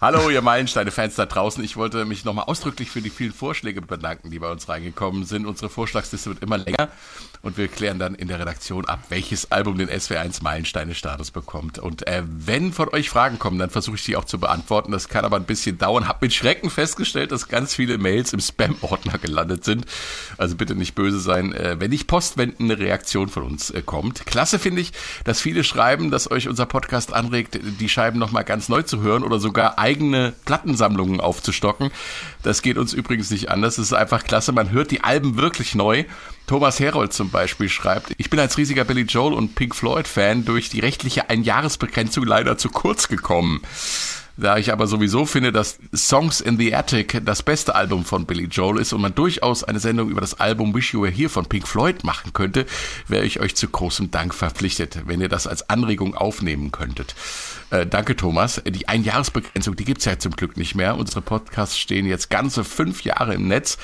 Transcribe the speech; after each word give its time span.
Hallo, 0.00 0.30
ihr 0.30 0.42
Meilensteine-Fans 0.42 1.16
da 1.16 1.26
draußen. 1.26 1.64
Ich 1.64 1.76
wollte 1.76 2.04
mich 2.04 2.24
nochmal 2.24 2.44
ausdrücklich 2.44 2.88
für 2.88 3.02
die 3.02 3.10
vielen 3.10 3.32
Vorschläge 3.32 3.82
bedanken, 3.82 4.30
die 4.30 4.38
bei 4.38 4.48
uns 4.48 4.68
reingekommen 4.68 5.24
sind. 5.24 5.44
Unsere 5.44 5.68
Vorschlagsliste 5.68 6.30
wird 6.30 6.40
immer 6.40 6.56
länger 6.56 6.88
und 7.42 7.56
wir 7.56 7.66
klären 7.66 7.98
dann 7.98 8.14
in 8.14 8.28
der 8.28 8.38
Redaktion 8.38 8.84
ab, 8.84 9.00
welches 9.08 9.50
Album 9.50 9.76
den 9.76 9.88
SW1 9.88 10.40
Meilensteine-Status 10.44 11.32
bekommt. 11.32 11.80
Und 11.80 12.06
äh, 12.06 12.22
wenn 12.24 12.72
von 12.72 12.88
euch 12.90 13.10
Fragen 13.10 13.40
kommen, 13.40 13.58
dann 13.58 13.70
versuche 13.70 13.96
ich 13.96 14.04
die 14.04 14.14
auch 14.14 14.24
zu 14.24 14.38
beantworten. 14.38 14.92
Das 14.92 15.08
kann 15.08 15.24
aber 15.24 15.34
ein 15.34 15.46
bisschen 15.46 15.78
dauern. 15.78 16.06
Hab 16.06 16.22
mit 16.22 16.32
Schrecken 16.32 16.70
festgestellt, 16.70 17.32
dass 17.32 17.48
ganz 17.48 17.74
viele 17.74 17.98
Mails 17.98 18.32
im 18.32 18.38
Spam-Ordner 18.40 19.18
gelandet 19.18 19.64
sind. 19.64 19.84
Also 20.36 20.54
bitte 20.54 20.76
nicht 20.76 20.94
böse 20.94 21.18
sein, 21.18 21.52
äh, 21.52 21.74
wenn 21.80 21.90
nicht 21.90 22.06
postwendend 22.06 22.60
eine 22.60 22.78
Reaktion 22.78 23.28
von 23.28 23.42
uns 23.42 23.70
äh, 23.70 23.82
kommt. 23.82 24.26
Klasse 24.26 24.60
finde 24.60 24.80
ich, 24.80 24.92
dass 25.24 25.40
viele 25.40 25.64
schreiben, 25.64 26.12
dass 26.12 26.30
euch 26.30 26.46
unser 26.46 26.66
Podcast 26.66 27.12
anregt, 27.12 27.58
die 27.60 27.88
Scheiben 27.88 28.20
nochmal 28.20 28.44
ganz 28.44 28.68
neu 28.68 28.82
zu 28.82 29.00
hören 29.00 29.24
oder 29.24 29.40
sogar 29.40 29.76
eigene 29.88 30.34
Plattensammlungen 30.44 31.20
aufzustocken. 31.20 31.90
Das 32.42 32.60
geht 32.60 32.76
uns 32.76 32.92
übrigens 32.92 33.30
nicht 33.30 33.50
anders. 33.50 33.78
Es 33.78 33.86
ist 33.86 33.92
einfach 33.94 34.24
klasse. 34.24 34.52
Man 34.52 34.70
hört 34.70 34.90
die 34.90 35.02
Alben 35.02 35.36
wirklich 35.36 35.74
neu. 35.74 36.04
Thomas 36.46 36.78
Herold 36.78 37.14
zum 37.14 37.30
Beispiel 37.30 37.70
schreibt, 37.70 38.12
ich 38.18 38.28
bin 38.28 38.38
als 38.38 38.58
riesiger 38.58 38.84
Billy 38.84 39.02
Joel 39.02 39.32
und 39.32 39.54
Pink 39.54 39.74
Floyd 39.74 40.06
Fan 40.06 40.44
durch 40.44 40.68
die 40.68 40.80
rechtliche 40.80 41.30
Einjahresbegrenzung 41.30 42.24
leider 42.24 42.58
zu 42.58 42.68
kurz 42.68 43.08
gekommen. 43.08 43.62
Da 44.36 44.56
ich 44.56 44.72
aber 44.72 44.86
sowieso 44.86 45.26
finde, 45.26 45.50
dass 45.50 45.80
Songs 45.92 46.40
in 46.40 46.58
the 46.58 46.72
Attic 46.72 47.20
das 47.24 47.42
beste 47.42 47.74
Album 47.74 48.04
von 48.04 48.24
Billy 48.24 48.44
Joel 48.44 48.78
ist 48.78 48.92
und 48.92 49.00
man 49.00 49.14
durchaus 49.14 49.64
eine 49.64 49.80
Sendung 49.80 50.10
über 50.10 50.20
das 50.20 50.38
Album 50.38 50.74
Wish 50.74 50.94
You 50.94 51.02
Were 51.02 51.10
Here 51.10 51.28
von 51.28 51.46
Pink 51.46 51.66
Floyd 51.66 52.04
machen 52.04 52.32
könnte, 52.32 52.64
wäre 53.08 53.24
ich 53.24 53.40
euch 53.40 53.56
zu 53.56 53.68
großem 53.68 54.12
Dank 54.12 54.34
verpflichtet, 54.34 55.00
wenn 55.06 55.20
ihr 55.20 55.28
das 55.28 55.48
als 55.48 55.68
Anregung 55.68 56.14
aufnehmen 56.14 56.70
könntet. 56.70 57.16
Äh, 57.70 57.86
danke, 57.86 58.16
Thomas. 58.16 58.62
Die 58.66 58.88
Einjahresbegrenzung, 58.88 59.76
die 59.76 59.84
gibt's 59.84 60.04
ja 60.04 60.18
zum 60.18 60.32
Glück 60.32 60.56
nicht 60.56 60.74
mehr. 60.74 60.96
Unsere 60.96 61.20
Podcasts 61.20 61.78
stehen 61.78 62.06
jetzt 62.06 62.30
ganze 62.30 62.64
fünf 62.64 63.02
Jahre 63.04 63.34
im 63.34 63.48
Netz 63.48 63.78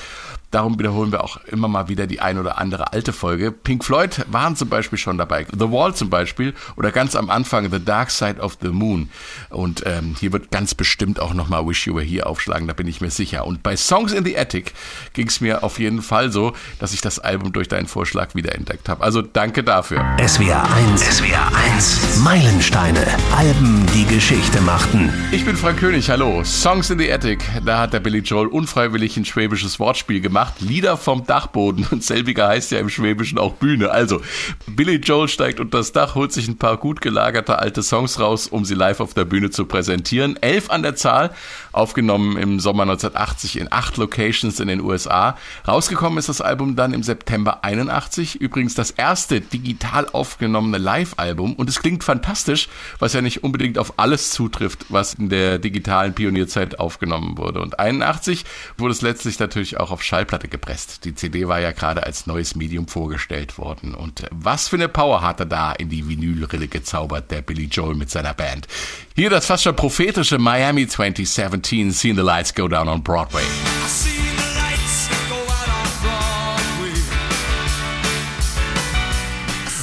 Darum 0.55 0.79
wiederholen 0.79 1.11
wir 1.11 1.21
auch 1.21 1.35
immer 1.47 1.67
mal 1.67 1.89
wieder 1.89 2.07
die 2.07 2.21
ein 2.21 2.37
oder 2.37 2.57
andere 2.59 2.93
alte 2.93 3.11
Folge. 3.11 3.51
Pink 3.51 3.83
Floyd 3.83 4.25
waren 4.31 4.55
zum 4.55 4.69
Beispiel 4.69 4.97
schon 4.97 5.17
dabei. 5.17 5.45
The 5.51 5.69
Wall 5.69 5.93
zum 5.93 6.09
Beispiel 6.09 6.53
oder 6.77 6.91
ganz 6.91 7.17
am 7.17 7.29
Anfang 7.29 7.69
The 7.69 7.83
Dark 7.83 8.09
Side 8.09 8.39
of 8.39 8.57
the 8.61 8.69
Moon. 8.69 9.09
Und 9.49 9.83
ähm, 9.85 10.15
hier 10.17 10.31
wird 10.31 10.51
ganz 10.51 10.73
bestimmt 10.73 11.19
auch 11.19 11.33
nochmal 11.33 11.67
Wish 11.67 11.87
You 11.87 11.95
Were 11.95 12.05
Here 12.05 12.25
aufschlagen, 12.25 12.69
da 12.69 12.73
bin 12.73 12.87
ich 12.87 13.01
mir 13.01 13.11
sicher. 13.11 13.45
Und 13.45 13.63
bei 13.63 13.75
Songs 13.75 14.13
in 14.13 14.23
the 14.23 14.37
Attic 14.37 14.73
ging 15.11 15.27
es 15.27 15.41
mir 15.41 15.61
auf 15.61 15.77
jeden 15.77 16.01
Fall 16.01 16.31
so, 16.31 16.53
dass 16.79 16.93
ich 16.93 17.01
das 17.01 17.19
Album 17.19 17.51
durch 17.51 17.67
deinen 17.67 17.87
Vorschlag 17.87 18.33
wiederentdeckt 18.33 18.87
habe. 18.87 19.03
Also 19.03 19.21
danke 19.21 19.61
dafür. 19.61 20.05
SWR 20.25 20.63
1, 20.73 21.17
SWR 21.17 21.51
1, 21.75 22.19
Meilensteine, 22.23 23.05
Alben, 23.35 23.74
die 23.95 24.05
Geschichte 24.05 24.61
machten. 24.61 25.11
Ich 25.31 25.43
bin 25.43 25.55
Frank 25.55 25.79
König, 25.79 26.09
hallo. 26.09 26.43
Songs 26.43 26.89
in 26.89 26.99
the 26.99 27.11
Attic, 27.11 27.43
da 27.65 27.79
hat 27.79 27.93
der 27.93 27.99
Billy 27.99 28.19
Joel 28.19 28.47
unfreiwillig 28.47 29.17
ein 29.17 29.25
schwäbisches 29.25 29.79
Wortspiel 29.79 30.21
gemacht 30.21 30.35
gemacht. 30.35 30.59
Lieder 30.59 30.97
vom 30.97 31.25
Dachboden. 31.25 31.87
Und 31.91 32.03
selbiger 32.03 32.47
heißt 32.47 32.71
ja 32.71 32.79
im 32.79 32.89
Schwäbischen 32.89 33.37
auch 33.37 33.53
Bühne. 33.53 33.91
Also, 33.91 34.21
Billy 34.67 34.95
Joel 34.95 35.29
steigt 35.29 35.59
unter 35.59 35.77
das 35.77 35.93
Dach, 35.93 36.15
holt 36.15 36.33
sich 36.33 36.47
ein 36.47 36.57
paar 36.57 36.77
gut 36.77 36.99
gelagerte 36.99 37.59
alte 37.59 37.83
Songs 37.83 38.19
raus, 38.19 38.47
um 38.47 38.65
sie 38.65 38.75
live 38.75 38.99
auf 38.99 39.13
der 39.13 39.25
Bühne 39.25 39.49
zu 39.49 39.65
präsentieren. 39.65 40.37
Elf 40.41 40.69
an 40.69 40.83
der 40.83 40.95
Zahl, 40.95 41.31
aufgenommen 41.71 42.37
im 42.37 42.59
Sommer 42.59 42.83
1980 42.83 43.59
in 43.59 43.71
acht 43.71 43.97
Locations 43.97 44.59
in 44.59 44.67
den 44.67 44.81
USA. 44.81 45.37
Rausgekommen 45.67 46.19
ist 46.19 46.29
das 46.29 46.41
Album 46.41 46.75
dann 46.75 46.93
im 46.93 47.03
September 47.03 47.63
81. 47.63 48.41
Übrigens 48.41 48.75
das 48.75 48.91
erste 48.91 49.41
digital 49.41 50.07
aufgenommene 50.11 50.77
Live-Album. 50.77 51.53
Und 51.53 51.69
es 51.69 51.79
klingt 51.79 52.03
fantastisch, 52.03 52.67
was 52.99 53.13
ja 53.13 53.21
nicht 53.21 53.43
unbedingt 53.43 53.64
auf 53.77 53.97
alles 53.97 54.31
zutrifft, 54.31 54.85
was 54.89 55.15
in 55.15 55.29
der 55.29 55.59
digitalen 55.59 56.13
Pionierzeit 56.13 56.79
aufgenommen 56.79 57.37
wurde. 57.37 57.61
Und 57.61 57.79
81 57.79 58.45
wurde 58.77 58.93
es 58.93 59.01
letztlich 59.01 59.39
natürlich 59.39 59.79
auch 59.79 59.91
auf 59.91 60.03
Schallplatte 60.03 60.47
gepresst. 60.47 61.05
Die 61.05 61.15
CD 61.15 61.47
war 61.47 61.59
ja 61.59 61.71
gerade 61.71 62.03
als 62.03 62.27
neues 62.27 62.55
Medium 62.55 62.87
vorgestellt 62.87 63.57
worden. 63.57 63.95
Und 63.95 64.23
was 64.31 64.67
für 64.67 64.75
eine 64.75 64.87
Power 64.87 65.21
hat 65.21 65.39
er 65.39 65.45
da 65.45 65.71
in 65.73 65.89
die 65.89 66.07
Vinylrille 66.07 66.67
gezaubert, 66.67 67.31
der 67.31 67.41
Billy 67.41 67.65
Joel 67.65 67.95
mit 67.95 68.09
seiner 68.09 68.33
Band. 68.33 68.67
Hier 69.15 69.29
das 69.29 69.45
fast 69.45 69.63
schon 69.63 69.75
prophetische 69.75 70.37
Miami 70.37 70.87
2017, 70.87 71.91
Seen 71.91 72.15
the 72.15 72.21
Lights 72.21 72.53
Go 72.53 72.67
Down 72.67 72.87
on 72.87 73.03
Broadway. 73.03 73.43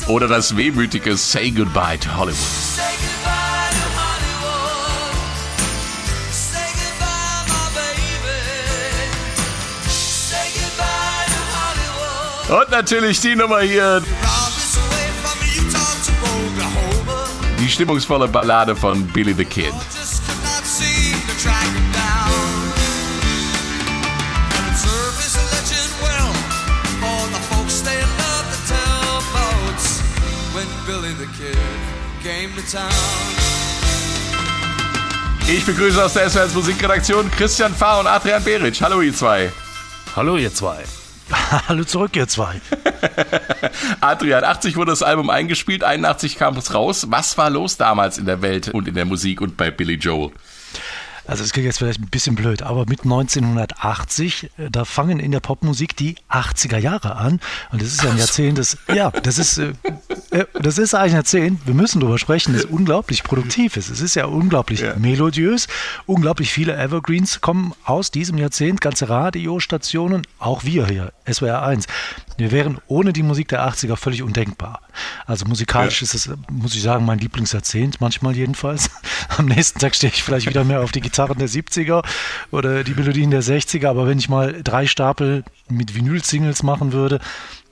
Oder 0.09 0.29
das 0.29 0.57
wehmütige 0.57 1.17
Say 1.17 1.51
Goodbye 1.51 1.99
to 1.99 2.15
Hollywood. 2.17 2.72
Und 12.53 12.71
natürlich 12.71 13.19
die 13.19 13.35
Nummer 13.35 13.61
hier. 13.61 14.03
Die 17.59 17.69
stimmungsvolle 17.71 18.29
Ballade 18.29 18.77
von 18.77 19.07
Billy 19.07 19.33
the 19.33 19.45
Kid. 19.47 19.73
Ich 35.49 35.65
begrüße 35.65 36.05
aus 36.05 36.13
der 36.13 36.29
SWS 36.29 36.53
Musikredaktion 36.53 37.31
Christian 37.31 37.75
Fahr 37.75 38.01
und 38.01 38.07
Adrian 38.07 38.45
Beric. 38.45 38.83
Hallo 38.83 39.01
ihr 39.01 39.15
zwei. 39.15 39.51
Hallo 40.15 40.37
ihr 40.37 40.53
zwei. 40.53 40.85
Hallo 41.69 41.85
zurück, 41.85 42.17
ihr 42.17 42.29
zwei. 42.29 42.61
Adrian, 44.01 44.45
80 44.45 44.77
wurde 44.77 44.93
das 44.93 45.03
Album 45.03 45.29
eingespielt, 45.29 45.85
81 45.85 46.37
kam 46.37 46.57
es 46.57 46.73
raus. 46.73 47.07
Was 47.11 47.37
war 47.37 47.51
los 47.51 47.77
damals 47.77 48.19
in 48.19 48.27
der 48.27 48.43
Welt 48.43 48.69
und 48.69 48.89
in 48.89 48.95
der 48.95 49.05
Musik 49.05 49.41
und 49.41 49.57
bei 49.57 49.71
Billy 49.71 49.95
Joel? 49.95 50.31
Also 51.27 51.45
es 51.45 51.53
klingt 51.53 51.67
jetzt 51.67 51.79
vielleicht 51.79 52.01
ein 52.01 52.09
bisschen 52.09 52.35
blöd, 52.35 52.63
aber 52.63 52.85
mit 52.87 53.03
1980, 53.05 54.51
äh, 54.59 54.71
da 54.71 54.85
fangen 54.85 55.21
in 55.21 55.31
der 55.31 55.41
Popmusik 55.41 55.97
die 55.97 56.17
80er 56.29 56.79
Jahre 56.79 57.17
an. 57.17 57.41
Und 57.71 57.81
das 57.81 57.89
ist 57.89 58.03
ja 58.03 58.11
ein 58.11 58.19
Jahrzehnt, 58.19 58.59
das, 58.59 58.77
ja, 58.93 59.11
das 59.11 59.39
ist, 59.39 59.59
äh, 59.59 59.73
äh, 60.31 60.47
das 60.61 60.79
ist 60.79 60.95
eigentlich 60.95 61.13
ein 61.13 61.17
Jahrzehnt, 61.17 61.67
wir 61.67 61.75
müssen 61.75 62.01
darüber 62.01 62.19
sprechen, 62.19 62.55
das 62.55 62.65
unglaublich 62.65 63.23
produktiv 63.23 63.77
ist. 63.77 63.89
Es 63.89 64.01
ist 64.01 64.17
ja 64.17 64.27
unglaublich 64.27 64.81
ja. 64.81 64.97
melodiös, 64.97 65.69
unglaublich 66.07 66.53
viele 66.53 66.77
Evergreens 66.77 67.41
kommen 67.41 67.73
aus 67.85 68.11
diesem 68.11 68.39
Jahrzehnt, 68.39 68.81
ganze 68.81 69.09
Radiostationen, 69.09 70.23
auch 70.39 70.65
wir 70.65 70.87
hier, 70.87 71.13
SWR 71.31 71.63
1. 71.63 71.87
Wir 72.37 72.51
wären 72.51 72.79
ohne 72.87 73.13
die 73.13 73.23
Musik 73.23 73.49
der 73.49 73.67
80er 73.69 73.97
völlig 73.97 74.23
undenkbar. 74.23 74.81
Also 75.27 75.45
musikalisch 75.47 76.01
ja. 76.01 76.05
ist 76.05 76.15
es, 76.15 76.31
muss 76.51 76.75
ich 76.75 76.83
sagen, 76.83 77.05
mein 77.05 77.19
Lieblingsjahrzehnt, 77.19 78.01
manchmal 78.01 78.37
jedenfalls. 78.37 78.91
Am 79.37 79.47
nächsten 79.47 79.79
Tag 79.79 79.95
stehe 79.95 80.13
ich 80.13 80.23
vielleicht 80.23 80.49
wieder 80.49 80.65
mehr 80.65 80.81
auf 80.81 80.93
die 80.93 81.01
Gitarren 81.01 81.39
der 81.39 81.49
70er 81.49 82.05
oder 82.51 82.85
die 82.85 82.95
Melodien 82.95 83.31
der 83.31 83.43
60er, 83.43 83.89
aber 83.89 84.07
wenn 84.07 84.19
ich 84.19 84.29
mal 84.29 84.63
drei 84.63 84.87
Stapel 84.87 85.45
mit 85.69 85.95
Vinyl-Singles 85.95 86.63
machen 86.63 86.93
würde, 86.93 87.21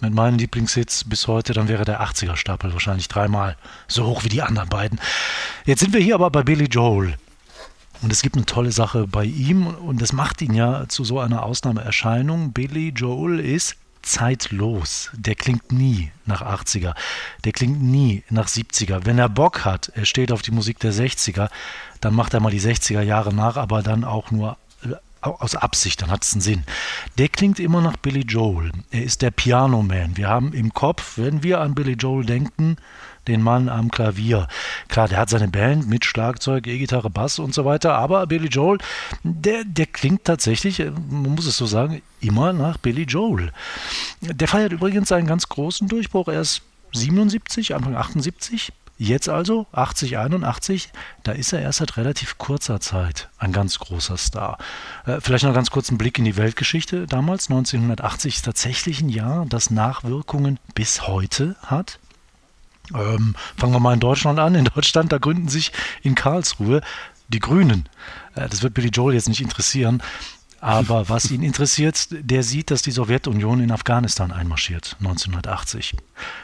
mit 0.01 0.15
meinen 0.15 0.39
Lieblingshits 0.39 1.05
bis 1.05 1.27
heute, 1.27 1.53
dann 1.53 1.69
wäre 1.69 1.85
der 1.85 2.03
80er-Stapel 2.03 2.73
wahrscheinlich 2.73 3.09
dreimal 3.09 3.57
so 3.89 4.07
hoch 4.07 4.25
wie 4.25 4.29
die 4.29 4.43
anderen 4.43 4.69
beiden. 4.69 4.99
Jetzt 5.67 5.81
sind 5.81 5.93
wir 5.93 6.01
hier 6.01 6.15
aber 6.15 6.31
bei 6.31 6.43
Billy 6.43 6.65
Joel. 6.65 7.15
Und 8.03 8.13
es 8.13 8.23
gibt 8.23 8.37
eine 8.37 8.47
tolle 8.47 8.73
Sache 8.73 9.07
bei 9.07 9.25
ihm 9.25 9.67
und 9.67 10.01
das 10.01 10.15
macht 10.15 10.41
ihn 10.41 10.55
ja 10.55 10.89
zu 10.89 11.05
so 11.05 11.21
einer 11.21 11.43
Ausnahmeerscheinung. 11.43 12.53
Billy 12.53 12.95
Joel 12.97 13.41
ist 13.41 13.77
zeitlos. 14.03 15.11
Der 15.15 15.35
klingt 15.35 15.73
nie 15.73 16.11
nach 16.27 16.43
80er. 16.43 16.95
Der 17.45 17.53
klingt 17.53 17.83
nie 17.83 18.23
nach 18.31 18.49
70er. 18.49 19.05
Wenn 19.05 19.19
er 19.19 19.29
Bock 19.29 19.65
hat, 19.65 19.91
er 19.95 20.05
steht 20.05 20.33
auf 20.33 20.43
die 20.43 20.51
Musik 20.51 20.79
der 20.79 20.93
60er, 20.93 21.49
dann 22.01 22.15
macht 22.15 22.35
er 22.35 22.41
mal 22.41 22.51
die 22.51 22.61
60er 22.61 23.03
Jahre 23.03 23.35
nach, 23.35 23.57
aber 23.57 23.83
dann 23.83 24.05
auch 24.05 24.31
nur 24.31 24.57
äh, 24.85 24.95
aus 25.21 25.55
Absicht, 25.55 26.01
dann 26.03 26.11
hat 26.11 26.25
es 26.25 26.33
einen 26.33 26.41
Sinn. 26.41 26.65
Der 27.19 27.29
klingt 27.29 27.61
immer 27.61 27.81
nach 27.81 27.97
Billy 27.97 28.21
Joel. 28.21 28.73
Er 28.91 29.03
ist 29.03 29.23
der 29.23 29.31
Piano 29.31 29.83
Man. 29.83 30.17
Wir 30.17 30.29
haben 30.29 30.53
im 30.53 30.73
Kopf, 30.73 31.19
wenn 31.19 31.43
wir 31.43 31.61
an 31.61 31.75
Billy 31.75 31.93
Joel 31.93 32.25
denken, 32.25 32.77
den 33.29 33.43
Mann 33.43 33.69
am 33.69 33.91
Klavier. 33.91 34.49
Klar, 34.89 35.09
der 35.09 35.19
hat 35.19 35.31
seine 35.31 35.49
Band 35.49 35.89
mit 35.89 36.05
Schlagzeug, 36.05 36.67
E-Gitarre, 36.67 37.11
Bass 37.11 37.39
und 37.39 37.55
so 37.55 37.65
weiter, 37.65 37.95
aber 37.95 38.27
Billy 38.27 38.49
Joel, 38.49 38.79
der, 39.23 39.65
der 39.65 39.87
klingt 39.87 40.25
tatsächlich, 40.25 40.81
äh, 40.81 40.91
man 40.91 41.35
muss 41.35 41.47
es 41.47 41.57
so 41.57 41.67
sagen, 41.67 42.03
immer 42.21 42.53
nach 42.53 42.79
Billy 42.79 43.03
Joel. 43.03 43.53
Der 44.21 44.49
feiert 44.49 44.73
übrigens 44.73 45.13
einen 45.13 45.27
ganz 45.27 45.49
großen 45.49 45.89
Durchbruch. 45.89 46.29
Er 46.29 46.41
ist 46.41 46.63
77, 46.93 47.75
Anfang 47.75 47.97
78. 47.97 48.73
Jetzt 49.03 49.31
also, 49.31 49.67
80, 49.73 50.19
81, 50.19 50.91
da 51.23 51.33
ist 51.33 51.55
er 51.55 51.63
erst 51.63 51.79
seit 51.79 51.97
relativ 51.97 52.37
kurzer 52.37 52.81
Zeit 52.81 53.31
ein 53.39 53.51
ganz 53.51 53.79
großer 53.79 54.19
Star. 54.19 54.59
Äh, 55.07 55.23
vielleicht 55.23 55.45
noch 55.45 55.55
ganz 55.55 55.71
kurz 55.71 55.89
einen 55.89 55.97
Blick 55.97 56.19
in 56.19 56.27
die 56.27 56.37
Weltgeschichte. 56.37 57.07
Damals, 57.07 57.49
1980, 57.49 58.37
ist 58.37 58.45
tatsächlich 58.45 59.01
ein 59.01 59.09
Jahr, 59.09 59.47
das 59.49 59.71
Nachwirkungen 59.71 60.59
bis 60.75 61.07
heute 61.07 61.57
hat. 61.63 61.99
Ähm, 62.95 63.35
fangen 63.57 63.73
wir 63.73 63.81
mal 63.81 63.95
in 63.95 64.01
Deutschland 64.01 64.39
an. 64.39 64.55
In 64.55 64.65
Deutschland, 64.65 65.13
da 65.13 65.19
gründen 65.19 65.49
sich 65.49 65.73
in 66.03 66.15
Karlsruhe 66.15 66.81
die 67.29 67.39
Grünen. 67.39 67.89
Äh, 68.35 68.49
das 68.49 68.63
wird 68.63 68.75
Billy 68.75 68.89
Joel 68.89 69.15
jetzt 69.15 69.29
nicht 69.29 69.41
interessieren. 69.41 70.03
Aber 70.61 71.09
was 71.09 71.31
ihn 71.31 71.43
interessiert, 71.43 72.09
der 72.11 72.43
sieht, 72.43 72.71
dass 72.71 72.83
die 72.83 72.91
Sowjetunion 72.91 73.61
in 73.61 73.73
Afghanistan 73.73 74.33
einmarschiert, 74.33 74.97
1980. 75.01 75.97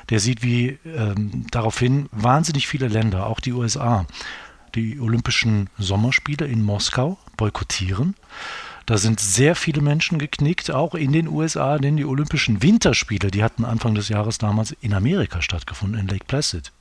Der 0.09 0.21
sieht, 0.21 0.43
wie 0.43 0.79
ähm, 0.85 1.47
daraufhin 1.51 2.09
wahnsinnig 2.13 2.67
viele 2.67 2.89
Länder, 2.89 3.27
auch 3.27 3.41
die 3.41 3.53
USA, 3.53 4.07
die 4.75 5.01
Olympischen 5.01 5.71
Sommerspiele 5.79 6.47
in 6.47 6.63
Moskau 6.63 7.19
boykottieren. 7.37 8.15
Da 8.87 8.99
sind 8.99 9.19
sehr 9.19 9.57
viele 9.57 9.83
Menschen 9.83 10.19
geknickt, 10.19 10.71
auch 10.71 10.95
in 10.95 11.13
den 11.13 11.27
USA, 11.29 11.79
denn 11.79 11.97
die 11.97 12.05
Olympischen 12.05 12.63
Winterspiele, 12.63 13.33
die 13.33 13.43
hatten 13.43 13.65
Anfang 13.65 13.95
des 13.97 14.09
Jahres 14.09 14.39
damals 14.39 14.77
in 14.81 14.95
Amerika 14.95 15.43
stattgefunden, 15.43 15.99
in 15.99 16.07
Lake 16.07 16.25
Placid 16.27 16.73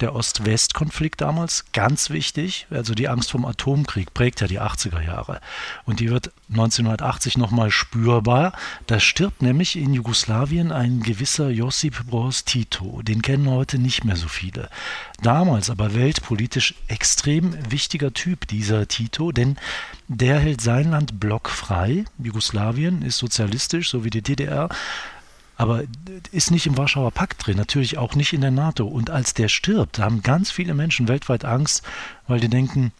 der 0.00 0.14
Ost-West-Konflikt 0.14 1.20
damals, 1.20 1.64
ganz 1.72 2.10
wichtig. 2.10 2.66
Also 2.70 2.94
die 2.94 3.08
Angst 3.08 3.30
vom 3.30 3.44
Atomkrieg 3.44 4.14
prägt 4.14 4.40
ja 4.40 4.46
die 4.46 4.60
80er 4.60 5.00
Jahre. 5.00 5.40
Und 5.84 6.00
die 6.00 6.10
wird 6.10 6.32
1980 6.50 7.36
nochmal 7.38 7.70
spürbar. 7.70 8.52
Da 8.86 9.00
stirbt 9.00 9.42
nämlich 9.42 9.76
in 9.76 9.94
Jugoslawien 9.94 10.72
ein 10.72 11.00
gewisser 11.00 11.50
Josip 11.50 12.06
Broz 12.06 12.44
Tito. 12.44 13.02
Den 13.02 13.22
kennen 13.22 13.48
heute 13.48 13.78
nicht 13.78 14.04
mehr 14.04 14.16
so 14.16 14.28
viele. 14.28 14.68
Damals 15.22 15.70
aber 15.70 15.94
weltpolitisch 15.94 16.74
extrem 16.88 17.56
wichtiger 17.70 18.12
Typ, 18.12 18.46
dieser 18.46 18.88
Tito, 18.88 19.32
denn 19.32 19.56
der 20.08 20.38
hält 20.38 20.60
sein 20.60 20.90
Land 20.90 21.18
blockfrei. 21.18 22.04
Jugoslawien 22.18 23.02
ist 23.02 23.18
sozialistisch, 23.18 23.90
so 23.90 24.04
wie 24.04 24.10
die 24.10 24.22
DDR 24.22 24.68
aber 25.56 25.84
ist 26.32 26.50
nicht 26.50 26.66
im 26.66 26.76
Warschauer 26.76 27.10
Pakt 27.10 27.46
drin, 27.46 27.56
natürlich 27.56 27.98
auch 27.98 28.14
nicht 28.14 28.32
in 28.32 28.40
der 28.40 28.50
NATO. 28.50 28.86
Und 28.86 29.10
als 29.10 29.34
der 29.34 29.48
stirbt, 29.48 29.98
haben 29.98 30.22
ganz 30.22 30.50
viele 30.50 30.74
Menschen 30.74 31.08
weltweit 31.08 31.44
Angst, 31.44 31.82
weil 32.26 32.40
die 32.40 32.48
denken, 32.48 32.92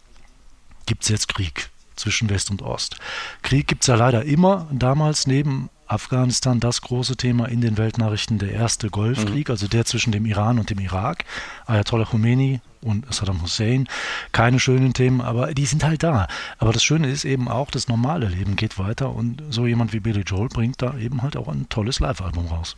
gibt 0.85 1.03
es 1.03 1.09
jetzt 1.09 1.27
Krieg 1.27 1.69
zwischen 1.95 2.29
West 2.29 2.51
und 2.51 2.61
Ost. 2.61 2.97
Krieg 3.41 3.67
gibt 3.67 3.83
es 3.83 3.87
ja 3.87 3.95
leider 3.95 4.23
immer. 4.23 4.67
Damals 4.71 5.27
neben 5.27 5.69
Afghanistan 5.87 6.59
das 6.59 6.81
große 6.81 7.15
Thema 7.15 7.45
in 7.45 7.61
den 7.61 7.77
Weltnachrichten, 7.77 8.39
der 8.39 8.51
erste 8.51 8.89
Golfkrieg, 8.89 9.47
mhm. 9.47 9.51
also 9.51 9.67
der 9.67 9.85
zwischen 9.85 10.11
dem 10.11 10.25
Iran 10.25 10.59
und 10.59 10.69
dem 10.69 10.79
Irak. 10.79 11.25
Ayatollah 11.65 12.05
Khomeini 12.05 12.61
und 12.81 13.11
Saddam 13.13 13.41
Hussein. 13.41 13.87
Keine 14.31 14.59
schönen 14.59 14.93
Themen, 14.93 15.21
aber 15.21 15.53
die 15.53 15.65
sind 15.65 15.83
halt 15.83 16.03
da. 16.03 16.27
Aber 16.57 16.73
das 16.73 16.83
Schöne 16.83 17.09
ist 17.09 17.25
eben 17.25 17.47
auch, 17.47 17.71
das 17.71 17.87
normale 17.87 18.27
Leben 18.27 18.55
geht 18.55 18.79
weiter 18.79 19.13
und 19.13 19.41
so 19.49 19.65
jemand 19.65 19.93
wie 19.93 19.99
Billy 19.99 20.21
Joel 20.21 20.49
bringt 20.49 20.81
da 20.81 20.97
eben 20.97 21.21
halt 21.21 21.37
auch 21.37 21.47
ein 21.47 21.69
tolles 21.69 21.99
Live-Album 21.99 22.47
raus. 22.47 22.75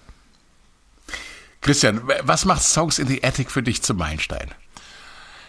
Christian, 1.62 2.01
was 2.24 2.45
macht 2.45 2.63
Songs 2.63 3.00
in 3.00 3.07
the 3.07 3.24
Attic 3.24 3.51
für 3.51 3.63
dich 3.63 3.81
zum 3.81 3.98
Meilenstein? 3.98 4.51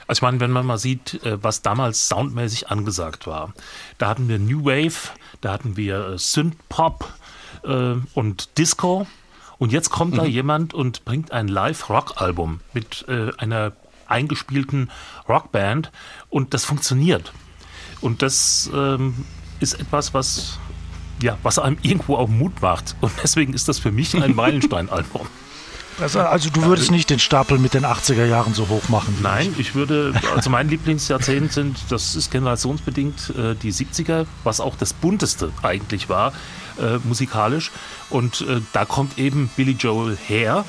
Also 0.09 0.21
ich 0.21 0.23
meine, 0.23 0.41
wenn 0.41 0.51
man 0.51 0.65
mal 0.65 0.79
sieht, 0.79 1.23
äh, 1.23 1.43
was 1.43 1.61
damals 1.61 2.09
soundmäßig 2.09 2.71
angesagt 2.71 3.27
war. 3.27 3.53
Da 3.99 4.09
hatten 4.09 4.27
wir 4.29 4.39
New 4.39 4.65
Wave, 4.65 5.11
da 5.43 5.53
hatten 5.53 5.77
wir 5.77 6.09
äh, 6.09 6.19
Synth-Pop 6.19 7.13
äh, 7.65 7.95
und 8.15 8.59
Disco. 8.59 9.07
Und 9.59 9.73
jetzt 9.73 9.91
kommt 9.91 10.13
mhm. 10.13 10.19
da 10.19 10.25
jemand 10.25 10.73
und 10.75 11.05
bringt 11.05 11.33
ein 11.33 11.49
Live-Rock-Album 11.49 12.61
mit 12.75 13.07
einer 13.09 13.73
eingespielten 14.07 14.91
Rockband 15.29 15.91
und 16.31 16.55
das 16.55 16.65
funktioniert. 16.65 17.33
Und 18.01 18.23
das 18.23 18.71
ähm, 18.73 19.25
ist 19.61 19.75
etwas, 19.75 20.15
was, 20.15 20.59
ja, 21.23 21.39
was 21.43 21.59
einem 21.59 21.79
irgendwo 21.83 22.17
auch 22.17 22.29
Mut 22.29 22.61
macht. 22.63 22.97
Und 23.01 23.13
deswegen 23.23 23.55
ist 23.55 23.69
das 23.69 23.79
für 23.79 23.93
mich 23.93 24.21
ein 24.21 24.35
Meilenstein-Album. 24.37 25.27
Also, 26.01 26.21
also, 26.21 26.51
du 26.51 26.63
würdest 26.63 26.91
nicht 26.91 27.11
den 27.11 27.19
Stapel 27.19 27.59
mit 27.59 27.75
den 27.75 27.85
80er 27.85 28.25
Jahren 28.25 28.55
so 28.55 28.69
hoch 28.69 28.89
machen? 28.89 29.19
Nein, 29.21 29.55
ich 29.59 29.75
würde, 29.75 30.15
also 30.35 30.49
mein 30.49 30.69
Lieblingsjahrzehnt 30.69 31.53
sind, 31.53 31.77
das 31.91 32.15
ist 32.15 32.31
generationsbedingt 32.31 33.31
äh, 33.31 33.55
die 33.57 33.73
70er, 33.73 34.27
was 34.45 34.61
auch 34.61 34.77
das 34.77 34.93
bunteste 34.93 35.51
eigentlich 35.63 36.09
war, 36.09 36.33
äh, 36.81 36.99
musikalisch. 37.03 37.73
Und 38.11 38.43
äh, 38.43 38.61
da 38.73 38.85
kommt 38.85 39.19
eben 39.19 39.51
Billy 39.57 39.73
Joel 39.73 40.17
her. 40.17 40.65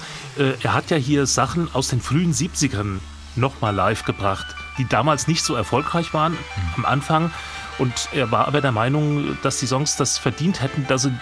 Er 0.63 0.73
hat 0.73 0.89
ja 0.89 0.95
hier 0.95 1.25
Sachen 1.25 1.67
aus 1.73 1.89
den 1.89 1.99
frühen 1.99 2.33
70ern 2.33 2.99
nochmal 3.35 3.75
live 3.75 4.05
gebracht, 4.05 4.45
die 4.77 4.87
damals 4.87 5.27
nicht 5.27 5.43
so 5.43 5.53
erfolgreich 5.53 6.13
waren 6.13 6.37
am 6.77 6.85
Anfang. 6.85 7.31
Und 7.77 8.09
er 8.13 8.31
war 8.31 8.47
aber 8.47 8.61
der 8.61 8.71
Meinung, 8.71 9.37
dass 9.41 9.59
die 9.59 9.67
Songs 9.67 9.95
das 9.97 10.17
verdient 10.17 10.61
hätten, 10.61 10.85
dass 10.87 11.03
sie 11.03 11.13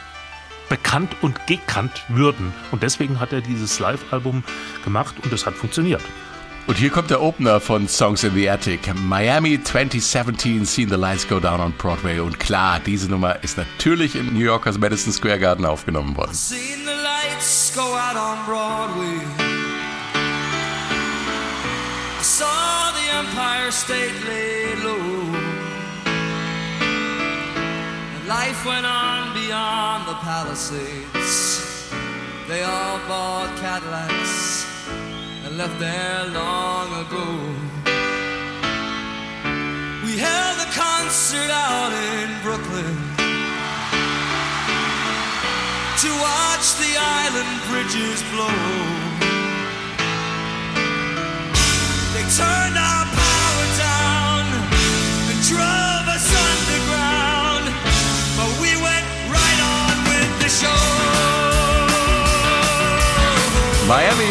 bekannt 0.69 1.15
und 1.21 1.47
gekannt 1.47 2.03
würden. 2.09 2.53
Und 2.71 2.83
deswegen 2.83 3.19
hat 3.19 3.33
er 3.33 3.41
dieses 3.41 3.79
Live-Album 3.79 4.43
gemacht 4.83 5.15
und 5.23 5.31
es 5.33 5.45
hat 5.45 5.53
funktioniert. 5.55 6.01
Und 6.67 6.77
hier 6.77 6.89
kommt 6.89 7.09
der 7.09 7.21
Opener 7.21 7.61
von 7.61 7.87
Songs 7.87 8.25
in 8.25 8.33
the 8.33 8.49
Attic. 8.49 8.93
Miami 8.93 9.63
2017, 9.63 10.65
Seen 10.65 10.89
the 10.89 10.95
Lights 10.95 11.27
Go 11.27 11.39
Down 11.39 11.61
on 11.61 11.71
Broadway. 11.71 12.19
Und 12.19 12.39
klar, 12.39 12.81
diese 12.85 13.09
Nummer 13.09 13.41
ist 13.41 13.57
natürlich 13.57 14.15
im 14.17 14.33
New 14.33 14.43
Yorkers 14.43 14.77
Madison 14.77 15.13
Square 15.13 15.39
Garden 15.39 15.65
aufgenommen 15.65 16.17
worden. 16.17 16.33
Seen 16.33 16.79
the 16.83 16.91
lights 16.91 17.71
go 17.73 17.81
out 17.81 18.17
on 18.17 18.45
Broadway. 18.45 19.47
saw 22.27 22.91
the 22.91 23.07
Empire 23.17 23.71
State 23.71 24.17
lay 24.27 24.75
low. 24.83 25.33
And 28.15 28.27
life 28.27 28.65
went 28.65 28.85
on 28.85 29.26
beyond 29.57 30.07
the 30.07 30.13
Palisades. 30.29 31.89
They 32.47 32.61
all 32.61 32.99
bought 33.07 33.49
Cadillacs 33.57 34.67
and 35.43 35.57
left 35.57 35.79
there 35.79 36.25
long 36.41 36.89
ago. 37.03 37.27
We 40.05 40.13
held 40.27 40.57
a 40.67 40.69
concert 40.85 41.49
out 41.49 41.91
in 41.91 42.27
Brooklyn 42.45 42.97
to 46.03 46.09
watch 46.27 46.67
the 46.83 46.93
island 47.23 47.53
bridges 47.69 48.21
blow. 48.33 49.06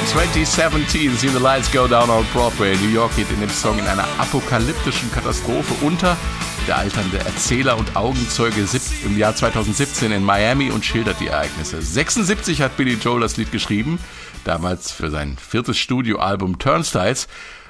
2017, 0.06 1.16
See 1.16 1.28
the 1.28 1.38
Lights 1.38 1.70
Go 1.72 1.88
Down 1.88 2.08
on 2.08 2.24
Broadway. 2.32 2.76
New 2.76 2.90
York 2.90 3.14
geht 3.16 3.30
in 3.30 3.40
dem 3.40 3.50
Song 3.50 3.78
in 3.78 3.86
einer 3.86 4.06
apokalyptischen 4.18 5.10
Katastrophe 5.10 5.74
unter. 5.84 6.16
Der 6.68 6.78
alternde 6.78 7.18
Erzähler 7.18 7.76
und 7.76 7.96
Augenzeuge 7.96 8.66
im 9.04 9.18
Jahr 9.18 9.34
2017 9.34 10.12
in 10.12 10.22
Miami 10.22 10.70
und 10.70 10.84
schildert 10.84 11.18
die 11.20 11.26
Ereignisse. 11.26 11.82
76 11.82 12.62
hat 12.62 12.76
Billy 12.76 12.94
Joel 12.94 13.20
das 13.20 13.36
Lied 13.36 13.50
geschrieben, 13.50 13.98
damals 14.44 14.92
für 14.92 15.10
sein 15.10 15.36
viertes 15.38 15.76
Studioalbum 15.76 16.58
Turnstiles. 16.58 17.26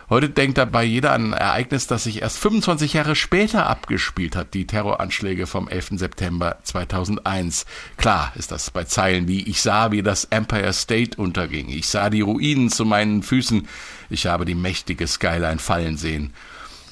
Heute 0.09 0.31
denkt 0.31 0.57
dabei 0.57 0.85
jeder 0.85 1.13
an 1.13 1.33
ein 1.35 1.41
Ereignis, 1.41 1.89
das 1.89 2.05
sich 2.05 2.23
erst 2.23 2.39
25 2.39 2.93
Jahre 2.93 3.17
später 3.17 3.67
abgespielt 3.67 4.37
hat, 4.37 4.55
die 4.55 4.65
Terroranschläge 4.65 5.49
vom 5.49 5.67
11. 5.67 5.99
September 5.99 6.59
2001. 6.63 7.67
Klar 7.97 8.33
ist 8.37 8.53
das 8.53 8.71
bei 8.71 8.85
Zeilen 8.85 9.27
wie 9.27 9.43
Ich 9.43 9.63
sah, 9.63 9.91
wie 9.91 10.05
das 10.05 10.27
Empire 10.27 10.73
State 10.73 11.21
unterging. 11.21 11.71
Ich 11.71 11.89
sah 11.89 12.09
die 12.09 12.21
Ruinen 12.21 12.71
zu 12.71 12.85
meinen 12.85 13.25
Füßen. 13.25 13.67
Ich 14.09 14.27
habe 14.27 14.45
die 14.45 14.55
mächtige 14.55 15.09
Skyline 15.09 15.59
fallen 15.59 15.97
sehen. 15.97 16.33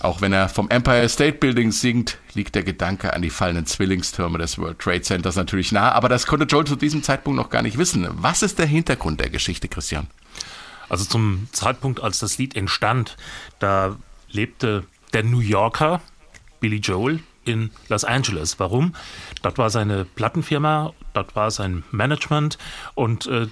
Auch 0.01 0.21
wenn 0.21 0.33
er 0.33 0.49
vom 0.49 0.69
Empire 0.69 1.09
State 1.09 1.39
Building 1.39 1.71
singt, 1.71 2.19
liegt 2.35 2.57
der 2.57 2.65
Gedanke 2.65 3.15
an 3.15 3.23
die 3.23 3.31
fallenden 3.31 3.67
Zwillingstürme 3.67 4.39
des 4.39 4.59
World 4.59 4.81
Trade 4.81 5.03
Centers 5.03 5.37
natürlich 5.37 5.71
nah, 5.71 5.93
aber 5.93 6.09
das 6.09 6.27
konnte 6.27 6.47
Joel 6.47 6.67
zu 6.67 6.75
diesem 6.75 7.05
Zeitpunkt 7.05 7.37
noch 7.37 7.49
gar 7.49 7.63
nicht 7.63 7.79
wissen. 7.79 8.09
Was 8.11 8.43
ist 8.43 8.59
der 8.59 8.67
Hintergrund 8.67 9.21
der 9.21 9.31
Geschichte, 9.31 9.69
Christian? 9.69 10.09
Also 10.95 11.07
zum 11.07 11.49
Zeitpunkt, 11.51 12.01
als 12.01 12.21
das 12.21 12.39
Lied 12.39 12.55
entstand, 12.55 13.17
da 13.59 13.97
lebte 14.31 14.85
der 15.13 15.25
New 15.25 15.41
Yorker 15.41 16.01
Billy 16.61 16.77
Joel 16.77 17.19
in 17.45 17.73
Los 17.89 18.05
Angeles. 18.05 18.61
Warum? 18.61 18.95
Dort 19.43 19.59
war 19.59 19.71
seine 19.71 20.05
Plattenfirma, 20.05 20.93
dort 21.13 21.35
war 21.35 21.51
sein 21.51 21.83
Management 21.91 22.59
und 22.95 23.27
äh, 23.27 23.49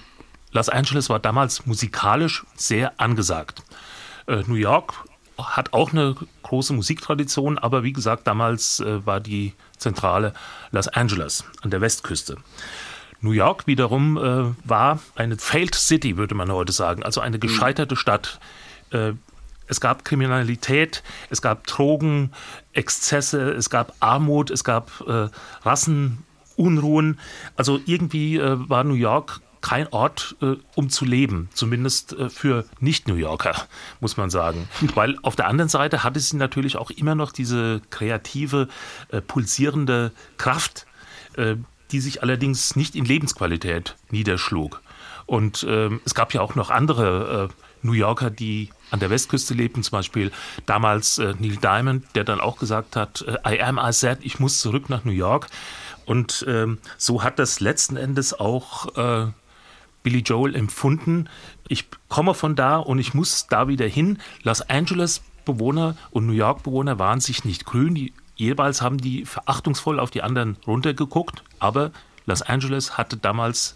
Los 0.53 0.69
Angeles 0.69 1.09
war 1.09 1.19
damals 1.19 1.65
musikalisch 1.65 2.45
sehr 2.55 2.97
angesagt. 2.97 3.61
Äh, 4.27 4.43
New 4.47 4.55
York 4.55 4.93
hat 5.37 5.73
auch 5.73 5.91
eine 5.91 6.15
große 6.43 6.71
Musiktradition, 6.71 7.57
aber 7.57 7.83
wie 7.83 7.91
gesagt, 7.91 8.25
damals 8.25 8.79
äh, 8.79 9.05
war 9.05 9.19
die 9.19 9.51
Zentrale 9.77 10.33
Los 10.71 10.87
Angeles 10.87 11.43
an 11.61 11.71
der 11.71 11.81
Westküste. 11.81 12.37
New 13.23 13.31
York 13.31 13.67
wiederum 13.67 14.17
äh, 14.17 14.53
war 14.67 14.99
eine 15.15 15.37
failed 15.37 15.75
city, 15.75 16.17
würde 16.17 16.35
man 16.35 16.51
heute 16.51 16.73
sagen, 16.73 17.03
also 17.03 17.21
eine 17.21 17.39
gescheiterte 17.39 17.95
Stadt. 17.95 18.39
Äh, 18.91 19.13
es 19.67 19.79
gab 19.79 20.03
Kriminalität, 20.03 21.03
es 21.29 21.41
gab 21.41 21.65
Drogen, 21.65 22.33
Exzesse, 22.73 23.51
es 23.51 23.69
gab 23.69 23.95
Armut, 24.01 24.51
es 24.51 24.65
gab 24.65 24.91
äh, 25.07 25.29
Rassenunruhen. 25.63 27.17
Also 27.55 27.79
irgendwie 27.85 28.37
äh, 28.37 28.57
war 28.69 28.83
New 28.83 28.93
York 28.93 29.39
kein 29.61 29.87
Ort, 29.87 30.35
äh, 30.41 30.57
um 30.75 30.89
zu 30.89 31.05
leben, 31.05 31.47
zumindest 31.53 32.11
äh, 32.11 32.29
für 32.29 32.65
Nicht-New 32.81 33.15
Yorker, 33.15 33.55
muss 34.01 34.17
man 34.17 34.29
sagen. 34.29 34.67
Weil 34.95 35.17
auf 35.21 35.37
der 35.37 35.47
anderen 35.47 35.69
Seite 35.69 36.03
hatte 36.03 36.19
sie 36.19 36.35
natürlich 36.35 36.75
auch 36.75 36.91
immer 36.91 37.15
noch 37.15 37.31
diese 37.31 37.81
kreative, 37.89 38.67
äh, 39.07 39.21
pulsierende 39.21 40.11
Kraft, 40.37 40.85
äh, 41.37 41.55
die 41.91 41.99
sich 41.99 42.21
allerdings 42.21 42.75
nicht 42.75 42.95
in 42.95 43.05
Lebensqualität 43.05 43.95
niederschlug. 44.09 44.81
Und 45.25 45.65
ähm, 45.69 46.01
es 46.05 46.15
gab 46.15 46.33
ja 46.33 46.41
auch 46.41 46.55
noch 46.55 46.69
andere 46.69 47.49
äh, 47.49 47.63
New 47.81 47.93
Yorker, 47.93 48.29
die 48.29 48.69
an 48.91 48.99
der 48.99 49.09
Westküste 49.09 49.53
lebten, 49.53 49.83
zum 49.83 49.97
Beispiel 49.97 50.31
damals 50.65 51.17
äh, 51.17 51.33
Neil 51.39 51.57
Diamond, 51.57 52.05
der 52.15 52.23
dann 52.23 52.39
auch 52.39 52.57
gesagt 52.57 52.95
hat, 52.95 53.21
äh, 53.21 53.55
I 53.55 53.61
am 53.61 53.79
I 53.81 53.91
said, 53.91 54.19
ich 54.21 54.39
muss 54.39 54.59
zurück 54.59 54.89
nach 54.89 55.05
New 55.05 55.11
York. 55.11 55.47
Und 56.05 56.45
ähm, 56.47 56.79
so 56.97 57.23
hat 57.23 57.39
das 57.39 57.59
letzten 57.59 57.95
Endes 57.95 58.37
auch 58.37 58.95
äh, 58.97 59.31
Billy 60.03 60.19
Joel 60.19 60.55
empfunden. 60.55 61.29
Ich 61.67 61.85
komme 62.09 62.33
von 62.33 62.55
da 62.55 62.77
und 62.77 62.99
ich 62.99 63.13
muss 63.13 63.47
da 63.47 63.67
wieder 63.67 63.87
hin. 63.87 64.19
Los 64.43 64.61
Angeles 64.61 65.21
Bewohner 65.45 65.95
und 66.11 66.27
New 66.27 66.33
York 66.33 66.63
Bewohner 66.63 66.99
waren 66.99 67.21
sich 67.21 67.45
nicht 67.45 67.65
grün. 67.65 67.95
Die, 67.95 68.13
jeweils 68.35 68.81
haben 68.81 68.97
die 68.97 69.25
verachtungsvoll 69.25 69.99
auf 69.99 70.11
die 70.11 70.21
anderen 70.21 70.57
runtergeguckt. 70.67 71.43
Aber 71.63 71.91
Los 72.25 72.41
Angeles 72.41 72.97
hatte 72.97 73.15
damals 73.15 73.75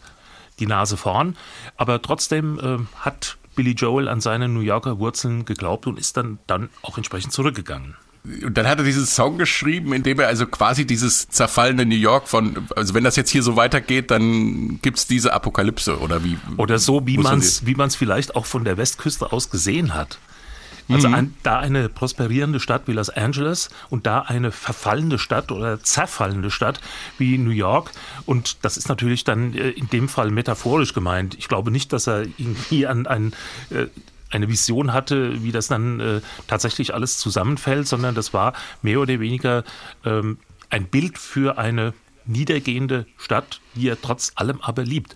die 0.59 0.67
Nase 0.67 0.97
vorn. 0.97 1.37
Aber 1.77 2.01
trotzdem 2.01 2.59
äh, 2.59 2.99
hat 2.99 3.37
Billy 3.55 3.71
Joel 3.71 4.09
an 4.09 4.19
seine 4.19 4.49
New 4.49 4.59
Yorker 4.59 4.99
Wurzeln 4.99 5.45
geglaubt 5.45 5.87
und 5.87 5.97
ist 5.97 6.17
dann, 6.17 6.37
dann 6.47 6.69
auch 6.81 6.97
entsprechend 6.97 7.31
zurückgegangen. 7.31 7.95
Und 8.43 8.57
dann 8.57 8.67
hat 8.67 8.77
er 8.77 8.83
diesen 8.83 9.05
Song 9.05 9.37
geschrieben, 9.37 9.93
in 9.93 10.03
dem 10.03 10.19
er 10.19 10.27
also 10.27 10.45
quasi 10.47 10.85
dieses 10.85 11.29
zerfallene 11.29 11.85
New 11.85 11.95
York 11.95 12.27
von, 12.27 12.67
also 12.75 12.93
wenn 12.93 13.05
das 13.05 13.15
jetzt 13.15 13.29
hier 13.29 13.41
so 13.41 13.55
weitergeht, 13.55 14.11
dann 14.11 14.81
gibt 14.81 14.97
es 14.97 15.07
diese 15.07 15.31
Apokalypse 15.31 15.99
oder 15.99 16.25
wie? 16.25 16.37
Oder 16.57 16.77
so, 16.77 17.07
wie 17.07 17.17
man 17.17 17.39
es 17.39 17.65
wie 17.65 17.75
man's 17.75 17.95
vielleicht 17.95 18.35
auch 18.35 18.45
von 18.45 18.65
der 18.65 18.75
Westküste 18.75 19.31
aus 19.31 19.49
gesehen 19.49 19.93
hat. 19.93 20.19
Also 20.89 21.09
mhm. 21.09 21.13
ein, 21.13 21.33
da 21.43 21.59
eine 21.59 21.89
prosperierende 21.89 22.59
Stadt 22.59 22.83
wie 22.87 22.93
Los 22.93 23.09
Angeles 23.09 23.69
und 23.89 24.05
da 24.05 24.21
eine 24.21 24.51
verfallende 24.51 25.19
Stadt 25.19 25.51
oder 25.51 25.81
zerfallende 25.81 26.51
Stadt 26.51 26.79
wie 27.17 27.37
New 27.37 27.51
York. 27.51 27.91
Und 28.25 28.63
das 28.63 28.77
ist 28.77 28.89
natürlich 28.89 29.23
dann 29.23 29.53
äh, 29.53 29.69
in 29.69 29.89
dem 29.89 30.09
Fall 30.09 30.31
metaphorisch 30.31 30.93
gemeint. 30.93 31.35
Ich 31.37 31.47
glaube 31.47 31.71
nicht, 31.71 31.91
dass 31.93 32.07
er 32.07 32.23
irgendwie 32.37 32.87
an 32.87 33.07
ein 33.07 33.33
äh, 33.69 33.87
eine 34.29 34.49
Vision 34.49 34.91
hatte, 34.91 35.41
wie 35.41 35.53
das 35.53 35.67
dann 35.67 35.99
äh, 36.01 36.21
tatsächlich 36.47 36.93
alles 36.93 37.17
zusammenfällt, 37.17 37.87
sondern 37.87 38.13
das 38.13 38.33
war 38.33 38.53
mehr 38.81 38.99
oder 38.99 39.21
weniger 39.21 39.63
ähm, 40.03 40.37
ein 40.69 40.85
Bild 40.87 41.17
für 41.17 41.57
eine 41.57 41.93
niedergehende 42.25 43.05
Stadt, 43.17 43.61
die 43.75 43.87
er 43.87 44.01
trotz 44.01 44.33
allem 44.35 44.59
aber 44.61 44.83
liebt. 44.83 45.15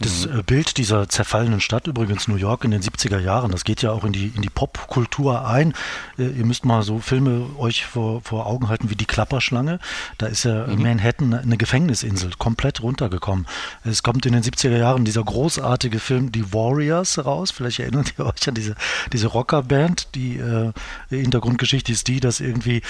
Das 0.00 0.26
mhm. 0.26 0.42
Bild 0.44 0.76
dieser 0.78 1.08
zerfallenen 1.08 1.60
Stadt, 1.60 1.86
übrigens 1.86 2.28
New 2.28 2.36
York 2.36 2.64
in 2.64 2.70
den 2.70 2.82
70er 2.82 3.18
Jahren, 3.18 3.52
das 3.52 3.64
geht 3.64 3.82
ja 3.82 3.92
auch 3.92 4.04
in 4.04 4.12
die, 4.12 4.32
in 4.34 4.42
die 4.42 4.50
Popkultur 4.50 5.46
ein. 5.46 5.72
Äh, 6.18 6.28
ihr 6.28 6.44
müsst 6.44 6.64
mal 6.64 6.82
so 6.82 6.98
Filme 6.98 7.46
euch 7.58 7.86
vor, 7.86 8.20
vor 8.22 8.46
Augen 8.46 8.68
halten 8.68 8.90
wie 8.90 8.96
Die 8.96 9.04
Klapperschlange. 9.04 9.78
Da 10.18 10.26
ist 10.26 10.44
ja 10.44 10.66
mhm. 10.66 10.82
Manhattan 10.82 11.34
eine 11.34 11.56
Gefängnisinsel, 11.56 12.32
komplett 12.38 12.82
runtergekommen. 12.82 13.46
Es 13.84 14.02
kommt 14.02 14.26
in 14.26 14.32
den 14.32 14.42
70er 14.42 14.76
Jahren 14.76 15.04
dieser 15.04 15.22
großartige 15.22 15.98
Film 15.98 16.32
Die 16.32 16.52
Warriors 16.52 17.24
raus. 17.24 17.50
Vielleicht 17.50 17.80
erinnert 17.80 18.14
ihr 18.18 18.26
euch 18.26 18.48
an 18.48 18.54
diese, 18.54 18.74
diese 19.12 19.28
Rockerband. 19.28 20.14
Die 20.14 20.38
äh, 20.38 20.72
Hintergrundgeschichte 21.10 21.92
ist 21.92 22.08
die, 22.08 22.20
dass 22.20 22.40
irgendwie 22.40 22.82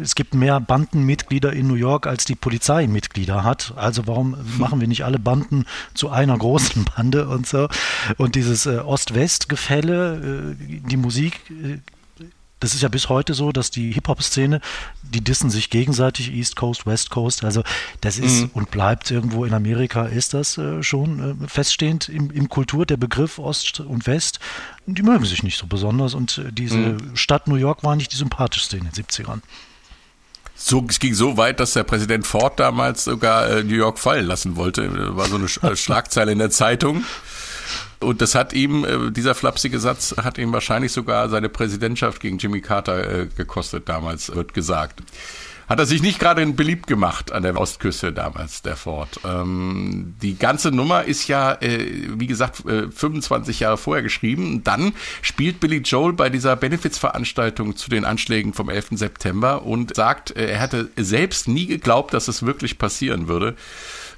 es 0.00 0.14
gibt 0.14 0.34
mehr 0.34 0.60
Bandenmitglieder 0.60 1.52
in 1.52 1.66
New 1.66 1.74
York, 1.74 2.06
als 2.06 2.24
die 2.24 2.34
Polizei 2.34 2.86
Mitglieder 2.86 3.44
hat. 3.44 3.72
Also 3.76 4.06
warum 4.06 4.36
machen 4.58 4.80
wir 4.80 4.88
nicht 4.88 5.04
alle 5.04 5.18
Banden 5.18 5.66
zu 5.94 6.10
einer 6.10 6.38
großen 6.44 6.84
Bande 6.84 7.26
und 7.26 7.46
so. 7.46 7.68
Und 8.18 8.34
dieses 8.34 8.66
äh, 8.66 8.76
Ost-West-Gefälle, 8.76 10.54
äh, 10.60 10.88
die 10.88 10.96
Musik, 10.98 11.40
äh, 11.50 11.78
das 12.60 12.74
ist 12.74 12.82
ja 12.82 12.88
bis 12.88 13.08
heute 13.08 13.34
so, 13.34 13.50
dass 13.50 13.70
die 13.70 13.92
Hip-Hop-Szene, 13.92 14.60
die 15.02 15.22
dissen 15.22 15.50
sich 15.50 15.70
gegenseitig, 15.70 16.32
East 16.32 16.56
Coast, 16.56 16.86
West 16.86 17.10
Coast. 17.10 17.44
Also 17.44 17.62
das 18.02 18.18
ist 18.18 18.42
mhm. 18.42 18.50
und 18.54 18.70
bleibt 18.70 19.10
irgendwo 19.10 19.44
in 19.44 19.54
Amerika, 19.54 20.04
ist 20.04 20.34
das 20.34 20.58
äh, 20.58 20.82
schon 20.82 21.42
äh, 21.42 21.48
feststehend 21.48 22.08
im, 22.08 22.30
im, 22.30 22.48
Kultur, 22.48 22.86
der 22.86 22.96
Begriff 22.98 23.38
Ost 23.38 23.80
und 23.80 24.06
West. 24.06 24.38
Die 24.86 25.02
mögen 25.02 25.24
sich 25.24 25.42
nicht 25.42 25.58
so 25.58 25.66
besonders 25.66 26.14
und 26.14 26.38
äh, 26.38 26.52
diese 26.52 26.76
mhm. 26.76 27.16
Stadt 27.16 27.48
New 27.48 27.56
York 27.56 27.82
war 27.84 27.96
nicht 27.96 28.12
die 28.12 28.16
sympathischste 28.16 28.76
in 28.76 28.84
den 28.84 28.92
70ern. 28.92 29.40
So, 30.56 30.84
es 30.88 31.00
ging 31.00 31.14
so 31.14 31.36
weit, 31.36 31.60
dass 31.60 31.72
der 31.72 31.82
Präsident 31.82 32.26
Ford 32.26 32.58
damals 32.60 33.04
sogar 33.04 33.48
äh, 33.48 33.64
New 33.64 33.74
York 33.74 33.98
fallen 33.98 34.26
lassen 34.26 34.56
wollte. 34.56 35.16
War 35.16 35.26
so 35.26 35.36
eine 35.36 35.48
Sch 35.48 35.60
Schlagzeile 35.74 36.32
in 36.32 36.38
der 36.38 36.50
Zeitung. 36.50 37.04
Und 38.00 38.20
das 38.20 38.34
hat 38.34 38.52
ihm, 38.52 38.84
äh, 38.84 39.10
dieser 39.10 39.34
flapsige 39.34 39.80
Satz, 39.80 40.14
hat 40.22 40.38
ihm 40.38 40.52
wahrscheinlich 40.52 40.92
sogar 40.92 41.28
seine 41.28 41.48
Präsidentschaft 41.48 42.20
gegen 42.20 42.38
Jimmy 42.38 42.60
Carter 42.60 43.22
äh, 43.22 43.26
gekostet 43.26 43.88
damals, 43.88 44.34
wird 44.34 44.54
gesagt 44.54 45.02
hat 45.68 45.78
er 45.78 45.86
sich 45.86 46.02
nicht 46.02 46.18
gerade 46.18 46.44
beliebt 46.46 46.86
gemacht 46.86 47.32
an 47.32 47.42
der 47.42 47.58
Ostküste 47.58 48.12
damals, 48.12 48.62
der 48.62 48.76
Ford. 48.76 49.20
Ähm, 49.24 50.14
die 50.22 50.36
ganze 50.36 50.70
Nummer 50.70 51.04
ist 51.04 51.28
ja, 51.28 51.52
äh, 51.60 52.08
wie 52.14 52.26
gesagt, 52.26 52.64
äh, 52.66 52.90
25 52.90 53.60
Jahre 53.60 53.78
vorher 53.78 54.02
geschrieben. 54.02 54.62
Dann 54.64 54.92
spielt 55.22 55.60
Billy 55.60 55.78
Joel 55.78 56.12
bei 56.12 56.28
dieser 56.28 56.56
Benefizveranstaltung 56.56 57.76
zu 57.76 57.90
den 57.90 58.04
Anschlägen 58.04 58.52
vom 58.52 58.68
11. 58.68 58.98
September 58.98 59.64
und 59.64 59.94
sagt, 59.96 60.36
äh, 60.36 60.46
er 60.50 60.60
hätte 60.60 60.90
selbst 60.96 61.48
nie 61.48 61.66
geglaubt, 61.66 62.14
dass 62.14 62.28
es 62.28 62.44
wirklich 62.44 62.78
passieren 62.78 63.28
würde. 63.28 63.54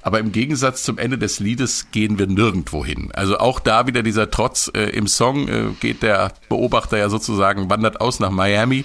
Aber 0.02 0.20
im 0.20 0.30
Gegensatz 0.30 0.84
zum 0.84 0.98
Ende 0.98 1.18
des 1.18 1.40
Liedes 1.40 1.90
gehen 1.90 2.16
wir 2.16 2.28
nirgendwo 2.28 2.84
hin. 2.84 3.10
Also 3.12 3.38
auch 3.38 3.58
da 3.58 3.88
wieder 3.88 4.04
dieser 4.04 4.30
Trotz. 4.30 4.70
Äh, 4.72 4.90
Im 4.90 5.08
Song 5.08 5.48
äh, 5.48 5.64
geht 5.80 6.04
der 6.04 6.32
Beobachter 6.48 6.96
ja 6.96 7.08
sozusagen, 7.08 7.70
wandert 7.70 8.00
aus 8.00 8.20
nach 8.20 8.30
Miami 8.30 8.84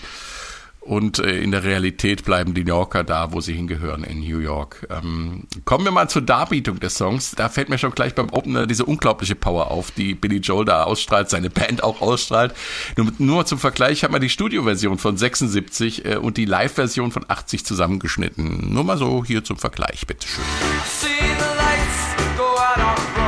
und 0.82 1.20
äh, 1.20 1.40
in 1.40 1.52
der 1.52 1.64
Realität 1.64 2.26
bleiben 2.26 2.54
die 2.54 2.64
New 2.64 2.74
Yorker 2.74 3.04
da, 3.04 3.32
wo 3.32 3.40
sie 3.40 3.54
hingehören, 3.54 4.04
in 4.04 4.20
New 4.20 4.40
York. 4.40 4.88
Ähm, 4.90 5.48
kommen 5.64 5.86
wir 5.86 5.92
mal 5.92 6.10
zur 6.10 6.24
Darbietung 6.24 6.80
des 6.80 6.96
Songs. 6.96 7.32
Da 7.32 7.50
fällt 7.50 7.70
mir 7.70 7.78
schon 7.78 7.92
gleich 7.92 8.16
beim 8.16 8.30
Opener 8.32 8.66
diese 8.66 8.86
unglaubliche 8.86 9.36
Power 9.36 9.70
auf, 9.70 9.92
die 9.92 10.16
Billy 10.16 10.38
Joel 10.38 10.66
da 10.66 10.84
ausstrahlt, 10.84 11.30
seine 11.30 11.50
Band 11.50 11.84
auch 11.84 12.02
ausstrahlt. 12.02 12.54
Nur, 12.98 13.12
nur 13.20 13.46
zum 13.46 13.60
Vergleich 13.60 14.04
hat 14.04 14.12
man 14.12 14.22
die 14.22 14.30
Studioversion 14.30 14.98
von 14.98 15.18
76 15.18 16.06
äh, 16.06 16.16
und 16.18 16.38
die 16.38 16.46
Live-Version 16.46 17.12
von 17.12 17.26
80 17.28 17.64
zusammengeschnitten. 17.64 18.74
Nur 18.74 18.84
mal 18.84 18.98
so 18.98 19.24
hier 19.24 19.44
zum 19.44 19.58
Vergleich, 19.58 20.08
bitteschön. 20.08 20.44
Miami 22.82 23.21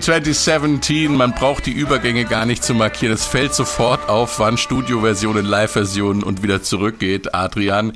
2017, 0.00 1.14
man 1.14 1.32
braucht 1.32 1.66
die 1.66 1.72
Übergänge 1.72 2.24
gar 2.24 2.46
nicht 2.46 2.64
zu 2.64 2.74
markieren. 2.74 3.14
Es 3.14 3.26
fällt 3.26 3.54
sofort 3.54 4.08
auf, 4.08 4.38
wann 4.38 4.56
Studioversion 4.56 5.36
in 5.36 5.44
Live-Version 5.44 6.22
und 6.22 6.42
wieder 6.42 6.62
zurückgeht. 6.62 7.34
Adrian, 7.34 7.92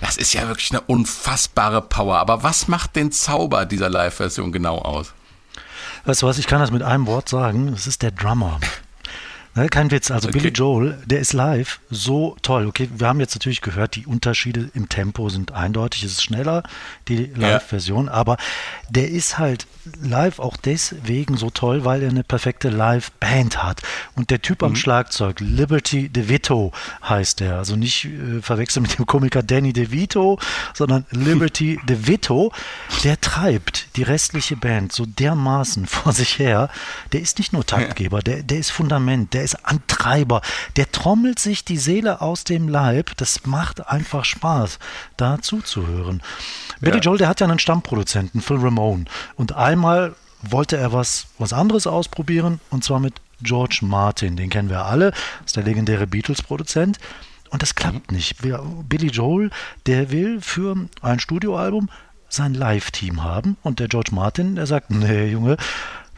das 0.00 0.16
ist 0.16 0.32
ja 0.34 0.48
wirklich 0.48 0.70
eine 0.70 0.80
unfassbare 0.80 1.82
Power. 1.82 2.18
Aber 2.18 2.42
was 2.42 2.68
macht 2.68 2.96
den 2.96 3.12
Zauber 3.12 3.66
dieser 3.66 3.88
Live-Version 3.88 4.52
genau 4.52 4.78
aus? 4.78 5.12
Weißt 6.04 6.22
du 6.22 6.26
was, 6.26 6.38
ich 6.38 6.46
kann 6.46 6.60
das 6.60 6.70
mit 6.70 6.82
einem 6.82 7.06
Wort 7.06 7.28
sagen. 7.28 7.70
Das 7.70 7.86
ist 7.86 8.02
der 8.02 8.10
Drummer. 8.10 8.58
Ne, 9.54 9.68
kein 9.68 9.90
Witz. 9.90 10.10
Also 10.10 10.28
okay. 10.28 10.38
Billy 10.38 10.50
Joel, 10.50 10.98
der 11.04 11.20
ist 11.20 11.34
live 11.34 11.80
so 11.90 12.36
toll. 12.40 12.66
Okay, 12.66 12.88
wir 12.94 13.06
haben 13.06 13.20
jetzt 13.20 13.34
natürlich 13.34 13.60
gehört, 13.60 13.96
die 13.96 14.06
Unterschiede 14.06 14.70
im 14.74 14.88
Tempo 14.88 15.28
sind 15.28 15.52
eindeutig. 15.52 16.04
Es 16.04 16.12
ist 16.12 16.22
schneller, 16.22 16.62
die 17.08 17.26
Live-Version, 17.26 18.06
ja. 18.06 18.12
aber 18.12 18.38
der 18.88 19.10
ist 19.10 19.38
halt 19.38 19.66
live 20.00 20.38
auch 20.38 20.56
deswegen 20.56 21.36
so 21.36 21.50
toll, 21.50 21.84
weil 21.84 22.02
er 22.02 22.10
eine 22.10 22.24
perfekte 22.24 22.68
Live-Band 22.68 23.62
hat. 23.62 23.82
Und 24.14 24.30
der 24.30 24.40
Typ 24.40 24.62
mhm. 24.62 24.68
am 24.68 24.76
Schlagzeug, 24.76 25.40
Liberty 25.40 26.08
DeVito 26.08 26.72
heißt 27.06 27.40
der. 27.40 27.56
Also 27.56 27.76
nicht 27.76 28.06
äh, 28.06 28.40
verwechseln 28.40 28.82
mit 28.82 28.98
dem 28.98 29.06
Komiker 29.06 29.42
Danny 29.42 29.72
DeVito, 29.72 30.38
sondern 30.74 31.04
Liberty 31.10 31.80
DeVito. 31.88 32.52
Der 33.04 33.20
treibt 33.20 33.96
die 33.96 34.02
restliche 34.02 34.56
Band 34.56 34.92
so 34.92 35.04
dermaßen 35.04 35.86
vor 35.86 36.12
sich 36.12 36.38
her. 36.38 36.70
Der 37.12 37.20
ist 37.20 37.38
nicht 37.38 37.52
nur 37.52 37.66
Taktgeber, 37.72 38.20
der, 38.20 38.42
der 38.42 38.58
ist 38.58 38.70
Fundament. 38.70 39.34
Der 39.34 39.41
der 39.42 39.46
ist 39.46 39.66
Antreiber, 39.66 40.40
der 40.76 40.92
trommelt 40.92 41.40
sich 41.40 41.64
die 41.64 41.76
Seele 41.76 42.20
aus 42.20 42.44
dem 42.44 42.68
Leib. 42.68 43.16
Das 43.16 43.44
macht 43.44 43.84
einfach 43.88 44.24
Spaß, 44.24 44.78
da 45.16 45.42
zuzuhören. 45.42 46.22
Ja. 46.80 46.90
Billy 46.90 46.98
Joel, 47.00 47.18
der 47.18 47.28
hat 47.28 47.40
ja 47.40 47.48
einen 47.48 47.58
Stammproduzenten, 47.58 48.40
Phil 48.40 48.58
Ramone. 48.58 49.06
Und 49.34 49.56
einmal 49.56 50.14
wollte 50.42 50.76
er 50.76 50.92
was, 50.92 51.26
was 51.38 51.52
anderes 51.52 51.88
ausprobieren, 51.88 52.60
und 52.70 52.84
zwar 52.84 53.00
mit 53.00 53.14
George 53.40 53.80
Martin. 53.82 54.36
Den 54.36 54.48
kennen 54.48 54.70
wir 54.70 54.84
alle, 54.84 55.12
ist 55.44 55.56
der 55.56 55.64
legendäre 55.64 56.06
Beatles-Produzent. 56.06 57.00
Und 57.50 57.62
das 57.62 57.74
klappt 57.74 58.12
mhm. 58.12 58.16
nicht. 58.16 58.36
Billy 58.40 59.08
Joel, 59.08 59.50
der 59.86 60.12
will 60.12 60.40
für 60.40 60.76
ein 61.00 61.18
Studioalbum 61.18 61.90
sein 62.28 62.54
Live-Team 62.54 63.24
haben. 63.24 63.56
Und 63.64 63.80
der 63.80 63.88
George 63.88 64.10
Martin, 64.12 64.54
der 64.54 64.66
sagt, 64.66 64.90
nee, 64.90 65.26
Junge, 65.26 65.56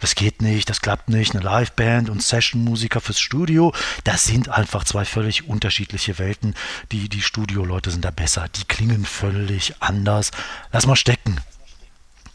das 0.04 0.16
geht 0.16 0.42
nicht, 0.42 0.68
das 0.68 0.82
klappt 0.82 1.08
nicht, 1.08 1.34
eine 1.34 1.42
Liveband 1.42 2.10
und 2.10 2.22
Session-Musiker 2.22 3.00
fürs 3.00 3.18
Studio, 3.18 3.72
das 4.04 4.26
sind 4.26 4.50
einfach 4.50 4.84
zwei 4.84 5.06
völlig 5.06 5.48
unterschiedliche 5.48 6.18
Welten. 6.18 6.54
Die, 6.92 7.08
die 7.08 7.22
Studio-Leute 7.22 7.90
sind 7.90 8.04
da 8.04 8.10
besser, 8.10 8.44
die 8.54 8.66
klingen 8.66 9.06
völlig 9.06 9.76
anders. 9.80 10.30
Lass 10.72 10.86
mal 10.86 10.94
stecken. 10.94 11.40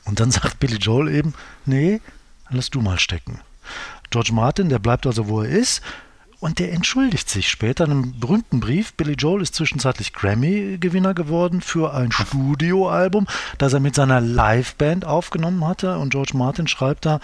Und 0.04 0.20
dann 0.20 0.32
sagt 0.32 0.60
Billy 0.60 0.78
Joel 0.78 1.14
eben, 1.14 1.36
nee, 1.68 2.02
lass 2.50 2.72
du 2.72 2.82
mal 2.82 2.98
stecken. 2.98 3.40
George 4.10 4.34
Martin, 4.34 4.70
der 4.70 4.80
bleibt 4.80 5.06
also, 5.06 5.28
wo 5.28 5.44
er 5.44 5.50
ist, 5.50 5.84
und 6.40 6.60
der 6.60 6.72
entschuldigt 6.72 7.30
sich 7.30 7.50
später 7.50 7.84
in 7.84 7.92
einem 7.92 8.20
berühmten 8.20 8.62
Brief. 8.62 8.94
Billy 8.94 9.14
Joel 9.14 9.42
ist 9.42 9.56
zwischenzeitlich 9.56 10.14
Grammy-Gewinner 10.14 11.14
geworden 11.14 11.62
für 11.62 11.94
ein 11.94 12.12
Studioalbum, 12.14 13.28
das 13.58 13.74
er 13.74 13.82
mit 13.82 13.94
seiner 13.94 14.22
Liveband 14.22 15.06
aufgenommen 15.06 15.68
hatte. 15.68 15.98
Und 15.98 16.12
George 16.12 16.32
Martin 16.36 16.68
schreibt 16.68 17.06
da, 17.06 17.20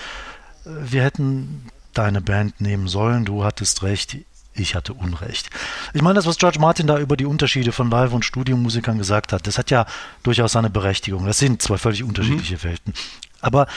wir 0.66 1.04
hätten 1.04 1.66
deine 1.94 2.22
Band 2.22 2.60
nehmen 2.62 2.88
sollen, 2.88 3.26
du 3.26 3.44
hattest 3.44 3.84
recht, 3.84 4.18
ich 4.54 4.76
hatte 4.76 4.94
Unrecht. 4.94 5.50
Ich 5.94 6.02
meine, 6.02 6.16
das, 6.16 6.26
was 6.26 6.38
George 6.38 6.60
Martin 6.60 6.88
da 6.88 7.00
über 7.00 7.18
die 7.18 7.26
Unterschiede 7.26 7.72
von 7.72 7.90
Live- 7.90 8.14
und 8.14 8.26
Studiomusikern 8.26 8.98
gesagt 8.98 9.34
hat, 9.34 9.48
das 9.48 9.58
hat 9.58 9.72
ja 9.72 9.86
durchaus 10.24 10.54
seine 10.54 10.70
Berechtigung. 10.70 11.26
Das 11.26 11.40
sind 11.40 11.62
zwei 11.62 11.78
völlig 11.78 12.04
unterschiedliche 12.04 12.56
mhm. 12.56 12.64
Welten. 12.64 12.94
Aber 13.42 13.68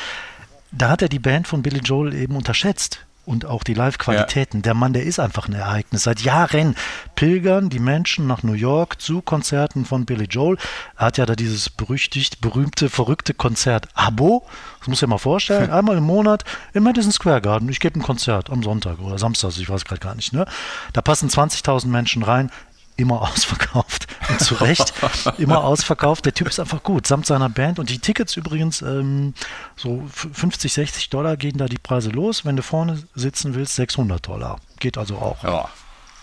da 0.71 0.90
hat 0.90 1.02
er 1.02 1.09
die 1.09 1.18
Band 1.18 1.49
von 1.49 1.62
Billy 1.62 1.80
Joel 1.80 2.14
eben 2.14 2.37
unterschätzt 2.37 3.00
und 3.29 3.45
auch 3.45 3.63
die 3.63 3.75
Live-Qualitäten. 3.75 4.59
Ja. 4.59 4.63
Der 4.63 4.75
Mann, 4.75 4.95
der 4.95 5.05
ist 5.05 5.21
einfach 5.21 5.49
ein 5.49 5.55
Ereignis. 5.55 6.03
Seit 6.05 6.23
Jahren 6.23 6.75
pilgern 7.15 7.69
die 7.69 7.79
Menschen 7.79 8.27
nach 8.27 8.43
New 8.43 8.55
York 8.55 9.01
zu 9.01 9.21
Konzerten 9.21 9.85
von 9.85 10.07
Billy 10.07 10.25
Joel. 10.25 10.57
Er 10.97 11.07
hat 11.07 11.19
ja 11.19 11.27
da 11.27 11.37
dieses 11.37 11.69
berüchtigt, 11.69 12.41
berühmte, 12.41 12.89
verrückte 12.89 13.35
Konzert 13.35 13.89
Abo. 13.95 14.47
Das 14.81 14.89
muss 14.89 15.03
ich 15.03 15.09
mal 15.09 15.19
vorstellen. 15.19 15.71
Einmal 15.79 15.99
im 15.99 16.05
Monat 16.05 16.45
im 16.73 16.85
Madison 16.85 17.13
Square 17.13 17.43
Garden. 17.43 17.69
Ich 17.69 17.81
gebe 17.81 18.01
ein 18.01 18.03
Konzert 18.03 18.49
am 18.49 18.63
Sonntag 18.63 18.99
oder 18.99 19.19
Samstag, 19.19 19.51
ich 19.59 19.69
weiß 19.69 19.85
gerade 19.85 20.01
gar 20.01 20.15
nicht. 20.15 20.33
Ne? 20.33 20.47
Da 20.95 21.03
passen 21.03 21.29
20.000 21.29 21.89
Menschen 21.89 22.23
rein 22.23 22.51
immer 22.99 23.23
ausverkauft. 23.23 24.07
Und 24.28 24.40
zu 24.40 24.55
Recht 24.57 24.93
immer 25.38 25.64
ausverkauft. 25.64 26.26
Der 26.26 26.35
Typ 26.35 26.49
ist 26.49 26.61
einfach 26.61 26.83
gut, 26.83 27.07
samt 27.07 27.26
seiner 27.26 27.49
Band. 27.49 27.78
Und 27.78 27.88
die 27.88 27.99
Tickets 27.99 28.37
übrigens, 28.37 28.83
ähm, 28.83 29.35
so 29.76 30.07
50, 30.09 30.73
60 30.73 31.09
Dollar 31.09 31.37
gehen 31.37 31.57
da 31.57 31.67
die 31.67 31.78
Preise 31.78 32.11
los. 32.11 32.45
Wenn 32.45 32.57
du 32.57 32.62
vorne 32.62 33.02
sitzen 33.14 33.55
willst, 33.55 33.76
600 33.76 34.26
Dollar. 34.26 34.59
Geht 34.78 34.99
also 34.99 35.17
auch. 35.17 35.43
Ja. 35.43 35.69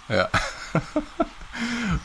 Ja. 0.10 0.30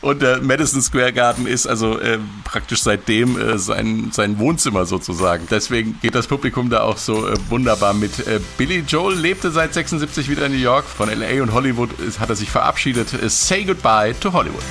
Und 0.01 0.21
der 0.21 0.41
Madison 0.41 0.81
Square 0.81 1.13
Garden 1.13 1.45
ist 1.45 1.67
also 1.67 1.99
äh, 1.99 2.19
praktisch 2.43 2.81
seitdem 2.81 3.39
äh, 3.39 3.57
sein, 3.57 4.09
sein 4.11 4.39
Wohnzimmer 4.39 4.85
sozusagen. 4.85 5.47
Deswegen 5.49 5.99
geht 6.01 6.15
das 6.15 6.27
Publikum 6.27 6.69
da 6.69 6.81
auch 6.81 6.97
so 6.97 7.27
äh, 7.27 7.35
wunderbar 7.49 7.93
mit. 7.93 8.19
Äh, 8.25 8.39
Billy 8.57 8.83
Joel 8.87 9.17
lebte 9.17 9.51
seit 9.51 9.73
76 9.73 10.29
wieder 10.29 10.45
in 10.45 10.53
New 10.53 10.57
York. 10.57 10.85
Von 10.85 11.09
LA 11.09 11.41
und 11.41 11.53
Hollywood 11.53 11.89
hat 12.19 12.29
er 12.29 12.35
sich 12.35 12.49
verabschiedet. 12.49 13.09
Say 13.27 13.63
goodbye 13.63 14.15
to 14.19 14.33
Hollywood. 14.33 14.63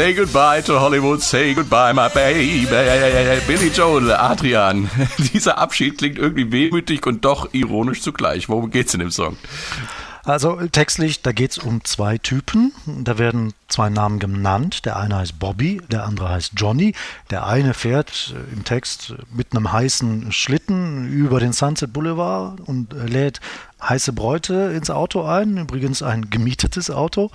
Say 0.00 0.14
goodbye 0.14 0.62
to 0.62 0.80
Hollywood, 0.80 1.20
say 1.20 1.52
goodbye, 1.52 1.92
my 1.92 2.08
baby. 2.08 2.64
Billy 3.46 3.68
Joel, 3.68 4.10
Adrian. 4.12 4.88
Dieser 5.34 5.58
Abschied 5.58 5.98
klingt 5.98 6.16
irgendwie 6.16 6.50
wehmütig 6.50 7.06
und 7.06 7.22
doch 7.26 7.52
ironisch 7.52 8.00
zugleich. 8.00 8.48
Worum 8.48 8.70
geht's 8.70 8.94
in 8.94 9.00
dem 9.00 9.10
Song? 9.10 9.36
Also 10.24 10.56
textlich, 10.72 11.20
da 11.20 11.32
geht 11.32 11.50
es 11.50 11.58
um 11.58 11.84
zwei 11.84 12.16
Typen. 12.16 12.72
Da 12.86 13.18
werden 13.18 13.52
zwei 13.70 13.88
Namen 13.88 14.18
genannt. 14.18 14.84
Der 14.84 14.96
eine 14.96 15.16
heißt 15.16 15.38
Bobby, 15.38 15.80
der 15.90 16.04
andere 16.04 16.28
heißt 16.28 16.52
Johnny. 16.56 16.94
Der 17.30 17.46
eine 17.46 17.74
fährt 17.74 18.34
äh, 18.34 18.52
im 18.52 18.64
Text 18.64 19.14
mit 19.32 19.52
einem 19.52 19.72
heißen 19.72 20.32
Schlitten 20.32 21.08
über 21.08 21.40
den 21.40 21.52
Sunset 21.52 21.92
Boulevard 21.92 22.60
und 22.60 22.92
lädt 22.92 23.40
heiße 23.82 24.12
Bräute 24.12 24.72
ins 24.76 24.90
Auto 24.90 25.24
ein. 25.24 25.56
Übrigens 25.56 26.02
ein 26.02 26.30
gemietetes 26.30 26.90
Auto. 26.90 27.30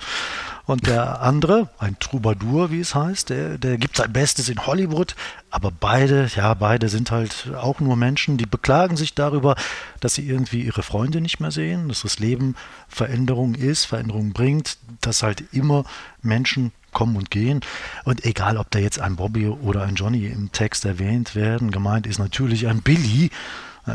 Und 0.66 0.86
der 0.86 1.22
andere, 1.22 1.68
ein 1.78 1.98
Troubadour, 1.98 2.70
wie 2.70 2.80
es 2.80 2.94
heißt, 2.94 3.30
der, 3.30 3.58
der 3.58 3.78
gibt 3.78 3.96
sein 3.96 4.12
Bestes 4.12 4.48
in 4.48 4.66
Hollywood. 4.66 5.14
Aber 5.50 5.70
beide, 5.70 6.28
ja, 6.34 6.54
beide 6.54 6.88
sind 6.88 7.10
halt 7.10 7.50
auch 7.56 7.80
nur 7.80 7.96
Menschen, 7.96 8.36
die 8.36 8.46
beklagen 8.46 8.96
sich 8.96 9.14
darüber, 9.14 9.56
dass 10.00 10.14
sie 10.14 10.28
irgendwie 10.28 10.62
ihre 10.62 10.82
Freunde 10.82 11.20
nicht 11.20 11.40
mehr 11.40 11.50
sehen, 11.50 11.88
dass 11.88 12.02
das 12.02 12.18
Leben 12.18 12.56
Veränderung 12.88 13.54
ist, 13.54 13.84
Veränderung 13.84 14.32
bringt, 14.32 14.76
dass 15.00 15.22
halt 15.22 15.44
immer 15.52 15.84
Menschen 16.26 16.72
kommen 16.92 17.16
und 17.16 17.30
gehen. 17.30 17.60
Und 18.04 18.24
egal, 18.24 18.56
ob 18.56 18.70
da 18.70 18.78
jetzt 18.78 19.00
ein 19.00 19.16
Bobby 19.16 19.48
oder 19.48 19.82
ein 19.82 19.96
Johnny 19.96 20.26
im 20.26 20.52
Text 20.52 20.84
erwähnt 20.84 21.34
werden, 21.34 21.70
gemeint 21.70 22.06
ist 22.06 22.18
natürlich 22.18 22.66
ein 22.66 22.82
Billy. 22.82 23.30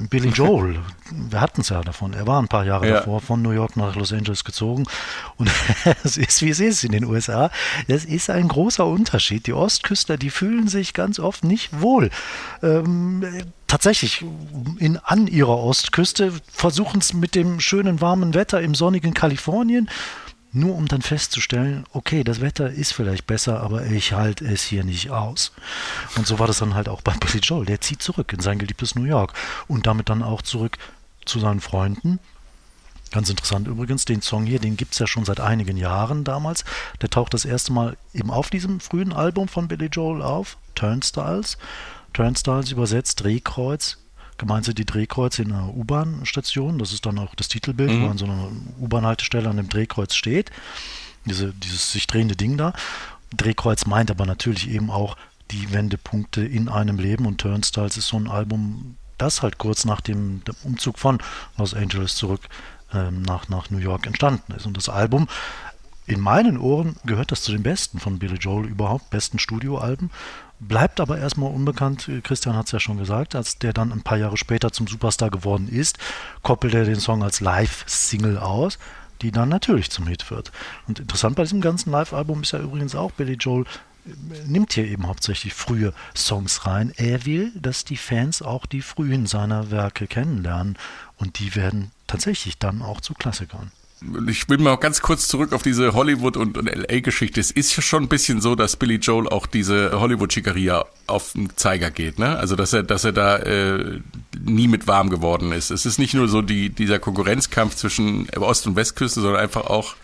Billy 0.09 0.29
Joel, 0.33 0.79
wir 1.11 1.41
hatten 1.41 1.61
es 1.61 1.69
ja 1.69 1.81
davon. 1.81 2.13
Er 2.13 2.25
war 2.25 2.41
ein 2.41 2.47
paar 2.47 2.63
Jahre 2.63 2.87
ja. 2.87 2.93
davor 2.97 3.19
von 3.19 3.41
New 3.41 3.51
York 3.51 3.75
nach 3.75 3.95
Los 3.95 4.13
Angeles 4.13 4.43
gezogen. 4.43 4.85
Und 5.37 5.49
es 6.03 6.17
ist, 6.17 6.41
wie 6.41 6.49
es 6.49 6.59
ist 6.59 6.83
in 6.83 6.91
den 6.91 7.05
USA. 7.05 7.51
Das 7.87 8.05
ist 8.05 8.29
ein 8.29 8.47
großer 8.47 8.85
Unterschied. 8.85 9.47
Die 9.47 9.53
Ostküstler, 9.53 10.17
die 10.17 10.29
fühlen 10.29 10.67
sich 10.67 10.93
ganz 10.93 11.19
oft 11.19 11.43
nicht 11.43 11.81
wohl. 11.81 12.09
Ähm, 12.63 13.25
tatsächlich 13.67 14.23
in, 14.77 14.97
an 14.97 15.27
ihrer 15.27 15.57
Ostküste 15.57 16.31
versuchen 16.51 17.01
es 17.01 17.13
mit 17.13 17.35
dem 17.35 17.59
schönen 17.59 17.99
warmen 17.99 18.33
Wetter 18.33 18.61
im 18.61 18.75
sonnigen 18.75 19.13
Kalifornien 19.13 19.89
nur 20.53 20.75
um 20.75 20.87
dann 20.87 21.01
festzustellen, 21.01 21.85
okay, 21.93 22.23
das 22.23 22.41
Wetter 22.41 22.69
ist 22.69 22.93
vielleicht 22.93 23.25
besser, 23.25 23.61
aber 23.61 23.85
ich 23.85 24.13
halte 24.13 24.45
es 24.45 24.63
hier 24.63 24.83
nicht 24.83 25.09
aus. 25.09 25.53
Und 26.17 26.27
so 26.27 26.39
war 26.39 26.47
das 26.47 26.59
dann 26.59 26.75
halt 26.75 26.89
auch 26.89 27.01
bei 27.01 27.13
Billy 27.13 27.39
Joel. 27.39 27.65
Der 27.65 27.81
zieht 27.81 28.01
zurück 28.01 28.33
in 28.33 28.41
sein 28.41 28.59
geliebtes 28.59 28.95
New 28.95 29.05
York 29.05 29.33
und 29.67 29.87
damit 29.87 30.09
dann 30.09 30.23
auch 30.23 30.41
zurück 30.41 30.77
zu 31.25 31.39
seinen 31.39 31.61
Freunden. 31.61 32.19
Ganz 33.11 33.29
interessant 33.29 33.67
übrigens, 33.67 34.05
den 34.05 34.21
Song 34.21 34.45
hier, 34.45 34.59
den 34.59 34.77
gibt 34.77 34.93
es 34.93 34.99
ja 34.99 35.07
schon 35.07 35.25
seit 35.25 35.41
einigen 35.41 35.75
Jahren 35.75 36.23
damals. 36.23 36.63
Der 37.01 37.09
taucht 37.09 37.33
das 37.33 37.43
erste 37.43 37.73
Mal 37.73 37.97
eben 38.13 38.31
auf 38.31 38.49
diesem 38.49 38.79
frühen 38.79 39.11
Album 39.11 39.49
von 39.49 39.67
Billy 39.67 39.87
Joel 39.87 40.21
auf, 40.21 40.57
Turnstiles. 40.75 41.57
Turnstiles 42.13 42.71
übersetzt 42.71 43.23
Drehkreuz, 43.23 43.97
Gemeint 44.41 44.65
sind 44.65 44.79
die 44.79 44.85
Drehkreuze 44.85 45.43
in 45.43 45.51
einer 45.51 45.71
U-Bahn-Station. 45.75 46.79
Das 46.79 46.93
ist 46.93 47.05
dann 47.05 47.19
auch 47.19 47.35
das 47.35 47.47
Titelbild, 47.47 47.91
mhm. 47.91 48.01
wo 48.01 48.09
an 48.09 48.17
so 48.17 48.25
einer 48.25 48.49
U-Bahn-Haltestelle 48.79 49.47
an 49.47 49.57
dem 49.57 49.69
Drehkreuz 49.69 50.15
steht. 50.15 50.49
Diese, 51.25 51.53
dieses 51.53 51.91
sich 51.91 52.07
drehende 52.07 52.35
Ding 52.35 52.57
da. 52.57 52.73
Drehkreuz 53.37 53.85
meint 53.85 54.09
aber 54.09 54.25
natürlich 54.25 54.67
eben 54.71 54.89
auch 54.89 55.15
die 55.51 55.71
Wendepunkte 55.71 56.43
in 56.43 56.69
einem 56.69 56.97
Leben 56.97 57.27
und 57.27 57.37
Turnstiles 57.39 57.97
ist 57.97 58.07
so 58.07 58.17
ein 58.17 58.27
Album, 58.27 58.97
das 59.19 59.43
halt 59.43 59.59
kurz 59.59 59.85
nach 59.85 60.01
dem, 60.01 60.43
dem 60.45 60.55
Umzug 60.63 60.97
von 60.97 61.19
Los 61.57 61.75
Angeles 61.75 62.15
zurück 62.15 62.41
ähm, 62.91 63.21
nach, 63.21 63.47
nach 63.47 63.69
New 63.69 63.77
York 63.77 64.07
entstanden 64.07 64.53
ist. 64.53 64.65
Und 64.65 64.75
das 64.75 64.89
Album, 64.89 65.27
in 66.07 66.19
meinen 66.19 66.57
Ohren 66.57 66.95
gehört 67.05 67.31
das 67.31 67.43
zu 67.43 67.51
den 67.51 67.61
besten 67.61 67.99
von 67.99 68.17
Billy 68.17 68.37
Joel 68.37 68.65
überhaupt, 68.65 69.11
besten 69.11 69.37
Studioalben 69.37 70.09
bleibt 70.61 70.99
aber 70.99 71.17
erstmal 71.17 71.51
unbekannt. 71.51 72.09
Christian 72.23 72.55
hat 72.55 72.67
es 72.67 72.71
ja 72.71 72.79
schon 72.79 72.97
gesagt, 72.97 73.35
als 73.35 73.57
der 73.57 73.73
dann 73.73 73.91
ein 73.91 74.03
paar 74.03 74.17
Jahre 74.17 74.37
später 74.37 74.71
zum 74.71 74.87
Superstar 74.87 75.29
geworden 75.29 75.67
ist, 75.67 75.97
koppelt 76.43 76.73
er 76.73 76.85
den 76.85 76.99
Song 76.99 77.23
als 77.23 77.41
Live-Single 77.41 78.37
aus, 78.37 78.77
die 79.21 79.31
dann 79.31 79.49
natürlich 79.49 79.89
zum 79.89 80.07
Hit 80.07 80.29
wird. 80.29 80.51
Und 80.87 80.99
interessant 80.99 81.35
bei 81.35 81.43
diesem 81.43 81.61
ganzen 81.61 81.91
Live-Album 81.91 82.43
ist 82.43 82.51
ja 82.51 82.59
übrigens 82.59 82.95
auch, 82.95 83.11
Billy 83.11 83.33
Joel 83.33 83.65
äh, 84.05 84.09
nimmt 84.45 84.73
hier 84.73 84.85
eben 84.85 85.07
hauptsächlich 85.07 85.53
frühe 85.53 85.93
Songs 86.15 86.65
rein. 86.65 86.93
Er 86.95 87.25
will, 87.25 87.51
dass 87.55 87.83
die 87.83 87.97
Fans 87.97 88.41
auch 88.41 88.65
die 88.65 88.81
frühen 88.81 89.25
seiner 89.25 89.71
Werke 89.71 90.07
kennenlernen 90.07 90.77
und 91.17 91.39
die 91.39 91.55
werden 91.55 91.91
tatsächlich 92.07 92.59
dann 92.59 92.81
auch 92.81 93.01
zu 93.01 93.13
Klassikern. 93.13 93.71
Ich 94.27 94.49
will 94.49 94.57
mal 94.57 94.75
ganz 94.77 95.01
kurz 95.01 95.27
zurück 95.27 95.53
auf 95.53 95.61
diese 95.61 95.93
Hollywood- 95.93 96.37
und, 96.37 96.57
und 96.57 96.65
LA-Geschichte. 96.65 97.39
Es 97.39 97.51
ist 97.51 97.75
ja 97.75 97.83
schon 97.83 98.03
ein 98.03 98.09
bisschen 98.09 98.41
so, 98.41 98.55
dass 98.55 98.75
Billy 98.75 98.95
Joel 98.95 99.27
auch 99.29 99.45
diese 99.45 99.99
Hollywood-Schickeria 99.99 100.85
auf 101.07 101.33
den 101.33 101.55
Zeiger 101.55 101.91
geht, 101.91 102.17
ne? 102.17 102.37
Also 102.37 102.55
dass 102.55 102.73
er, 102.73 102.83
dass 102.83 103.03
er 103.03 103.11
da 103.11 103.37
äh, 103.37 103.99
nie 104.43 104.67
mit 104.67 104.87
warm 104.87 105.09
geworden 105.09 105.51
ist. 105.51 105.69
Es 105.69 105.85
ist 105.85 105.99
nicht 105.99 106.15
nur 106.15 106.27
so 106.27 106.41
die, 106.41 106.69
dieser 106.69 106.99
Konkurrenzkampf 106.99 107.75
zwischen 107.75 108.27
Ost- 108.31 108.65
und 108.65 108.75
Westküste, 108.75 109.21
sondern 109.21 109.41
einfach 109.41 109.65
auch 109.65 109.95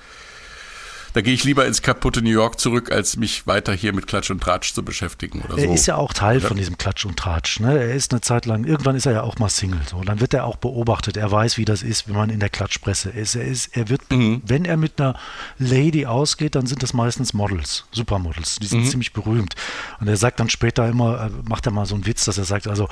da 1.14 1.22
gehe 1.22 1.34
ich 1.34 1.44
lieber 1.44 1.66
ins 1.66 1.82
kaputte 1.82 2.22
New 2.22 2.30
York 2.30 2.60
zurück, 2.60 2.92
als 2.92 3.18
mich 3.18 3.48
weiter 3.48 3.74
hier 3.74 3.94
mit 3.94 4.08
Klatsch 4.08 4.30
und 4.30 4.42
Tratsch 4.42 4.74
zu 4.74 4.84
beschäftigen 4.84 5.42
oder 5.42 5.58
er 5.58 5.68
so. 5.68 5.74
ist 5.74 5.86
ja 5.88 5.96
auch 5.96 6.14
Teil 6.14 6.42
von 6.42 6.58
diesem 6.58 6.78
Klatsch 6.78 7.06
und 7.06 7.18
Tratsch. 7.18 7.60
Ne? 7.60 7.78
Er 7.78 7.94
ist 7.94 8.12
eine 8.12 8.22
Zeit 8.22 8.46
lang, 8.46 8.64
irgendwann 8.66 8.96
ist 8.96 9.06
er 9.06 9.14
ja 9.14 9.22
auch 9.24 9.38
mal 9.40 9.50
Single. 9.50 9.80
So. 9.90 10.02
Dann 10.04 10.20
wird 10.20 10.34
er 10.34 10.46
auch 10.46 10.58
beobachtet. 10.58 11.18
Er 11.18 11.32
weiß, 11.32 11.58
wie 11.58 11.66
das 11.66 11.84
ist, 11.84 12.08
wenn 12.08 12.16
man 12.16 12.30
in 12.30 12.40
der 12.40 12.50
Klatschpresse 12.50 13.10
ist. 13.10 13.36
Er, 13.36 13.46
ist, 13.46 13.76
er 13.76 13.90
wird, 13.90 14.02
Mhm. 14.12 14.42
wenn 14.46 14.66
er 14.66 14.78
mit 14.78 15.00
einer 15.00 15.16
Lady 15.60 16.06
ausgeht, 16.06 16.56
dann 16.56 16.66
sind 16.68 16.84
das 16.84 16.94
meistens 16.94 17.34
Models, 17.34 17.86
Supermodels. 17.92 18.58
Die 18.62 18.68
sind 18.68 18.82
Mhm. 18.82 18.90
ziemlich 18.90 19.14
berühmt. 19.14 19.56
Und 20.00 20.08
er 20.08 20.18
sagt 20.18 20.40
dann 20.40 20.50
später 20.50 20.88
immer, 20.88 21.26
äh, 21.26 21.30
macht 21.50 21.66
er 21.66 21.72
mal 21.72 21.86
so 21.86 21.96
einen 21.96 22.06
Witz, 22.06 22.26
dass 22.26 22.38
er 22.38 22.46
sagt, 22.46 22.68
also, 22.68 22.88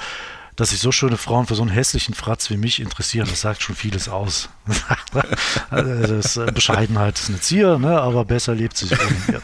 dass 0.56 0.70
sich 0.70 0.80
so 0.80 0.92
schöne 0.92 1.18
Frauen 1.18 1.48
für 1.48 1.56
so 1.56 1.62
einen 1.62 1.72
hässlichen 1.72 2.14
Fratz 2.14 2.50
wie 2.50 2.58
mich 2.58 2.80
interessieren, 2.80 3.28
das 3.30 3.42
sagt 3.42 3.62
schon 3.62 3.76
vieles 3.76 4.08
aus. 4.10 4.50
also 5.70 6.16
das 6.16 6.38
äh, 6.38 6.52
Bescheidenheit 6.52 7.20
ist 7.20 7.30
eine 7.30 7.40
Zier, 7.42 7.78
ne? 7.78 8.00
aber 8.02 8.26
besser 8.26 8.56
lebt 8.56 8.78
sie 8.78 8.88
sich 8.88 9.00
ohne. 9.00 9.42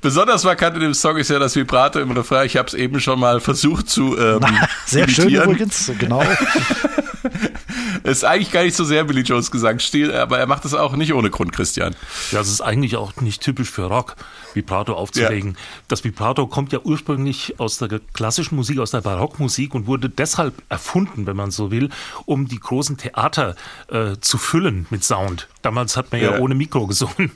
Besonders 0.00 0.44
markant 0.44 0.76
in 0.76 0.82
dem 0.82 0.94
Song 0.94 1.16
ist 1.16 1.30
ja 1.30 1.38
das 1.38 1.54
Vibrato 1.54 2.00
im 2.00 2.10
Refrain. 2.10 2.46
Ich 2.46 2.56
habe 2.56 2.68
es 2.68 2.74
eben 2.74 3.00
schon 3.00 3.20
mal 3.20 3.40
versucht 3.40 3.88
zu 3.88 4.18
ähm, 4.18 4.40
Sehr 4.86 5.08
schön 5.08 5.24
imitieren. 5.24 5.50
übrigens, 5.50 5.92
genau. 5.98 6.22
Ist 8.04 8.24
eigentlich 8.24 8.50
gar 8.50 8.62
nicht 8.62 8.76
so 8.76 8.84
sehr 8.84 9.04
Billy 9.04 9.22
Joels 9.22 9.50
Gesangsstil, 9.50 10.12
aber 10.12 10.38
er 10.38 10.46
macht 10.46 10.64
es 10.64 10.74
auch 10.74 10.94
nicht 10.96 11.12
ohne 11.14 11.30
Grund, 11.30 11.52
Christian. 11.52 11.94
Ja, 12.32 12.40
es 12.40 12.48
ist 12.48 12.60
eigentlich 12.60 12.96
auch 12.96 13.16
nicht 13.20 13.42
typisch 13.42 13.70
für 13.70 13.84
Rock, 13.84 14.16
Vibrato 14.54 14.94
aufzulegen. 14.94 15.56
Das 15.88 16.04
Vibrato 16.04 16.46
kommt 16.46 16.72
ja 16.72 16.80
ursprünglich 16.82 17.58
aus 17.60 17.78
der 17.78 18.00
klassischen 18.12 18.56
Musik, 18.56 18.78
aus 18.78 18.90
der 18.90 19.00
Barockmusik 19.00 19.74
und 19.74 19.86
wurde 19.86 20.08
deshalb 20.08 20.54
erfunden, 20.68 21.26
wenn 21.26 21.36
man 21.36 21.50
so 21.50 21.70
will, 21.70 21.90
um 22.26 22.48
die 22.48 22.58
großen 22.58 22.96
Theater 22.96 23.54
äh, 23.88 24.16
zu 24.20 24.38
füllen 24.38 24.86
mit 24.90 25.04
Sound. 25.04 25.48
Damals 25.62 25.96
hat 25.96 26.12
man 26.12 26.20
ja, 26.20 26.32
Ja. 26.32 26.38
ohne 26.40 26.54
Mikro 26.54 26.86
gesungen. 26.86 27.32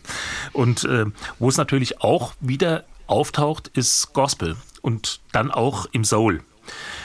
Und 0.53 0.85
äh, 0.85 1.05
wo 1.39 1.49
es 1.49 1.57
natürlich 1.57 2.01
auch 2.01 2.33
wieder 2.41 2.85
auftaucht, 3.07 3.69
ist 3.75 4.13
Gospel 4.13 4.57
und 4.81 5.21
dann 5.33 5.51
auch 5.51 5.87
im 5.93 6.05
Soul. 6.05 6.41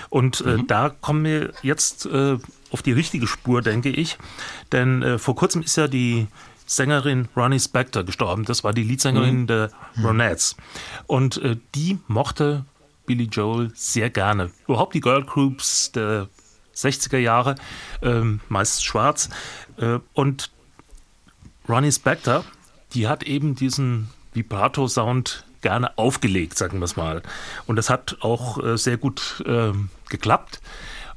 Und 0.10 0.42
äh, 0.42 0.58
da 0.66 0.90
kommen 0.90 1.24
wir 1.24 1.54
jetzt 1.62 2.06
äh, 2.06 2.38
auf 2.72 2.82
die 2.82 2.92
richtige 2.92 3.28
Spur, 3.28 3.62
denke 3.62 3.90
ich. 3.90 4.18
Denn 4.72 5.04
äh, 5.04 5.18
vor 5.20 5.36
kurzem 5.36 5.62
ist 5.62 5.76
ja 5.76 5.88
die 5.88 6.28
Sängerin 6.66 7.28
Ronnie 7.36 7.60
Spector 7.60 8.04
gestorben. 8.04 8.46
Das 8.46 8.64
war 8.64 8.74
die 8.74 8.84
Leadsängerin 8.84 9.48
der 9.48 9.72
Ronettes. 10.04 10.56
Und 11.08 11.38
äh, 11.38 11.58
die 11.74 11.98
mochte 12.08 12.66
Billy 13.06 13.24
Joel 13.24 13.72
sehr 13.74 14.12
gerne. 14.12 14.52
Überhaupt 14.68 14.94
die 14.94 15.02
Girl 15.02 15.24
Groups 15.24 15.92
der 15.92 16.28
60er 16.76 17.18
Jahre, 17.18 17.56
ähm, 18.02 18.40
meist 18.50 18.86
schwarz. 18.86 19.30
Äh, 19.78 20.00
und 20.14 20.52
Ronnie 21.68 21.92
Spector, 21.92 22.46
die 22.94 23.08
hat 23.08 23.24
eben 23.24 23.56
diesen 23.56 24.10
Vibrato-Sound 24.34 25.46
gerne 25.62 25.98
aufgelegt, 25.98 26.58
sagen 26.58 26.80
wir 26.80 26.86
es 26.86 26.96
mal. 26.96 27.22
Und 27.66 27.76
das 27.76 27.90
hat 27.90 28.18
auch 28.22 28.64
äh, 28.64 28.78
sehr 28.78 28.98
gut 28.98 29.44
ähm, 29.46 29.90
geklappt. 30.10 30.62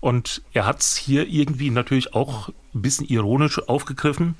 Und 0.00 0.42
er 0.52 0.66
hat 0.66 0.80
es 0.80 0.96
hier 0.96 1.28
irgendwie 1.28 1.70
natürlich 1.70 2.14
auch 2.14 2.48
ein 2.74 2.82
bisschen 2.82 3.06
ironisch 3.06 3.60
aufgegriffen. 3.68 4.34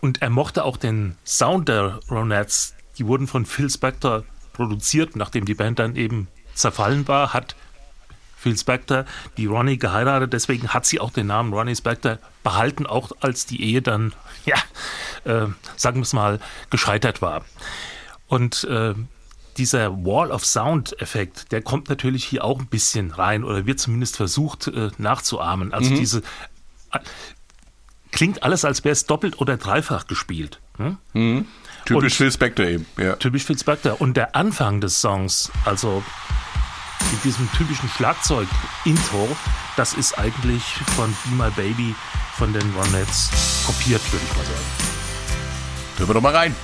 Und 0.00 0.22
er 0.22 0.30
mochte 0.30 0.64
auch 0.64 0.76
den 0.76 1.16
Sound 1.24 1.68
der 1.68 2.00
Ronettes. 2.10 2.74
Die 2.98 3.06
wurden 3.06 3.26
von 3.26 3.46
Phil 3.46 3.70
Spector 3.70 4.24
produziert, 4.52 5.16
nachdem 5.16 5.44
die 5.44 5.54
Band 5.54 5.78
dann 5.78 5.96
eben 5.96 6.28
zerfallen 6.54 7.08
war, 7.08 7.32
hat 7.32 7.56
Phil 8.36 8.56
Spector 8.58 9.06
die 9.38 9.46
Ronnie 9.46 9.78
geheiratet. 9.78 10.34
Deswegen 10.34 10.68
hat 10.68 10.84
sie 10.84 11.00
auch 11.00 11.10
den 11.10 11.26
Namen 11.26 11.52
Ronnie 11.54 11.74
Spector 11.74 12.18
behalten, 12.42 12.86
auch 12.86 13.12
als 13.20 13.46
die 13.46 13.62
Ehe 13.62 13.80
dann, 13.80 14.12
ja, 14.44 14.56
äh, 15.24 15.48
sagen 15.76 15.96
wir 15.96 16.02
es 16.02 16.12
mal, 16.12 16.40
gescheitert 16.68 17.22
war. 17.22 17.44
Und 18.28 18.64
äh, 18.64 18.94
dieser 19.58 19.92
Wall 20.04 20.30
of 20.30 20.44
Sound-Effekt, 20.44 21.52
der 21.52 21.62
kommt 21.62 21.88
natürlich 21.88 22.24
hier 22.24 22.44
auch 22.44 22.58
ein 22.58 22.66
bisschen 22.66 23.10
rein 23.10 23.44
oder 23.44 23.66
wird 23.66 23.80
zumindest 23.80 24.16
versucht 24.16 24.68
äh, 24.68 24.90
nachzuahmen. 24.98 25.72
Also 25.72 25.90
diese 25.94 26.18
äh, 26.92 26.98
klingt 28.12 28.42
alles, 28.42 28.64
als 28.64 28.84
wäre 28.84 28.92
es 28.92 29.06
doppelt 29.06 29.38
oder 29.40 29.56
dreifach 29.56 30.06
gespielt. 30.06 30.60
Hm? 30.76 31.46
Typisch 31.84 32.02
Und- 32.04 32.12
Phil 32.12 32.32
Spector 32.32 32.66
eben. 32.66 32.86
Ja. 32.96 33.16
Typisch 33.16 33.44
Phil 33.44 33.58
Spector. 33.58 34.00
Und 34.00 34.16
der 34.16 34.34
Anfang 34.34 34.80
des 34.80 35.00
Songs, 35.00 35.50
also 35.64 36.02
mit 37.12 37.22
diesem 37.24 37.48
typischen 37.52 37.88
Schlagzeug-Intro, 37.90 39.36
das 39.76 39.94
ist 39.94 40.18
eigentlich 40.18 40.62
von 40.96 41.14
Be 41.24 41.34
My 41.44 41.50
Baby 41.50 41.94
von 42.36 42.52
den 42.52 42.68
Ronettes 42.74 43.30
kopiert, 43.66 44.00
würde 44.12 44.24
ich 44.28 44.36
mal 44.36 44.44
sagen. 44.44 44.64
Hören 45.98 46.08
wir 46.08 46.14
doch 46.14 46.22
mal 46.22 46.34
rein. 46.34 46.56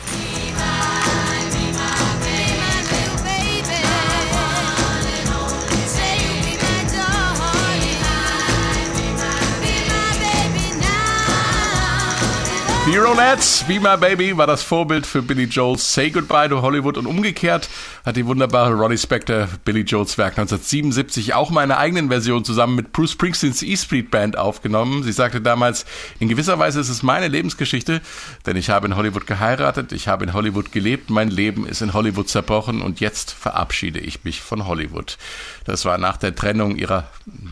Die 12.90 12.96
Ronettes, 12.96 13.62
Be 13.68 13.78
My 13.78 13.96
Baby, 13.96 14.36
war 14.36 14.48
das 14.48 14.64
Vorbild 14.64 15.06
für 15.06 15.22
Billy 15.22 15.44
Joels 15.44 15.94
Say 15.94 16.10
Goodbye 16.10 16.48
to 16.48 16.60
Hollywood 16.60 16.98
und 16.98 17.06
umgekehrt 17.06 17.68
hat 18.04 18.16
die 18.16 18.26
wunderbare 18.26 18.74
Ronnie 18.74 18.98
Spector 18.98 19.46
Billy 19.64 19.82
Joels 19.82 20.18
Werk 20.18 20.36
1977 20.36 21.34
auch 21.34 21.50
meine 21.50 21.78
eigenen 21.78 22.08
Version 22.08 22.44
zusammen 22.44 22.74
mit 22.74 22.90
Bruce 22.90 23.12
Springsteens 23.12 23.62
E 23.62 23.76
Street 23.76 24.10
Band 24.10 24.36
aufgenommen. 24.36 25.04
Sie 25.04 25.12
sagte 25.12 25.40
damals, 25.40 25.86
in 26.18 26.28
gewisser 26.28 26.58
Weise 26.58 26.80
ist 26.80 26.88
es 26.88 27.04
meine 27.04 27.28
Lebensgeschichte, 27.28 28.00
denn 28.44 28.56
ich 28.56 28.70
habe 28.70 28.88
in 28.88 28.96
Hollywood 28.96 29.24
geheiratet, 29.24 29.92
ich 29.92 30.08
habe 30.08 30.24
in 30.24 30.32
Hollywood 30.32 30.72
gelebt, 30.72 31.10
mein 31.10 31.30
Leben 31.30 31.68
ist 31.68 31.82
in 31.82 31.92
Hollywood 31.92 32.28
zerbrochen 32.28 32.82
und 32.82 32.98
jetzt 32.98 33.30
verabschiede 33.30 34.00
ich 34.00 34.24
mich 34.24 34.40
von 34.40 34.66
Hollywood. 34.66 35.16
Das 35.64 35.84
war 35.84 35.96
nach 35.96 36.16
der 36.16 36.34
Trennung 36.34 36.74
ihrer, 36.74 37.08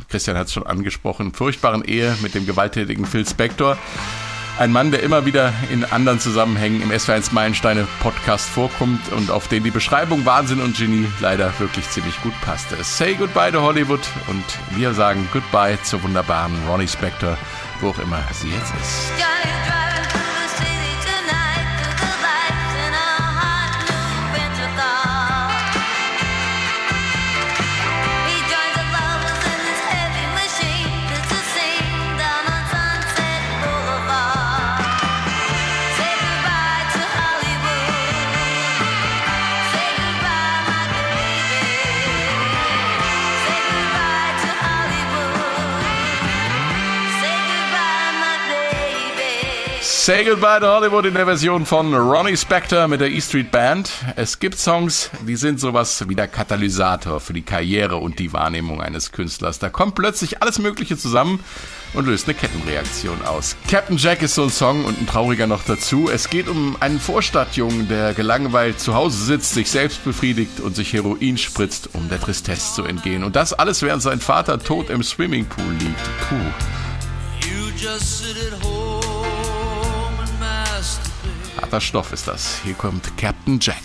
Christian 0.09 0.37
hat 0.37 0.48
es 0.48 0.53
schon 0.53 0.66
angesprochen, 0.66 1.33
furchtbaren 1.33 1.85
Ehe 1.85 2.16
mit 2.22 2.35
dem 2.35 2.44
gewalttätigen 2.44 3.07
Phil 3.07 3.24
Spector. 3.24 3.79
Ein 4.59 4.73
Mann, 4.73 4.90
der 4.90 5.05
immer 5.05 5.25
wieder 5.25 5.53
in 5.71 5.85
anderen 5.85 6.18
Zusammenhängen 6.18 6.83
im 6.83 6.90
SW1 6.90 7.33
Meilensteine 7.33 7.87
Podcast 8.01 8.49
vorkommt 8.49 9.12
und 9.12 9.31
auf 9.31 9.47
den 9.47 9.62
die 9.62 9.71
Beschreibung 9.71 10.27
Wahnsinn 10.27 10.61
und 10.61 10.77
Genie 10.77 11.07
leider 11.21 11.53
wirklich 11.61 11.88
ziemlich 11.90 12.21
gut 12.23 12.35
passte. 12.40 12.77
Say 12.83 13.14
goodbye 13.14 13.53
to 13.53 13.62
Hollywood 13.62 14.01
und 14.27 14.44
wir 14.71 14.94
sagen 14.94 15.29
goodbye 15.33 15.79
zur 15.85 16.03
wunderbaren 16.03 16.57
Ronnie 16.68 16.88
Spector, 16.88 17.38
wo 17.81 17.90
auch 17.90 18.01
immer 18.01 18.21
sie 18.33 18.49
jetzt 18.49 18.75
ist. 18.83 20.17
Say 50.09 50.25
Goodbye 50.25 50.59
to 50.61 50.66
Hollywood 50.66 51.05
in 51.05 51.12
der 51.12 51.27
Version 51.27 51.66
von 51.66 51.94
Ronnie 51.94 52.35
Spector 52.35 52.88
mit 52.88 53.03
der 53.03 53.11
E 53.11 53.21
Street 53.21 53.51
Band. 53.51 53.90
Es 54.16 54.38
gibt 54.38 54.59
Songs, 54.59 55.11
die 55.27 55.37
sind 55.37 55.61
sowas 55.61 56.03
wie 56.09 56.14
der 56.14 56.29
Katalysator 56.29 57.21
für 57.21 57.35
die 57.35 57.42
Karriere 57.42 57.97
und 57.97 58.18
die 58.18 58.33
Wahrnehmung 58.33 58.81
eines 58.81 59.12
Künstlers. 59.12 59.59
Da 59.59 59.68
kommt 59.68 59.97
plötzlich 59.97 60.40
alles 60.40 60.61
Mögliche 60.61 60.97
zusammen 60.97 61.40
und 61.92 62.07
löst 62.07 62.27
eine 62.27 62.33
Kettenreaktion 62.38 63.21
aus. 63.27 63.55
Captain 63.68 63.99
Jack 63.99 64.23
ist 64.23 64.35
so 64.35 64.44
ein 64.44 64.51
Song 64.51 64.87
und 64.87 64.99
ein 64.99 65.07
trauriger 65.07 65.47
noch 65.47 65.64
dazu. 65.64 66.09
Es 66.11 66.31
geht 66.31 66.49
um 66.49 66.79
einen 66.81 67.01
Vorstadtjungen, 67.01 67.88
der 67.88 68.14
gelangweilt 68.14 68.81
zu 68.81 68.94
Hause 68.94 69.23
sitzt, 69.23 69.53
sich 69.53 69.71
selbst 69.71 70.03
befriedigt 70.05 70.61
und 70.61 70.75
sich 70.75 70.90
Heroin 70.94 71.37
spritzt, 71.37 71.90
um 71.92 72.09
der 72.09 72.18
Tristesse 72.18 72.77
zu 72.77 72.85
entgehen. 72.85 73.25
Und 73.25 73.37
das 73.37 73.53
alles, 73.53 73.83
während 73.83 74.03
sein 74.03 74.21
Vater 74.21 74.59
tot 74.59 74.88
im 74.88 75.03
Swimmingpool 75.03 75.75
liegt. 75.75 76.01
Puh. 76.31 76.37
Harter 81.61 81.81
Stoff 81.81 82.12
ist 82.12 82.29
das. 82.29 82.61
Hier 82.62 82.75
kommt 82.75 83.16
Captain 83.16 83.59
Jack. 83.61 83.83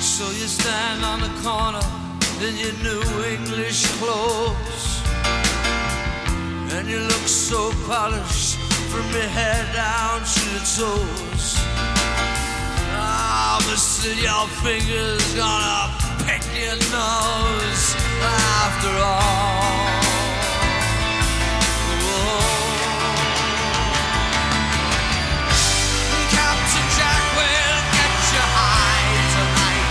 So 0.00 0.24
you 0.32 0.48
stand 0.48 1.04
on 1.04 1.20
the 1.20 1.30
corner 1.44 1.80
in 2.40 2.56
your 2.58 2.72
new 2.82 3.02
English 3.22 3.86
clothes. 4.00 5.02
And 6.72 6.88
you 6.88 6.98
look 6.98 7.28
so 7.28 7.70
polished 7.86 8.58
from 8.90 9.08
your 9.12 9.28
head 9.28 9.72
down 9.72 10.20
to 10.24 10.40
your 10.50 10.64
toes. 10.76 12.07
Ah, 13.40 13.60
your 14.18 14.48
fingers 14.66 15.22
gonna 15.34 15.94
pick 16.26 16.42
your 16.58 16.74
nose 16.90 17.94
after 18.18 18.90
all. 18.98 19.94
Whoa. 22.02 22.42
Captain 26.34 26.86
Jack 26.98 27.22
will 27.38 27.78
get 27.94 28.14
you 28.34 28.42
high 28.58 29.06
tonight. 29.36 29.86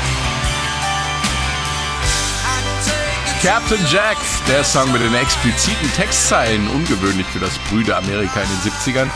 And 2.51 2.67
take 2.83 3.31
it 3.31 3.39
to 3.39 3.47
Captain 3.47 3.79
your 3.79 3.87
Jack, 3.87 4.17
der 4.49 4.65
Song 4.65 4.91
mit 4.91 5.01
den 5.01 5.15
expliziten 5.15 5.89
Textzeilen, 5.95 6.67
ungewöhnlich 6.67 7.27
für 7.27 7.39
das 7.39 7.57
Brüder 7.69 7.97
Amerika 7.97 8.41
in 8.41 8.49
den 8.49 8.71
70ern. 8.73 9.09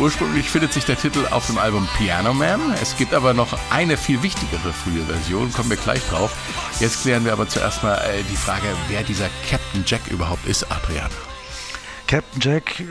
Ursprünglich 0.00 0.48
findet 0.48 0.72
sich 0.72 0.84
der 0.84 0.96
Titel 0.96 1.26
auf 1.32 1.48
dem 1.48 1.58
Album 1.58 1.88
Piano 1.96 2.32
Man. 2.32 2.60
Es 2.80 2.96
gibt 2.96 3.12
aber 3.12 3.34
noch 3.34 3.58
eine 3.70 3.96
viel 3.96 4.22
wichtigere 4.22 4.72
frühe 4.72 5.02
Version, 5.02 5.52
kommen 5.52 5.70
wir 5.70 5.76
gleich 5.76 6.02
drauf. 6.08 6.36
Jetzt 6.78 7.02
klären 7.02 7.24
wir 7.24 7.32
aber 7.32 7.48
zuerst 7.48 7.82
mal 7.82 7.96
äh, 7.96 8.22
die 8.30 8.36
Frage, 8.36 8.68
wer 8.86 9.02
dieser 9.02 9.28
Captain 9.50 9.82
Jack 9.84 10.06
überhaupt 10.08 10.46
ist, 10.46 10.70
Adrian. 10.70 11.10
Captain 12.06 12.40
Jack, 12.40 12.78
äh, 12.78 12.84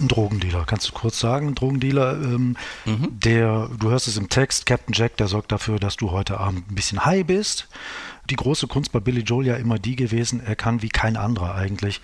ein 0.00 0.08
Drogendealer, 0.08 0.64
kannst 0.66 0.88
du 0.88 0.92
kurz 0.92 1.20
sagen? 1.20 1.46
Ein 1.46 1.54
Drogendealer, 1.54 2.14
ähm, 2.14 2.56
der, 2.86 3.70
du 3.78 3.90
hörst 3.90 4.08
es 4.08 4.16
im 4.16 4.28
Text, 4.28 4.66
Captain 4.66 4.94
Jack, 4.94 5.16
der 5.18 5.28
sorgt 5.28 5.52
dafür, 5.52 5.78
dass 5.78 5.96
du 5.96 6.10
heute 6.10 6.40
Abend 6.40 6.68
ein 6.72 6.74
bisschen 6.74 7.04
high 7.04 7.24
bist. 7.24 7.68
Die 8.30 8.36
große 8.36 8.66
Kunst 8.66 8.90
bei 8.90 8.98
Billy 8.98 9.20
Joel 9.20 9.46
ja 9.46 9.54
immer 9.54 9.78
die 9.78 9.94
gewesen, 9.94 10.42
er 10.44 10.56
kann 10.56 10.82
wie 10.82 10.88
kein 10.88 11.16
anderer 11.16 11.54
eigentlich. 11.54 12.00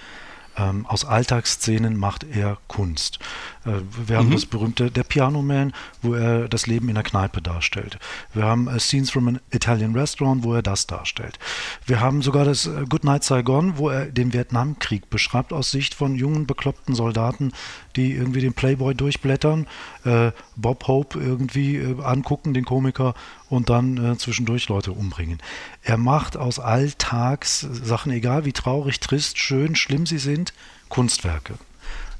Ähm, 0.59 0.87
aus 0.87 1.05
Alltagsszenen 1.05 1.97
macht 1.97 2.25
er 2.25 2.59
Kunst. 2.67 3.21
Äh, 3.69 4.09
wir 4.09 4.17
haben 4.17 4.31
das 4.31 4.47
berühmte 4.47 4.91
Der 4.91 5.05
Piano 5.05 5.43
Man, 5.43 5.73
wo 6.03 6.15
er 6.15 6.49
das 6.49 6.67
Leben 6.67 6.89
in 6.89 6.95
der 6.95 7.05
Kneipe 7.05 7.43
darstellt. 7.43 7.99
Wir 8.35 8.45
haben 8.45 8.69
äh, 8.69 8.81
Scenes 8.81 9.11
from 9.11 9.29
an 9.29 9.41
Italian 9.51 9.95
Restaurant, 9.95 10.43
wo 10.43 10.55
er 10.55 10.63
das 10.63 10.87
darstellt. 10.87 11.39
Wir 11.87 12.01
haben 12.01 12.23
sogar 12.23 12.45
das 12.45 12.67
äh, 12.67 12.85
Good 12.89 13.05
Night 13.05 13.25
Saigon, 13.25 13.79
wo 13.79 13.91
er 13.91 14.07
den 14.07 14.33
Vietnamkrieg 14.33 15.11
beschreibt 15.11 15.53
aus 15.53 15.71
Sicht 15.71 15.95
von 15.95 16.15
jungen, 16.15 16.47
bekloppten 16.47 16.95
Soldaten, 16.95 17.53
die 17.97 18.13
irgendwie 18.13 18.41
den 18.41 18.55
Playboy 18.55 18.95
durchblättern, 18.95 19.67
äh, 20.05 20.33
Bob 20.57 20.87
Hope 20.89 21.19
irgendwie 21.19 21.77
äh, 21.77 22.03
angucken, 22.03 22.55
den 22.55 22.65
Komiker, 22.65 23.15
und 23.49 23.71
dann 23.71 24.13
äh, 24.13 24.17
zwischendurch 24.19 24.69
Leute 24.69 24.93
umbringen. 24.93 25.39
Er 25.83 25.97
macht 25.97 26.37
aus 26.37 26.59
Alltagssachen, 26.59 28.13
egal 28.13 28.45
wie 28.45 28.53
traurig, 28.53 29.01
trist, 29.01 29.39
schön, 29.39 29.75
schlimm 29.75 30.07
sie 30.07 30.19
sind, 30.19 30.53
Kunstwerke. 30.89 31.55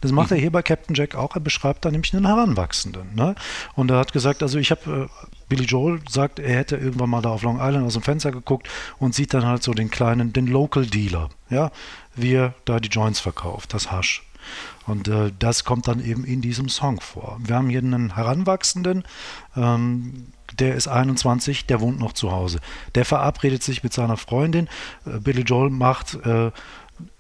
Das 0.01 0.13
macht 0.13 0.31
er 0.31 0.37
hier 0.37 0.53
bei 0.53 0.63
Captain 0.63 0.95
Jack 0.95 1.15
auch. 1.15 1.35
Er 1.35 1.41
beschreibt 1.41 1.85
da 1.85 1.91
nämlich 1.91 2.15
einen 2.15 2.27
Heranwachsenden. 2.27 3.15
Ne? 3.15 3.35
Und 3.75 3.91
er 3.91 3.99
hat 3.99 4.13
gesagt, 4.13 4.43
also 4.43 4.59
ich 4.59 4.71
habe, 4.71 5.09
äh, 5.11 5.27
Billy 5.49 5.65
Joel 5.65 6.01
sagt, 6.09 6.39
er 6.39 6.57
hätte 6.57 6.77
irgendwann 6.77 7.11
mal 7.11 7.23
da 7.23 7.31
auf 7.31 7.43
Long 7.43 7.59
Island 7.61 7.87
aus 7.87 7.95
dem 7.95 8.03
Fenster 8.03 8.31
geguckt 8.31 8.69
und 8.99 9.15
sieht 9.15 9.35
dann 9.35 9.47
halt 9.47 9.63
so 9.63 9.73
den 9.73 9.91
kleinen, 9.91 10.33
den 10.33 10.47
Local 10.47 10.87
Dealer, 10.87 11.31
ja, 11.51 11.71
wie 12.15 12.35
er 12.35 12.55
da 12.65 12.81
die 12.81 12.89
Joints 12.89 13.21
verkauft, 13.21 13.75
das 13.75 13.91
Hasch. 13.91 14.23
Und 14.87 15.09
äh, 15.09 15.33
das 15.39 15.65
kommt 15.65 15.89
dann 15.89 16.05
eben 16.05 16.25
in 16.25 16.41
diesem 16.41 16.69
Song 16.69 17.01
vor. 17.01 17.39
Wir 17.43 17.57
haben 17.57 17.69
hier 17.69 17.81
einen 17.81 18.15
Heranwachsenden, 18.15 19.05
ähm, 19.57 20.29
der 20.59 20.75
ist 20.75 20.89
21, 20.89 21.67
der 21.67 21.81
wohnt 21.81 21.99
noch 21.99 22.13
zu 22.13 22.33
Hause. 22.33 22.61
Der 22.95 23.05
verabredet 23.05 23.63
sich 23.63 23.83
mit 23.83 23.93
seiner 23.93 24.17
Freundin. 24.17 24.69
Äh, 25.05 25.21
Billy 25.21 25.43
Joel 25.43 25.71
macht 25.71 26.15
äh, 26.25 26.51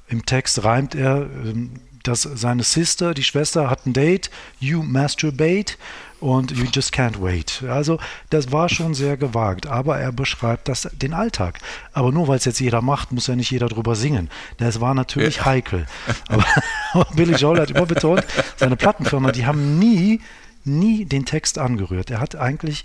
im 0.09 0.25
Text 0.25 0.65
reimt 0.65 0.95
er, 0.95 1.29
ähm, 1.45 1.75
dass 2.03 2.23
seine 2.23 2.63
Sister, 2.63 3.15
die 3.15 3.25
Schwester, 3.25 3.71
hat 3.71 3.87
ein 3.87 3.93
Date, 3.93 4.31
you 4.61 4.83
masturbate 4.83 5.75
und 6.21 6.51
you 6.51 6.65
just 6.73 6.93
can't 6.93 7.21
wait. 7.23 7.63
Also 7.69 7.99
das 8.31 8.51
war 8.51 8.69
schon 8.69 8.95
sehr 8.95 9.17
gewagt, 9.17 9.67
aber 9.67 9.99
er 9.99 10.11
beschreibt 10.13 10.69
das 10.69 10.89
den 10.93 11.13
Alltag. 11.15 11.59
Aber 11.93 12.11
nur 12.13 12.29
weil 12.29 12.39
es 12.39 12.45
jetzt 12.45 12.61
jeder 12.61 12.83
macht, 12.83 13.13
muss 13.13 13.27
ja 13.29 13.37
nicht 13.37 13.51
jeder 13.51 13.69
drüber 13.69 13.95
singen. 13.95 14.29
Das 14.59 14.81
war 14.81 14.95
natürlich 14.95 15.37
Ja. 15.37 15.45
heikel. 15.47 15.87
Aber, 16.29 16.45
aber 16.93 17.07
Billy 17.15 17.35
Joel 17.35 17.61
hat 17.61 17.71
immer 17.71 17.87
betont, 17.87 18.25
seine 18.57 18.77
Plattenfirma, 18.77 19.31
die 19.33 19.47
haben 19.47 19.79
nie, 19.79 20.21
nie 20.65 21.05
den 21.05 21.25
Text 21.25 21.59
angerührt. 21.59 22.11
Er 22.11 22.21
hat 22.21 22.35
eigentlich 22.35 22.85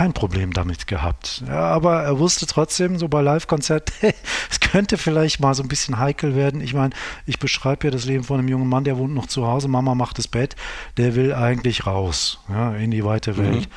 kein 0.00 0.14
Problem 0.14 0.54
damit 0.54 0.86
gehabt. 0.86 1.42
Ja, 1.46 1.60
aber 1.60 2.04
er 2.04 2.18
wusste 2.18 2.46
trotzdem, 2.46 2.98
so 2.98 3.08
bei 3.08 3.20
Live-Konzerten, 3.20 3.92
es 4.50 4.58
könnte 4.58 4.96
vielleicht 4.96 5.40
mal 5.40 5.52
so 5.52 5.62
ein 5.62 5.68
bisschen 5.68 5.98
heikel 5.98 6.34
werden. 6.34 6.62
Ich 6.62 6.72
meine, 6.72 6.94
ich 7.26 7.38
beschreibe 7.38 7.88
ja 7.88 7.90
das 7.90 8.06
Leben 8.06 8.24
von 8.24 8.38
einem 8.38 8.48
jungen 8.48 8.66
Mann, 8.66 8.84
der 8.84 8.96
wohnt 8.96 9.14
noch 9.14 9.26
zu 9.26 9.46
Hause, 9.46 9.68
Mama 9.68 9.94
macht 9.94 10.16
das 10.16 10.26
Bett, 10.26 10.56
der 10.96 11.16
will 11.16 11.34
eigentlich 11.34 11.86
raus, 11.86 12.40
ja, 12.48 12.74
in 12.76 12.90
die 12.90 13.04
weite 13.04 13.36
Welt. 13.36 13.68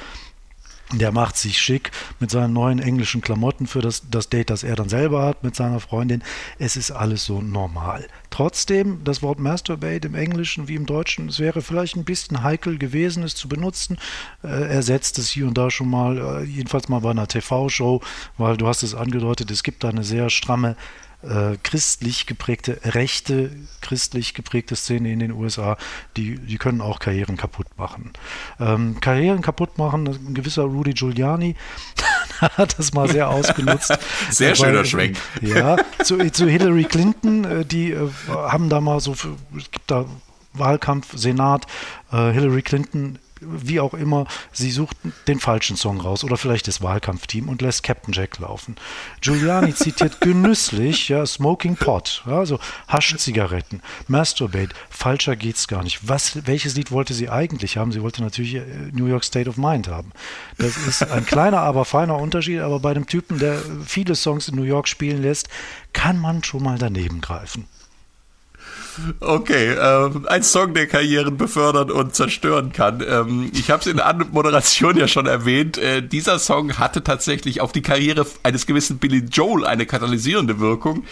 Der 0.93 1.12
macht 1.12 1.38
sich 1.38 1.60
schick 1.60 1.89
mit 2.19 2.29
seinen 2.29 2.53
neuen 2.53 2.77
englischen 2.77 3.21
Klamotten 3.21 3.65
für 3.65 3.82
das, 3.82 4.03
das 4.12 4.29
Date, 4.29 4.51
das 4.51 4.63
er 4.63 4.75
dann 4.75 4.89
selber 4.89 5.25
hat 5.25 5.43
mit 5.43 5.56
seiner 5.56 5.79
Freundin. 5.79 6.23
Es 6.60 6.75
ist 6.75 6.91
alles 6.91 7.25
so 7.25 7.41
normal. 7.41 8.08
Trotzdem, 8.29 9.03
das 9.03 9.23
Wort 9.23 9.39
Masturbate 9.39 10.06
im 10.06 10.13
Englischen 10.13 10.67
wie 10.67 10.75
im 10.75 10.86
Deutschen, 10.86 11.29
es 11.29 11.39
wäre 11.39 11.63
vielleicht 11.63 11.95
ein 11.95 12.03
bisschen 12.03 12.43
heikel 12.43 12.77
gewesen, 12.77 13.23
es 13.23 13.34
zu 13.34 13.47
benutzen. 13.47 13.97
Äh, 14.43 14.47
er 14.47 14.84
setzt 14.84 15.17
es 15.17 15.29
hier 15.29 15.47
und 15.47 15.58
da 15.58 15.71
schon 15.71 15.89
mal, 15.89 16.17
äh, 16.17 16.43
jedenfalls 16.43 16.89
mal 16.89 16.99
bei 16.99 17.12
einer 17.12 17.27
TV-Show, 17.27 18.01
weil 18.38 18.58
du 18.58 18.67
hast 18.67 18.84
es 18.84 18.93
angedeutet, 18.93 19.49
es 19.49 19.63
gibt 19.63 19.84
da 19.84 19.89
eine 19.89 20.03
sehr 20.03 20.29
stramme 20.29 20.75
äh, 21.23 21.57
christlich 21.63 22.25
geprägte, 22.25 22.79
rechte, 22.83 23.51
christlich 23.81 24.33
geprägte 24.33 24.75
Szene 24.75 25.12
in 25.12 25.19
den 25.19 25.31
USA, 25.31 25.77
die, 26.17 26.38
die 26.38 26.57
können 26.57 26.81
auch 26.81 26.99
Karrieren 26.99 27.38
kaputt 27.38 27.67
machen. 27.77 28.12
Ähm, 28.59 28.99
Karrieren 28.99 29.41
kaputt 29.41 29.77
machen, 29.77 30.07
ein 30.07 30.33
gewisser 30.33 30.63
Rudy 30.63 30.93
Giuliani 30.93 31.55
hat 32.39 32.77
das 32.77 32.93
mal 32.93 33.09
sehr 33.09 33.29
ausgenutzt. 33.29 33.97
Sehr 34.29 34.49
Weil, 34.49 34.55
schöner 34.55 34.86
Schwenk. 34.86 35.17
Ja, 35.41 35.77
zu, 36.03 36.17
zu 36.31 36.47
Hillary 36.47 36.83
Clinton, 36.83 37.43
äh, 37.45 37.65
die 37.65 37.91
äh, 37.91 38.09
haben 38.29 38.69
da 38.69 38.81
mal 38.81 38.99
so, 38.99 39.13
es 39.13 39.71
gibt 39.71 39.89
da 39.89 40.05
Wahlkampf, 40.53 41.17
Senat, 41.17 41.65
äh, 42.12 42.31
Hillary 42.31 42.62
Clinton 42.62 43.19
wie 43.47 43.79
auch 43.79 43.93
immer, 43.93 44.25
sie 44.51 44.71
sucht 44.71 44.97
den 45.27 45.39
falschen 45.39 45.77
Song 45.77 45.99
raus 45.99 46.23
oder 46.23 46.38
vielleicht 46.38 46.67
das 46.67 46.82
Wahlkampfteam 46.82 47.49
und 47.49 47.62
lässt 47.62 47.84
Captain 47.84 48.13
Jack 48.13 48.39
laufen. 48.39 48.75
Giuliani 49.21 49.73
zitiert 49.75 50.21
genüsslich, 50.21 51.10
ja, 51.10 51.25
Smoking 51.25 51.75
Pot, 51.75 52.23
ja, 52.25 52.39
also 52.39 52.60
Haschzigaretten, 52.88 53.82
Masturbate, 54.08 54.73
falscher 54.89 55.36
geht's 55.36 55.67
gar 55.67 55.84
nicht. 55.84 56.08
Was, 56.08 56.45
welches 56.45 56.75
Lied 56.75 56.91
wollte 56.91 57.13
sie 57.13 57.29
eigentlich 57.29 57.77
haben? 57.77 57.91
Sie 57.91 58.01
wollte 58.01 58.21
natürlich 58.21 58.56
äh, 58.56 58.63
New 58.91 59.06
York 59.06 59.23
State 59.23 59.49
of 59.49 59.58
Mind 59.58 59.88
haben. 59.88 60.12
Das 60.58 60.77
ist 60.77 61.03
ein 61.03 61.25
kleiner, 61.25 61.60
aber 61.60 61.86
feiner 61.86 62.17
Unterschied, 62.17 62.60
aber 62.60 62.79
bei 62.79 62.93
dem 62.93 63.08
Typen, 63.08 63.39
der 63.39 63.62
viele 63.86 64.15
Songs 64.15 64.47
in 64.47 64.56
New 64.56 64.63
York 64.63 64.88
spielen 64.88 65.21
lässt, 65.21 65.49
kann 65.93 66.19
man 66.19 66.43
schon 66.43 66.63
mal 66.63 66.77
daneben 66.77 67.21
greifen. 67.21 67.67
Okay, 69.19 69.75
ähm, 69.79 70.25
ein 70.27 70.43
Song, 70.43 70.73
der 70.73 70.88
Karrieren 70.88 71.38
befördern 71.38 71.91
und 71.91 72.15
zerstören 72.15 72.71
kann. 72.71 73.03
Ähm, 73.08 73.51
ich 73.53 73.71
habe 73.71 73.82
es 73.82 73.88
in 73.88 73.97
der 73.97 74.13
Moderation 74.32 74.97
ja 74.97 75.08
schon 75.08 75.25
erwähnt. 75.25 75.77
Äh, 75.77 76.01
dieser 76.01 76.39
Song 76.39 76.77
hatte 76.77 77.03
tatsächlich 77.03 77.62
auf 77.62 77.71
die 77.71 77.82
Karriere 77.82 78.25
eines 78.43 78.65
gewissen 78.65 78.97
Billy 78.97 79.23
Joel 79.32 79.65
eine 79.65 79.86
katalysierende 79.86 80.60
Wirkung. 80.60 81.06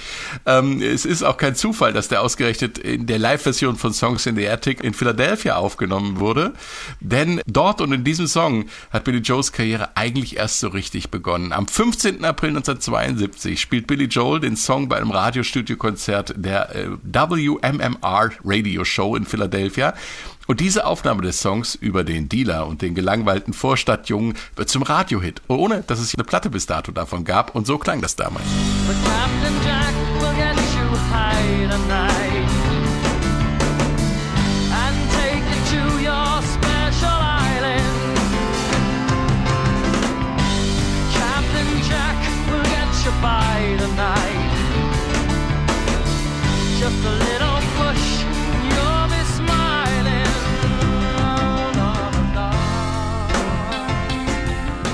Ähm, 0.45 0.81
es 0.81 1.05
ist 1.05 1.23
auch 1.23 1.37
kein 1.37 1.55
Zufall, 1.55 1.93
dass 1.93 2.07
der 2.07 2.21
ausgerechnet 2.21 2.77
in 2.77 3.07
der 3.07 3.19
Live-Version 3.19 3.75
von 3.75 3.93
Songs 3.93 4.25
in 4.25 4.35
the 4.35 4.47
Attic 4.47 4.83
in 4.83 4.93
Philadelphia 4.93 5.55
aufgenommen 5.55 6.19
wurde. 6.19 6.53
Denn 6.99 7.41
dort 7.47 7.81
und 7.81 7.91
in 7.93 8.03
diesem 8.03 8.27
Song 8.27 8.65
hat 8.91 9.03
Billy 9.03 9.19
Joels 9.19 9.51
Karriere 9.51 9.95
eigentlich 9.95 10.37
erst 10.37 10.59
so 10.59 10.67
richtig 10.67 11.09
begonnen. 11.09 11.51
Am 11.53 11.67
15. 11.67 12.23
April 12.25 12.49
1972 12.49 13.59
spielt 13.59 13.87
Billy 13.87 14.05
Joel 14.05 14.39
den 14.39 14.55
Song 14.55 14.87
bei 14.87 14.97
einem 14.97 15.11
Radiostudio-Konzert 15.11 16.33
der 16.37 16.75
äh, 16.75 16.87
WMMR 17.71 18.31
Radio 18.43 18.83
Show 18.83 19.15
in 19.15 19.25
Philadelphia. 19.25 19.93
Und 20.47 20.59
diese 20.59 20.85
Aufnahme 20.85 21.21
des 21.21 21.39
Songs 21.39 21.75
über 21.75 22.03
den 22.03 22.27
Dealer 22.27 22.67
und 22.67 22.81
den 22.81 22.95
gelangweilten 22.95 23.53
Vorstadtjungen 23.53 24.33
wird 24.55 24.69
zum 24.69 24.83
Radiohit, 24.83 25.41
ohne 25.47 25.83
dass 25.83 25.99
es 25.99 26.13
eine 26.15 26.23
Platte 26.23 26.49
bis 26.49 26.65
dato 26.65 26.91
davon 26.91 27.23
gab. 27.23 27.55
Und 27.55 27.67
so 27.67 27.77
klang 27.77 28.01
das 28.01 28.15
damals. 28.15 28.45
But 28.87 28.95
Captain 29.05 29.53
Jack 29.63 29.93
will 30.19 30.35
get 30.35 30.61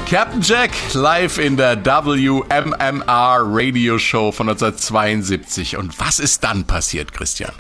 Captain 0.10 0.42
Jack 0.42 0.72
live 0.94 1.38
in 1.38 1.58
der 1.58 1.86
WMMR 1.86 3.42
Radio 3.44 4.00
Show 4.00 4.32
von 4.32 4.48
1972. 4.48 5.76
Und 5.76 6.00
was 6.00 6.20
ist 6.20 6.46
dann 6.46 6.64
passiert, 6.64 7.12
Christian? 7.12 7.52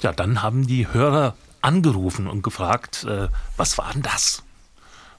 Ja, 0.00 0.12
dann 0.12 0.40
haben 0.40 0.68
die 0.68 0.86
Hörer 0.92 1.34
angerufen 1.62 2.28
und 2.28 2.42
gefragt, 2.42 3.02
äh, 3.02 3.26
was 3.56 3.76
war 3.76 3.92
denn 3.92 4.02
das? 4.02 4.44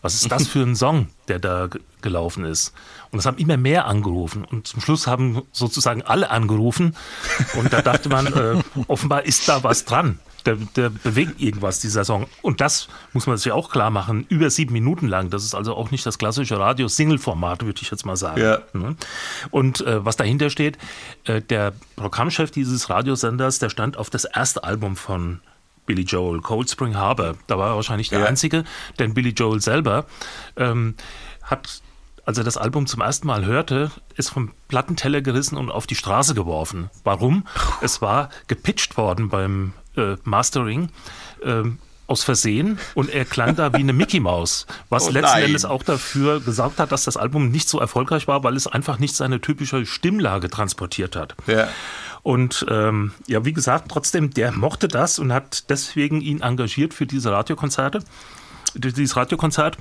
Was 0.02 0.14
ist 0.14 0.32
das 0.32 0.48
für 0.48 0.62
ein 0.62 0.76
Song, 0.78 1.10
der 1.28 1.40
da 1.40 1.68
gelaufen 2.02 2.46
ist? 2.46 2.72
Und 3.12 3.20
es 3.20 3.26
haben 3.26 3.38
immer 3.38 3.58
mehr 3.58 3.86
angerufen. 3.86 4.46
Und 4.46 4.66
zum 4.66 4.80
Schluss 4.80 5.08
haben 5.08 5.42
sozusagen 5.52 6.04
alle 6.04 6.30
angerufen. 6.30 6.96
Und 7.56 7.74
da 7.74 7.82
dachte 7.82 8.08
man, 8.08 8.28
äh, 8.28 8.64
offenbar 8.88 9.24
ist 9.26 9.50
da 9.50 9.62
was 9.64 9.84
dran 9.84 10.20
der, 10.46 10.56
der 10.76 10.90
bewegt 10.90 11.42
irgendwas, 11.42 11.80
dieser 11.80 12.06
Song. 12.06 12.28
Und 12.42 12.62
das 12.62 12.88
muss 13.14 13.28
man 13.28 13.38
sich 13.38 13.52
auch 13.52 13.70
klar 13.70 13.90
machen, 13.90 14.26
über 14.30 14.50
sieben 14.50 14.74
Minuten 14.74 15.08
lang. 15.08 15.30
Das 15.30 15.44
ist 15.44 15.56
also 15.56 15.76
auch 15.76 15.92
nicht 15.92 16.06
das 16.06 16.18
klassische 16.18 16.60
Radio-Single-Format, 16.60 17.66
würde 17.66 17.82
ich 17.82 17.92
jetzt 17.92 18.06
mal 18.06 18.16
sagen. 18.16 18.42
Ja. 18.42 18.60
Ne? 18.74 18.96
Und 19.52 19.82
äh, 19.82 20.04
was 20.06 20.16
dahinter 20.18 20.50
steht, 20.50 20.78
äh, 21.26 21.42
der 21.42 21.74
Programmchef 21.96 22.52
dieses 22.52 22.90
Radiosenders, 22.90 23.60
der 23.60 23.70
stand 23.70 23.98
auf 23.98 24.10
das 24.10 24.26
erste 24.26 24.64
Album 24.64 24.96
von 24.96 25.42
Billy 25.86 26.04
Joel, 26.04 26.42
Cold 26.42 26.70
Spring 26.70 26.96
Harbor. 26.96 27.36
Da 27.48 27.58
war 27.58 27.72
er 27.72 27.76
wahrscheinlich 27.76 28.10
der 28.10 28.20
ja. 28.20 28.26
Einzige, 28.26 28.64
denn 29.00 29.14
Billy 29.14 29.30
Joel 29.30 29.62
selber 29.62 30.06
ähm, 30.58 30.96
hat 31.44 31.82
als 32.26 32.40
er 32.40 32.44
das 32.44 32.58
Album 32.58 32.88
zum 32.88 33.02
ersten 33.02 33.28
Mal 33.28 33.46
hörte, 33.46 33.92
ist 34.16 34.30
vom 34.30 34.52
Plattenteller 34.68 35.22
gerissen 35.22 35.58
und 35.58 35.70
auf 35.70 35.86
die 35.86 35.96
Straße 35.96 36.34
geworfen. 36.34 36.90
Warum? 37.04 37.46
Es 37.82 38.02
war 38.02 38.30
gepitcht 38.48 38.98
worden 38.98 39.30
beim 39.30 39.74
äh, 39.98 40.16
Mastering. 40.24 40.90
Ähm, 41.44 41.80
aus 42.08 42.24
Versehen 42.24 42.78
und 42.94 43.10
er 43.10 43.26
klang 43.26 43.56
da 43.56 43.74
wie 43.74 43.78
eine 43.78 43.94
Mickey 43.94 44.20
Maus, 44.20 44.68
was 44.90 45.08
oh 45.08 45.12
letzten 45.12 45.40
Endes 45.40 45.66
auch 45.66 45.82
dafür 45.82 46.40
gesorgt 46.40 46.80
hat, 46.80 46.92
dass 46.92 47.06
das 47.06 47.18
Album 47.18 47.50
nicht 47.50 47.68
so 47.68 47.80
erfolgreich 47.80 48.28
war, 48.28 48.44
weil 48.44 48.56
es 48.56 48.68
einfach 48.68 49.00
nicht 49.00 49.16
seine 49.16 49.42
typische 49.42 49.86
Stimmlage 49.86 50.50
transportiert 50.50 51.16
hat. 51.16 51.36
Ja. 51.48 51.68
Und 52.22 52.66
ähm, 52.70 53.14
ja, 53.28 53.44
wie 53.46 53.54
gesagt, 53.54 53.90
trotzdem, 53.90 54.32
der 54.32 54.52
mochte 54.52 54.88
das 54.88 55.20
und 55.20 55.34
hat 55.34 55.70
deswegen 55.70 56.22
ihn 56.22 56.42
engagiert 56.42 56.94
für 56.94 57.06
diese 57.06 57.32
Radiokonzerte, 57.32 58.00
dieses 58.76 59.16
Radiokonzert. 59.16 59.78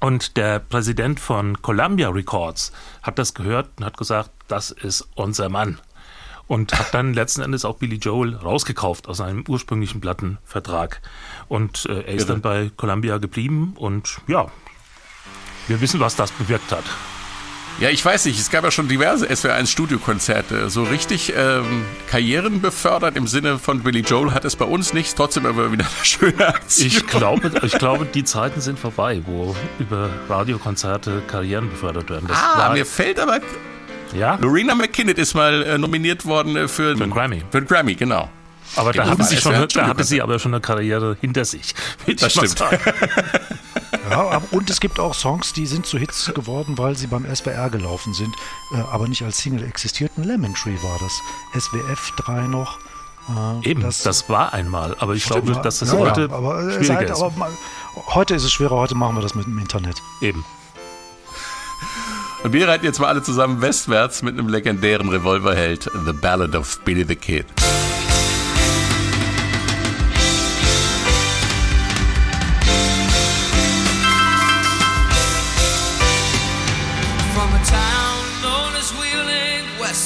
Und 0.00 0.36
der 0.36 0.58
Präsident 0.58 1.20
von 1.20 1.62
Columbia 1.62 2.10
Records 2.10 2.72
hat 3.02 3.18
das 3.18 3.32
gehört 3.32 3.70
und 3.78 3.84
hat 3.84 3.96
gesagt, 3.96 4.30
das 4.48 4.70
ist 4.70 5.08
unser 5.14 5.48
Mann 5.48 5.78
und 6.48 6.78
hat 6.78 6.94
dann 6.94 7.14
letzten 7.14 7.42
Endes 7.42 7.64
auch 7.64 7.76
Billy 7.76 7.96
Joel 7.96 8.34
rausgekauft 8.36 9.08
aus 9.08 9.18
seinem 9.18 9.44
ursprünglichen 9.48 10.00
Plattenvertrag. 10.00 11.00
Und 11.48 11.86
äh, 11.86 12.02
er 12.02 12.14
ist 12.14 12.28
ja. 12.28 12.34
dann 12.34 12.40
bei 12.40 12.70
Columbia 12.76 13.18
geblieben 13.18 13.74
und 13.76 14.18
ja, 14.26 14.46
wir 15.68 15.80
wissen, 15.80 16.00
was 16.00 16.16
das 16.16 16.30
bewirkt 16.30 16.70
hat. 16.72 16.84
Ja, 17.78 17.90
ich 17.90 18.02
weiß 18.02 18.24
nicht, 18.24 18.40
es 18.40 18.50
gab 18.50 18.64
ja 18.64 18.70
schon 18.70 18.88
diverse 18.88 19.26
SWR1-Studiokonzerte. 19.26 20.70
So 20.70 20.84
richtig 20.84 21.34
ähm, 21.36 21.84
Karrieren 22.08 22.62
befördert 22.62 23.18
im 23.18 23.26
Sinne 23.26 23.58
von 23.58 23.82
Billy 23.82 24.00
Joel 24.00 24.32
hat 24.32 24.46
es 24.46 24.56
bei 24.56 24.64
uns 24.64 24.94
nicht. 24.94 25.14
Trotzdem 25.14 25.44
aber 25.44 25.70
wieder 25.72 25.84
eine 25.84 26.04
schöne 26.04 26.48
Aktion. 26.48 26.86
Ich 26.86 27.06
glaube, 27.06 27.52
ich 27.62 27.78
glaube, 27.78 28.06
die 28.06 28.24
Zeiten 28.24 28.62
sind 28.62 28.78
vorbei, 28.78 29.20
wo 29.26 29.54
über 29.78 30.08
Radiokonzerte 30.26 31.22
Karrieren 31.26 31.68
befördert 31.68 32.08
werden. 32.08 32.28
Das 32.28 32.38
ah, 32.38 32.72
mir 32.72 32.86
fällt 32.86 33.20
aber 33.20 33.40
ja? 34.14 34.36
Lorena 34.36 34.74
McKinnon 34.74 35.14
ist 35.16 35.34
mal 35.34 35.62
äh, 35.62 35.78
nominiert 35.78 36.24
worden 36.24 36.56
äh, 36.56 36.68
für, 36.68 36.96
für 36.96 37.02
einen 37.02 37.12
Grammy. 37.12 37.42
Für 37.50 37.58
einen 37.58 37.66
Grammy, 37.66 37.94
genau. 37.94 38.28
Aber 38.74 38.92
da, 38.92 39.06
hatte 39.06 39.24
sie, 39.24 39.36
schon, 39.36 39.52
da 39.52 39.86
hatte 39.86 40.04
sie 40.04 40.20
aber 40.20 40.38
schon 40.38 40.52
eine 40.52 40.60
Karriere 40.60 41.16
hinter 41.20 41.44
sich. 41.44 41.74
Das 42.20 42.32
stimmt. 42.32 42.58
ja, 44.10 44.42
und 44.50 44.70
es 44.70 44.80
gibt 44.80 44.98
auch 44.98 45.14
Songs, 45.14 45.52
die 45.52 45.66
sind 45.66 45.86
zu 45.86 45.98
Hits 45.98 46.32
geworden, 46.34 46.76
weil 46.78 46.96
sie 46.96 47.06
beim 47.06 47.26
SWR 47.32 47.70
gelaufen 47.70 48.12
sind, 48.14 48.34
äh, 48.74 48.80
aber 48.92 49.08
nicht 49.08 49.22
als 49.22 49.38
Single 49.38 49.64
existierten. 49.64 50.24
Lemon 50.24 50.54
Tree 50.54 50.76
war 50.82 50.98
das. 51.00 51.62
SWF 51.62 52.12
3 52.16 52.48
noch. 52.48 52.78
Äh, 53.28 53.70
Eben, 53.70 53.82
das, 53.82 54.02
das, 54.02 54.28
war 54.28 54.52
einmal, 54.52 54.94
aber 54.98 55.14
ich 55.14 55.24
glaube, 55.24 55.52
dass 55.52 55.80
das 55.80 55.92
ja, 55.92 55.98
heute 55.98 56.28
ja, 56.30 56.36
aber, 56.36 56.70
schwieriger 56.70 56.94
halt, 56.96 57.10
ist. 57.10 57.22
Aber, 57.22 57.50
heute 58.14 58.34
ist 58.34 58.44
es 58.44 58.52
schwerer, 58.52 58.76
heute 58.76 58.94
machen 58.94 59.16
wir 59.16 59.22
das 59.22 59.34
mit 59.34 59.46
dem 59.46 59.58
Internet. 59.58 60.00
Eben. 60.20 60.44
Und 62.46 62.52
wir 62.52 62.68
reiten 62.68 62.84
jetzt 62.84 63.00
mal 63.00 63.08
alle 63.08 63.24
zusammen 63.24 63.60
westwärts 63.60 64.22
mit 64.22 64.38
einem 64.38 64.48
legendären 64.48 65.08
Revolverheld, 65.08 65.90
The 66.06 66.12
Ballad 66.12 66.54
of 66.54 66.78
Billy 66.84 67.04
the 67.04 67.16
Kid. 67.16 67.44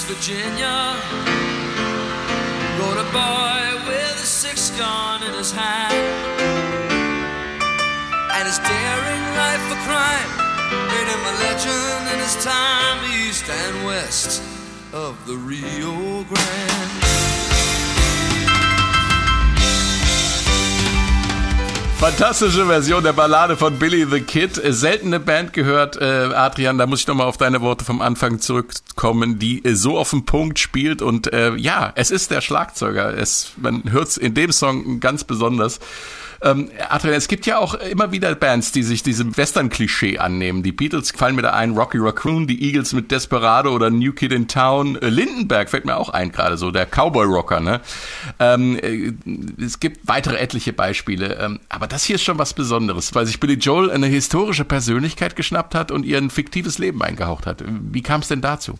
Virginia, 0.08 0.96
rode 2.78 2.98
a 2.98 3.04
boy 3.12 3.86
with 3.86 4.22
a 4.22 4.26
six 4.26 4.70
gun 4.70 5.22
in 5.22 5.32
his 5.34 5.52
hand, 5.52 5.94
and 8.32 8.46
his 8.46 8.58
daring 8.58 9.22
life 9.36 9.60
for 9.68 9.76
crime 9.86 10.39
made 10.90 11.08
him 11.14 11.24
a 11.32 11.34
legend 11.44 12.02
in 12.12 12.18
his 12.18 12.36
time 12.44 12.98
east 13.22 13.46
and 13.48 13.86
west 13.86 14.42
of 14.92 15.14
the 15.26 15.36
Rio 15.36 16.24
Grande. 16.24 17.10
Fantastische 22.00 22.64
Version 22.64 23.04
der 23.04 23.12
Ballade 23.12 23.58
von 23.58 23.78
Billy 23.78 24.06
the 24.10 24.22
Kid. 24.22 24.54
Seltene 24.54 25.20
Band 25.20 25.52
gehört, 25.52 25.98
äh, 25.98 26.30
Adrian, 26.34 26.78
da 26.78 26.86
muss 26.86 27.00
ich 27.00 27.06
nochmal 27.06 27.26
auf 27.26 27.36
deine 27.36 27.60
Worte 27.60 27.84
vom 27.84 28.00
Anfang 28.00 28.40
zurückkommen, 28.40 29.38
die 29.38 29.62
äh, 29.62 29.74
so 29.74 29.98
auf 29.98 30.08
den 30.08 30.24
Punkt 30.24 30.58
spielt 30.58 31.02
und 31.02 31.30
äh, 31.34 31.54
ja, 31.56 31.92
es 31.96 32.10
ist 32.10 32.30
der 32.30 32.40
Schlagzeuger. 32.40 33.14
Es, 33.18 33.52
man 33.58 33.82
hört 33.92 34.08
es 34.08 34.16
in 34.16 34.32
dem 34.32 34.50
Song 34.50 35.00
ganz 35.00 35.24
besonders. 35.24 35.78
Ähm, 36.42 36.70
Adrian, 36.88 37.14
es 37.14 37.28
gibt 37.28 37.46
ja 37.46 37.58
auch 37.58 37.74
immer 37.74 38.12
wieder 38.12 38.34
Bands, 38.34 38.72
die 38.72 38.82
sich 38.82 39.02
diesem 39.02 39.36
Western-Klischee 39.36 40.18
annehmen. 40.18 40.62
Die 40.62 40.72
Beatles 40.72 41.10
fallen 41.10 41.36
mir 41.36 41.42
da 41.42 41.50
ein, 41.50 41.76
Rocky 41.76 41.98
Raccoon, 41.98 42.46
die 42.46 42.62
Eagles 42.64 42.92
mit 42.92 43.10
Desperado 43.10 43.72
oder 43.74 43.90
New 43.90 44.12
Kid 44.12 44.32
in 44.32 44.48
Town. 44.48 44.96
Äh, 44.96 45.08
Lindenberg 45.08 45.68
fällt 45.68 45.84
mir 45.84 45.96
auch 45.96 46.08
ein 46.08 46.32
gerade 46.32 46.56
so, 46.56 46.70
der 46.70 46.86
Cowboy-Rocker, 46.86 47.60
ne? 47.60 47.80
Ähm, 48.38 48.78
äh, 48.78 49.12
es 49.62 49.80
gibt 49.80 50.08
weitere 50.08 50.38
etliche 50.38 50.72
Beispiele. 50.72 51.38
Ähm, 51.40 51.60
aber 51.68 51.86
das 51.86 52.04
hier 52.04 52.16
ist 52.16 52.22
schon 52.22 52.38
was 52.38 52.54
Besonderes, 52.54 53.14
weil 53.14 53.26
sich 53.26 53.40
Billy 53.40 53.54
Joel 53.54 53.90
eine 53.90 54.06
historische 54.06 54.64
Persönlichkeit 54.64 55.36
geschnappt 55.36 55.74
hat 55.74 55.90
und 55.90 56.06
ihr 56.06 56.18
ein 56.18 56.30
fiktives 56.30 56.78
Leben 56.78 57.02
eingehaucht 57.02 57.46
hat. 57.46 57.62
Wie 57.66 58.02
kam 58.02 58.20
es 58.20 58.28
denn 58.28 58.40
dazu? 58.40 58.78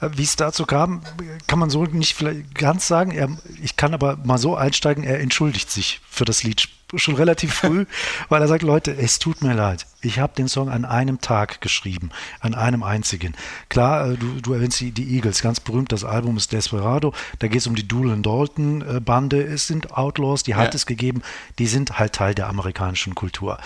Äh, 0.00 0.10
wie 0.14 0.22
es 0.22 0.36
dazu 0.36 0.66
kam, 0.66 1.02
kann 1.46 1.58
man 1.58 1.70
so 1.70 1.84
nicht 1.84 2.14
vielleicht 2.14 2.54
ganz 2.54 2.86
sagen. 2.86 3.10
Er, 3.10 3.28
ich 3.62 3.76
kann 3.76 3.94
aber 3.94 4.18
mal 4.24 4.38
so 4.38 4.56
einsteigen, 4.56 5.04
er 5.04 5.20
entschuldigt 5.20 5.70
sich 5.70 6.00
für 6.08 6.24
das 6.24 6.42
Lied 6.42 6.68
schon 6.96 7.14
relativ 7.16 7.54
früh, 7.60 7.86
weil 8.28 8.42
er 8.42 8.48
sagt, 8.48 8.62
Leute, 8.62 8.96
es 8.96 9.18
tut 9.18 9.42
mir 9.42 9.54
leid. 9.54 9.86
Ich 10.00 10.18
habe 10.18 10.34
den 10.34 10.48
Song 10.48 10.68
an 10.68 10.84
einem 10.84 11.20
Tag 11.20 11.60
geschrieben, 11.60 12.10
an 12.40 12.54
einem 12.54 12.82
einzigen. 12.82 13.34
Klar, 13.68 14.12
äh, 14.12 14.16
du, 14.16 14.40
du 14.40 14.52
erwähnst 14.52 14.80
die, 14.80 14.92
die, 14.92 15.14
Eagles, 15.14 15.42
ganz 15.42 15.60
berühmt, 15.60 15.92
das 15.92 16.04
Album 16.04 16.36
ist 16.36 16.52
Desperado, 16.52 17.12
da 17.38 17.48
geht 17.48 17.60
es 17.60 17.66
um 17.66 17.74
die 17.74 17.88
Doolin 17.88 18.22
Dalton 18.22 18.82
äh, 18.82 19.00
Bande, 19.00 19.42
es 19.42 19.66
sind 19.66 19.92
Outlaws, 19.92 20.42
die 20.42 20.54
hat 20.54 20.72
ja. 20.72 20.74
es 20.74 20.86
gegeben, 20.86 21.22
die 21.58 21.66
sind 21.66 21.98
halt 21.98 22.14
Teil 22.14 22.34
der 22.34 22.48
amerikanischen 22.48 23.14
Kultur. 23.14 23.58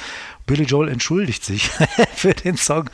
Billy 0.47 0.65
Joel 0.65 0.89
entschuldigt 0.89 1.45
sich 1.45 1.71
für 2.15 2.35
den 2.35 2.57
Song 2.57 2.89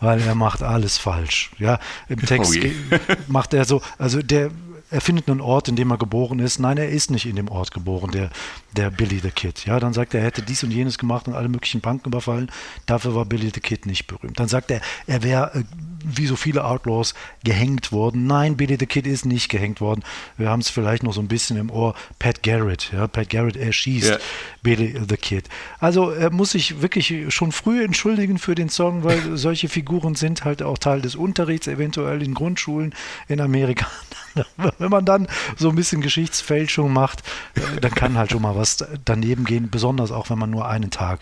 weil 0.00 0.20
er 0.20 0.34
macht 0.34 0.62
alles 0.62 0.98
falsch. 0.98 1.50
Ja, 1.58 1.78
im 2.08 2.18
Text 2.18 2.56
oh 2.56 2.94
macht 3.28 3.54
er 3.54 3.64
so, 3.64 3.82
also 3.98 4.22
der 4.22 4.50
er 4.90 5.00
findet 5.00 5.28
einen 5.28 5.40
Ort, 5.40 5.68
in 5.68 5.76
dem 5.76 5.90
er 5.90 5.98
geboren 5.98 6.40
ist. 6.40 6.58
Nein, 6.58 6.76
er 6.76 6.88
ist 6.88 7.10
nicht 7.10 7.26
in 7.26 7.36
dem 7.36 7.48
Ort 7.48 7.70
geboren, 7.70 8.10
der, 8.10 8.30
der 8.76 8.90
Billy 8.90 9.20
the 9.20 9.30
Kid. 9.30 9.64
Ja, 9.64 9.78
dann 9.78 9.92
sagt 9.92 10.14
er, 10.14 10.20
er 10.20 10.26
hätte 10.26 10.42
dies 10.42 10.64
und 10.64 10.72
jenes 10.72 10.98
gemacht 10.98 11.28
und 11.28 11.34
alle 11.34 11.48
möglichen 11.48 11.80
Banken 11.80 12.08
überfallen. 12.08 12.50
Dafür 12.86 13.14
war 13.14 13.24
Billy 13.24 13.50
the 13.54 13.60
Kid 13.60 13.86
nicht 13.86 14.06
berühmt. 14.08 14.40
Dann 14.40 14.48
sagt 14.48 14.70
er, 14.70 14.80
er 15.06 15.22
wäre 15.22 15.54
äh, 15.54 15.62
wie 16.04 16.26
so 16.26 16.36
viele 16.36 16.64
Outlaws 16.64 17.14
gehängt 17.44 17.92
worden. 17.92 18.26
Nein, 18.26 18.56
Billy 18.56 18.76
the 18.78 18.86
Kid 18.86 19.06
ist 19.06 19.24
nicht 19.26 19.48
gehängt 19.48 19.80
worden. 19.80 20.02
Wir 20.36 20.48
haben 20.48 20.60
es 20.60 20.70
vielleicht 20.70 21.02
noch 21.02 21.12
so 21.12 21.20
ein 21.20 21.28
bisschen 21.28 21.56
im 21.56 21.70
Ohr. 21.70 21.94
Pat 22.18 22.42
Garrett, 22.42 22.90
ja, 22.92 23.06
Pat 23.06 23.30
Garrett 23.30 23.56
erschießt 23.56 24.10
yeah. 24.10 24.18
Billy 24.62 25.00
the 25.08 25.16
Kid. 25.16 25.48
Also 25.78 26.10
er 26.10 26.30
muss 26.30 26.52
sich 26.52 26.82
wirklich 26.82 27.14
schon 27.28 27.52
früh 27.52 27.82
entschuldigen 27.82 28.38
für 28.38 28.54
den 28.54 28.68
Song, 28.68 29.04
weil 29.04 29.36
solche 29.36 29.68
Figuren 29.68 30.14
sind 30.14 30.44
halt 30.44 30.62
auch 30.62 30.78
Teil 30.78 31.00
des 31.00 31.16
Unterrichts, 31.16 31.66
eventuell 31.66 32.22
in 32.22 32.34
Grundschulen 32.34 32.94
in 33.28 33.40
Amerika. 33.40 33.86
Wenn 34.78 34.90
man 34.90 35.04
dann 35.04 35.28
so 35.56 35.68
ein 35.68 35.74
bisschen 35.74 36.00
Geschichtsfälschung 36.00 36.92
macht, 36.92 37.22
äh, 37.54 37.80
dann 37.80 37.94
kann 37.94 38.16
halt 38.16 38.30
schon 38.30 38.42
mal 38.42 38.56
was 38.56 38.84
daneben 39.04 39.44
gehen, 39.44 39.70
besonders 39.70 40.12
auch 40.12 40.30
wenn 40.30 40.38
man 40.38 40.50
nur 40.50 40.68
einen 40.68 40.90
Tag 40.90 41.20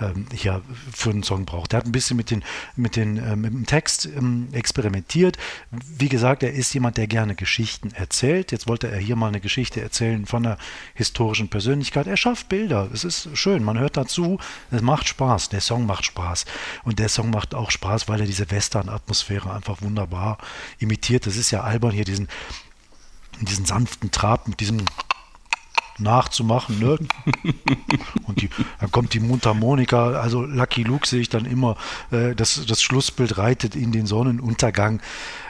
ähm, 0.00 0.26
hier 0.32 0.62
für 0.92 1.10
einen 1.10 1.22
Song 1.22 1.46
braucht. 1.46 1.72
Er 1.72 1.78
hat 1.78 1.86
ein 1.86 1.92
bisschen 1.92 2.16
mit, 2.16 2.30
den, 2.30 2.44
mit, 2.76 2.96
den, 2.96 3.16
äh, 3.18 3.36
mit 3.36 3.52
dem 3.52 3.66
Text 3.66 4.06
ähm, 4.06 4.48
experimentiert. 4.52 5.38
Wie 5.70 6.08
gesagt, 6.08 6.42
er 6.42 6.52
ist 6.52 6.72
jemand, 6.74 6.96
der 6.96 7.06
gerne 7.06 7.34
Geschichten 7.34 7.92
erzählt. 7.92 8.52
Jetzt 8.52 8.68
wollte 8.68 8.90
er 8.90 8.98
hier 8.98 9.16
mal 9.16 9.28
eine 9.28 9.40
Geschichte 9.40 9.80
erzählen 9.80 10.26
von 10.26 10.44
einer 10.44 10.58
historischen 10.94 11.48
Persönlichkeit. 11.48 12.06
Er 12.06 12.16
schafft 12.16 12.48
Bilder. 12.48 12.88
Es 12.92 13.04
ist 13.04 13.28
schön. 13.34 13.64
Man 13.64 13.78
hört 13.78 13.96
dazu. 13.96 14.38
Es 14.70 14.82
macht 14.82 15.08
Spaß. 15.08 15.48
Der 15.48 15.60
Song 15.60 15.86
macht 15.86 16.04
Spaß. 16.04 16.44
Und 16.84 16.98
der 16.98 17.08
Song 17.08 17.30
macht 17.30 17.54
auch 17.54 17.70
Spaß, 17.70 18.08
weil 18.08 18.20
er 18.20 18.26
diese 18.26 18.50
Western-Atmosphäre 18.50 19.52
einfach 19.52 19.80
wunderbar 19.82 20.38
imitiert. 20.78 21.26
Das 21.26 21.36
ist 21.36 21.50
ja 21.50 21.62
albern 21.62 21.92
hier 21.92 22.04
diesen 22.04 22.28
diesen 23.46 23.64
sanften 23.64 24.10
Trab 24.10 24.48
mit 24.48 24.60
diesem 24.60 24.84
nachzumachen. 26.00 26.78
Ne? 26.78 26.98
Und 28.26 28.42
die, 28.42 28.50
dann 28.80 28.90
kommt 28.90 29.14
die 29.14 29.20
Mundharmonika, 29.20 30.12
also 30.12 30.42
Lucky 30.42 30.82
Luke 30.82 31.06
sehe 31.06 31.20
ich 31.20 31.28
dann 31.28 31.44
immer, 31.44 31.76
äh, 32.10 32.34
das, 32.34 32.64
das 32.66 32.82
Schlussbild 32.82 33.38
reitet 33.38 33.76
in 33.76 33.92
den 33.92 34.06
Sonnenuntergang. 34.06 35.00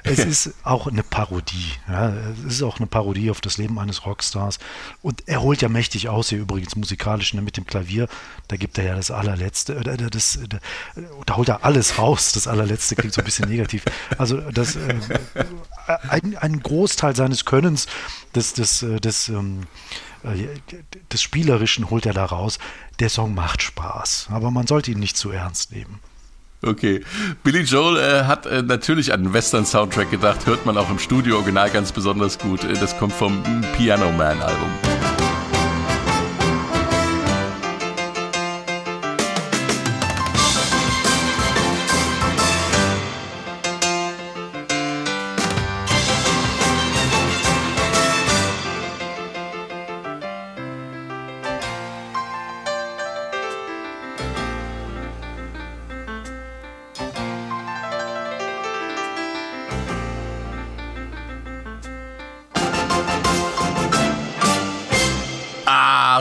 Es 0.03 0.19
ist 0.19 0.55
auch 0.65 0.87
eine 0.87 1.03
Parodie. 1.03 1.73
Ja? 1.89 2.13
Es 2.47 2.55
ist 2.55 2.63
auch 2.63 2.79
eine 2.79 2.87
Parodie 2.87 3.31
auf 3.31 3.41
das 3.41 3.59
Leben 3.59 3.79
eines 3.79 4.07
Rockstars. 4.07 4.59
Und 5.03 5.25
er 5.27 5.43
holt 5.43 5.63
ja 5.63 5.69
mächtig 5.69 6.09
aus 6.09 6.31
hier 6.31 6.39
übrigens 6.39 6.77
musikalisch 6.77 7.35
ne, 7.35 7.43
mit 7.43 7.57
dem 7.57 7.67
Klavier. 7.67 8.09
Da 8.49 8.57
gibt 8.57 8.79
er 8.79 8.85
ja 8.85 8.97
das 8.97 9.11
allerletzte, 9.11 9.77
äh, 9.77 10.11
das, 10.11 10.37
äh, 10.37 10.49
da 11.27 11.37
holt 11.37 11.49
er 11.49 11.65
alles 11.65 11.99
raus. 11.99 12.33
Das 12.33 12.47
allerletzte 12.49 12.97
klingt 12.97 13.15
so 13.15 13.21
ein 13.21 13.25
bisschen 13.25 13.49
negativ. 13.49 13.85
Also 14.19 14.41
das, 14.41 14.77
äh, 14.77 14.95
ein, 16.09 16.37
ein 16.37 16.61
Großteil 16.61 17.15
seines 17.17 17.45
Könnens, 17.45 17.87
des, 18.35 18.55
des, 18.55 18.83
äh, 18.83 19.01
des 19.01 19.29
ähm, 19.29 19.63
äh, 19.63 20.10
des 21.13 21.23
Spielerischen 21.23 21.91
holt 21.91 22.07
er 22.07 22.13
da 22.13 22.25
raus. 22.25 22.59
Der 22.99 23.09
Song 23.09 23.35
macht 23.35 23.63
Spaß, 23.63 24.29
aber 24.31 24.51
man 24.51 24.67
sollte 24.67 24.91
ihn 24.91 24.99
nicht 24.99 25.17
zu 25.17 25.31
ernst 25.31 25.73
nehmen. 25.73 26.01
Okay. 26.63 27.03
Billy 27.43 27.61
Joel 27.61 27.97
äh, 27.99 28.25
hat 28.25 28.47
äh, 28.47 28.63
natürlich 28.63 29.13
an 29.13 29.25
den 29.25 29.33
Western-Soundtrack 29.33 30.11
gedacht, 30.11 30.45
hört 30.47 30.67
man 30.67 30.77
auch 30.77 30.91
im 30.91 30.99
Studio-Original 30.99 31.71
ganz 31.71 31.91
besonders 31.91 32.39
gut. 32.39 32.65
Äh, 32.65 32.75
das 32.75 32.99
kommt 32.99 33.15
vom 33.15 33.43
Piano 33.77 34.13
Man-Album. 34.13 35.20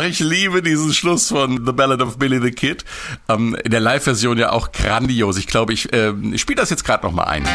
Ich 0.03 0.19
liebe 0.19 0.61
diesen 0.61 0.93
Schluss 0.93 1.29
von 1.29 1.65
The 1.65 1.71
Ballad 1.71 2.01
of 2.01 2.17
Billy 2.17 2.41
the 2.41 2.51
Kid. 2.51 2.85
Ähm, 3.27 3.55
in 3.63 3.71
der 3.71 3.79
Live-Version 3.79 4.37
ja 4.37 4.51
auch 4.51 4.71
grandios. 4.71 5.37
Ich 5.37 5.47
glaube, 5.47 5.73
ich, 5.73 5.91
äh, 5.93 6.13
ich 6.31 6.41
spiele 6.41 6.57
das 6.57 6.69
jetzt 6.69 6.83
gerade 6.83 7.05
noch 7.05 7.13
mal 7.13 7.23
ein. 7.23 7.47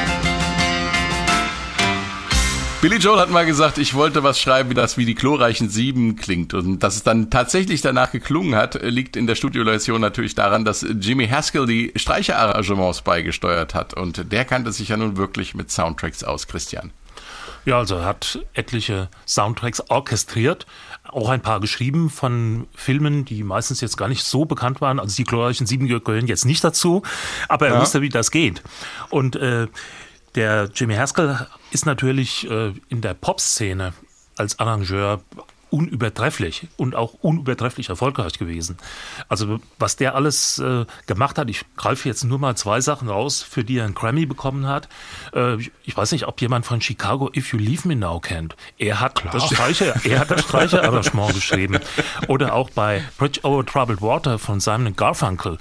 Billy 2.85 2.97
Joel 2.97 3.19
hat 3.19 3.31
mal 3.31 3.47
gesagt, 3.47 3.79
ich 3.79 3.95
wollte 3.95 4.25
was 4.25 4.39
schreiben, 4.39 4.69
wie 4.69 4.75
das 4.75 4.99
wie 4.99 5.07
die 5.07 5.15
chlorreichen 5.15 5.71
Sieben 5.71 6.17
klingt. 6.17 6.53
Und 6.53 6.81
dass 6.81 6.97
es 6.97 7.03
dann 7.03 7.31
tatsächlich 7.31 7.81
danach 7.81 8.13
geklungen 8.13 8.57
hat, 8.57 8.75
liegt 8.83 9.17
in 9.17 9.27
der 9.27 9.37
Studioversion 9.37 10.03
natürlich 10.03 10.35
daran, 10.35 10.67
dass 10.67 10.85
Jimmy 11.01 11.27
Haskell 11.27 11.65
die 11.65 11.93
Streicherarrangements 11.97 13.01
beigesteuert 13.01 13.75
hat. 13.75 13.95
Und 13.95 14.31
der 14.31 14.45
kannte 14.45 14.71
sich 14.71 14.89
ja 14.89 14.99
nun 14.99 15.17
wirklich 15.17 15.55
mit 15.55 15.71
Soundtracks 15.71 16.25
aus, 16.25 16.47
Christian. 16.47 16.91
Ja, 17.65 17.79
also 17.79 17.97
er 17.97 18.05
hat 18.05 18.41
etliche 18.53 19.09
Soundtracks 19.27 19.83
orchestriert, 19.89 20.67
auch 21.05 21.29
ein 21.29 21.41
paar 21.41 21.61
geschrieben 21.61 22.11
von 22.11 22.67
Filmen, 22.75 23.25
die 23.25 23.43
meistens 23.43 23.81
jetzt 23.81 23.97
gar 23.97 24.09
nicht 24.09 24.25
so 24.25 24.45
bekannt 24.45 24.81
waren. 24.81 25.01
Also 25.01 25.17
die 25.17 25.25
glorreichen 25.25 25.67
Sieben 25.67 25.87
gehören 25.87 26.27
jetzt 26.27 26.45
nicht 26.45 26.63
dazu, 26.63 27.03
aber 27.49 27.69
er 27.69 27.75
ja. 27.75 27.81
wusste, 27.81 28.03
wie 28.03 28.09
das 28.09 28.31
geht. 28.31 28.63
Und 29.11 29.37
äh, 29.37 29.69
der 30.35 30.71
Jimmy 30.75 30.95
Haskell 30.95 31.47
ist 31.71 31.87
natürlich 31.87 32.51
äh, 32.51 32.73
in 32.89 33.01
der 33.01 33.15
Pop-Szene 33.15 33.95
als 34.37 34.59
Arrangeur 34.59 35.21
unübertrefflich 35.75 36.69
und 36.77 36.95
auch 36.95 37.15
unübertrefflich 37.15 37.89
erfolgreich 37.89 38.39
gewesen. 38.39 38.77
Also 39.29 39.59
was 39.77 39.97
der 39.97 40.15
alles 40.15 40.61
äh, 40.61 40.87
gemacht 41.07 41.37
hat, 41.37 41.51
ich 41.51 41.65
greife 41.77 42.09
jetzt 42.09 42.23
nur 42.23 42.39
mal 42.39 42.57
zwei 42.57 42.81
Sachen 42.81 43.09
raus, 43.09 43.43
für 43.43 43.65
die 43.65 43.79
er 43.79 43.85
einen 43.85 43.95
Grammy 43.95 44.25
bekommen 44.25 44.69
hat. 44.69 44.89
Äh, 45.35 45.57
ich 45.83 45.97
weiß 45.97 46.13
nicht, 46.13 46.29
ob 46.29 46.41
jemand 46.41 46.65
von 46.65 46.81
Chicago 46.81 47.29
If 47.35 47.53
You 47.53 47.59
Leave 47.59 47.89
Me 47.89 47.97
Now 47.97 48.21
kennt. 48.21 48.55
Er 48.79 49.01
hat 49.01 49.17
Klar. 49.17 49.35
das 49.35 49.47
Streicher, 49.47 49.97
er 50.05 50.21
hat 50.21 50.31
das 50.31 50.43
Streicherarrangement 50.43 51.35
geschrieben. 51.35 51.81
Oder 52.29 52.55
auch 52.55 52.71
bei 52.71 53.03
Bridge 53.19 53.41
Over 53.43 53.67
Troubled 53.67 54.01
Water 54.01 54.39
von 54.39 54.61
Simon 54.61 54.95
Garfunkel. 54.95 55.59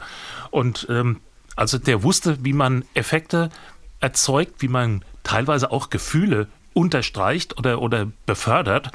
Und 0.51 0.85
ähm, 0.91 1.21
also 1.55 1.79
der 1.79 2.03
wusste, 2.03 2.37
wie 2.45 2.53
man 2.53 2.85
Effekte 2.93 3.49
erzeugt, 3.99 4.61
wie 4.61 4.67
man 4.67 5.03
teilweise 5.23 5.71
auch 5.71 5.89
Gefühle 5.89 6.49
unterstreicht 6.75 7.57
oder, 7.57 7.81
oder 7.81 8.11
befördert. 8.27 8.91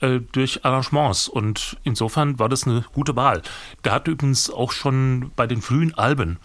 Äh, 0.00 0.20
durch 0.30 0.64
Arrangements. 0.64 1.26
Und 1.26 1.76
insofern 1.82 2.38
war 2.38 2.48
das 2.48 2.66
eine 2.66 2.84
gute 2.92 3.16
Wahl. 3.16 3.42
Der 3.82 3.92
hat 3.92 4.06
übrigens 4.06 4.48
auch 4.48 4.70
schon 4.70 5.32
bei 5.34 5.48
den 5.48 5.60
frühen 5.60 5.92
Alben 5.94 6.38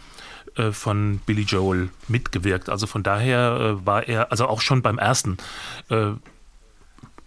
äh, 0.55 0.71
von 0.71 1.19
Billy 1.27 1.43
Joel 1.43 1.89
mitgewirkt. 2.07 2.69
Also 2.69 2.87
von 2.87 3.03
daher 3.03 3.59
äh, 3.59 3.85
war 3.85 4.07
er, 4.07 4.31
also 4.31 4.47
auch 4.47 4.61
schon 4.61 4.81
beim 4.81 4.97
ersten, 4.97 5.37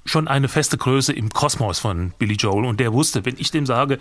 schon 0.04 0.28
eine 0.28 0.48
feste 0.48 0.78
Größe 0.78 1.12
im 1.12 1.30
Kosmos 1.30 1.78
von 1.78 2.12
Billy 2.18 2.34
Joel. 2.34 2.64
Und 2.64 2.80
der 2.80 2.92
wusste, 2.92 3.24
wenn 3.24 3.36
ich 3.38 3.50
dem 3.50 3.66
sage, 3.66 3.98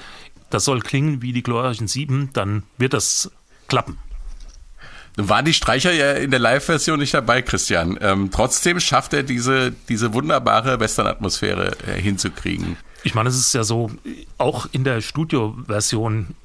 das 0.49 0.65
soll 0.65 0.79
klingen 0.79 1.21
wie 1.21 1.33
die 1.33 1.43
glorreichen 1.43 1.87
Sieben, 1.87 2.29
dann 2.33 2.63
wird 2.77 2.93
das 2.93 3.31
klappen. 3.67 3.99
Waren 5.17 5.45
die 5.45 5.53
Streicher 5.53 5.93
ja 5.93 6.11
in 6.13 6.31
der 6.31 6.39
Live-Version 6.39 6.99
nicht 6.99 7.13
dabei, 7.13 7.41
Christian. 7.41 7.97
Ähm, 8.01 8.31
trotzdem 8.31 8.79
schafft 8.79 9.13
er 9.13 9.23
diese, 9.23 9.71
diese 9.87 10.13
wunderbare 10.13 10.79
Western-Atmosphäre 10.79 11.71
äh, 11.87 12.01
hinzukriegen. 12.01 12.77
Ich 13.03 13.15
meine, 13.15 13.29
es 13.29 13.37
ist 13.37 13.53
ja 13.53 13.63
so, 13.63 13.91
auch 14.37 14.67
in 14.71 14.83
der 14.83 14.99
Studio-Version, 14.99 16.35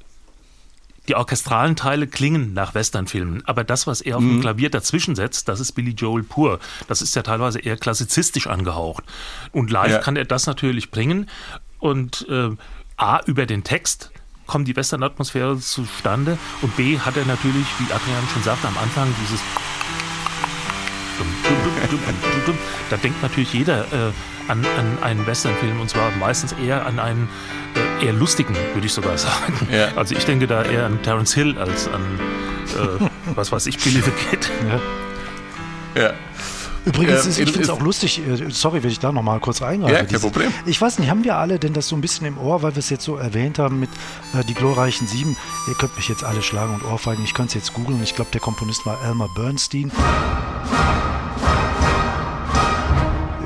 die 1.07 1.15
orchestralen 1.15 1.75
Teile 1.75 2.07
klingen 2.07 2.53
nach 2.53 2.73
Western-Filmen, 2.73 3.43
aber 3.45 3.63
das, 3.63 3.87
was 3.87 3.99
er 3.99 4.17
auf 4.17 4.23
dem 4.23 4.37
mhm. 4.37 4.41
Klavier 4.41 4.69
dazwischen 4.69 5.15
setzt, 5.15 5.49
das 5.49 5.59
ist 5.59 5.73
Billy 5.73 5.91
Joel 5.91 6.23
pur. 6.23 6.59
Das 6.87 7.01
ist 7.01 7.15
ja 7.15 7.23
teilweise 7.23 7.59
eher 7.59 7.75
klassizistisch 7.75 8.47
angehaucht. 8.47 9.03
Und 9.51 9.71
live 9.71 9.91
ja. 9.91 9.97
kann 9.97 10.15
er 10.15 10.25
das 10.25 10.45
natürlich 10.45 10.91
bringen 10.91 11.29
und 11.79 12.25
äh, 12.29 12.51
A, 12.95 13.19
über 13.25 13.47
den 13.47 13.63
Text, 13.63 14.11
kommt 14.47 14.67
die 14.67 14.75
Western-Atmosphäre 14.75 15.57
zustande 15.59 16.37
und 16.61 16.75
B 16.75 16.99
hat 16.99 17.17
er 17.17 17.25
natürlich, 17.25 17.65
wie 17.79 17.85
Adrian 17.85 18.27
schon 18.33 18.43
sagte, 18.43 18.67
am 18.67 18.77
Anfang 18.77 19.13
dieses 19.21 19.39
da 22.89 22.97
denkt 22.97 23.21
natürlich 23.21 23.53
jeder 23.53 23.81
äh, 23.91 24.11
an, 24.47 24.65
an 24.77 25.03
einen 25.03 25.27
Westernfilm 25.27 25.79
und 25.79 25.89
zwar 25.89 26.11
meistens 26.11 26.53
eher 26.53 26.85
an 26.85 26.99
einen 26.99 27.29
äh, 28.01 28.05
eher 28.05 28.13
lustigen, 28.13 28.55
würde 28.73 28.87
ich 28.87 28.93
sogar 28.93 29.17
sagen. 29.19 29.67
Ja. 29.71 29.89
Also 29.95 30.15
ich 30.15 30.25
denke 30.25 30.47
da 30.47 30.63
eher 30.63 30.85
an 30.85 31.01
Terence 31.03 31.33
Hill 31.33 31.57
als 31.57 31.87
an 31.87 32.01
äh, 32.75 33.09
was 33.35 33.51
weiß 33.51 33.67
ich, 33.67 33.77
Billy 33.77 34.01
the 34.01 34.11
Kid. 34.11 34.49
Ja. 35.95 36.01
ja. 36.01 36.13
Übrigens, 36.85 37.25
ähm, 37.25 37.43
ich 37.43 37.51
finde 37.51 37.61
es 37.61 37.69
auch 37.69 37.79
lustig, 37.79 38.21
äh, 38.27 38.49
sorry, 38.49 38.83
wenn 38.83 38.89
ich 38.89 38.99
da 38.99 39.11
nochmal 39.11 39.39
kurz 39.39 39.61
reingreife. 39.61 39.93
Ja, 39.93 40.03
kein 40.03 40.19
Problem. 40.19 40.51
Ich 40.65 40.81
weiß 40.81 40.99
nicht, 40.99 41.09
haben 41.09 41.23
wir 41.23 41.37
alle 41.37 41.59
denn 41.59 41.73
das 41.73 41.87
so 41.87 41.95
ein 41.95 42.01
bisschen 42.01 42.25
im 42.25 42.37
Ohr, 42.37 42.63
weil 42.63 42.73
wir 42.73 42.79
es 42.79 42.89
jetzt 42.89 43.03
so 43.03 43.17
erwähnt 43.17 43.59
haben 43.59 43.79
mit 43.79 43.89
äh, 44.33 44.43
die 44.43 44.53
glorreichen 44.53 45.07
Sieben? 45.07 45.37
Ihr 45.67 45.75
könnt 45.75 45.95
mich 45.95 46.09
jetzt 46.09 46.23
alle 46.23 46.41
schlagen 46.41 46.73
und 46.73 46.83
ohrfeigen. 46.85 47.23
Ich 47.23 47.33
könnte 47.33 47.49
es 47.49 47.65
jetzt 47.65 47.73
googeln. 47.73 48.01
Ich 48.03 48.15
glaube, 48.15 48.31
der 48.31 48.41
Komponist 48.41 48.85
war 48.85 48.97
Elmer 49.05 49.29
Bernstein. 49.35 49.91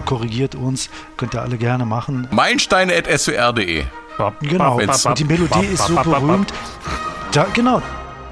Korrigiert 0.05 0.53
uns, 0.53 0.89
könnt 1.17 1.33
ihr 1.33 1.41
alle 1.41 1.57
gerne 1.57 1.85
machen. 1.85 2.27
Meilensteine.swr.de 2.31 3.85
Genau, 4.41 4.77
und 4.77 5.19
die 5.19 5.25
Melodie 5.25 5.65
ist 5.65 5.87
so 5.87 5.95
berühmt. 5.95 6.53
Da, 7.31 7.47
genau. 7.53 7.81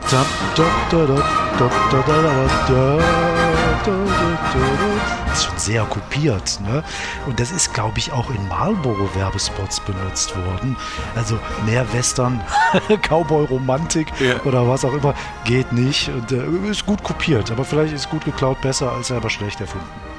Da, 0.09 0.25
da, 0.55 0.63
da, 0.91 1.05
da, 1.05 1.15
da, 1.59 1.69
da, 1.91 2.03
da, 2.07 2.47
da, 2.67 3.32
das 3.85 5.39
ist 5.39 5.45
schon 5.45 5.57
sehr 5.57 5.83
kopiert. 5.83 6.59
Ne? 6.65 6.83
Und 7.25 7.39
das 7.39 7.51
ist, 7.51 7.73
glaube 7.73 7.99
ich, 7.99 8.11
auch 8.11 8.29
in 8.29 8.47
Marlboro-Werbespots 8.47 9.79
benutzt 9.81 10.35
worden. 10.35 10.75
Also 11.15 11.37
mehr 11.65 11.91
Western, 11.93 12.41
Cowboy-Romantik 13.01 14.07
ja. 14.19 14.41
oder 14.45 14.67
was 14.67 14.85
auch 14.85 14.93
immer 14.93 15.13
geht 15.45 15.71
nicht. 15.73 16.09
Und 16.09 16.31
äh, 16.31 16.69
ist 16.69 16.85
gut 16.85 17.03
kopiert, 17.03 17.51
aber 17.51 17.65
vielleicht 17.65 17.93
ist 17.93 18.09
gut 18.09 18.25
geklaut 18.25 18.61
besser 18.61 18.91
als 18.91 19.07
selber 19.07 19.29
schlecht 19.29 19.59
erfunden. 19.61 20.12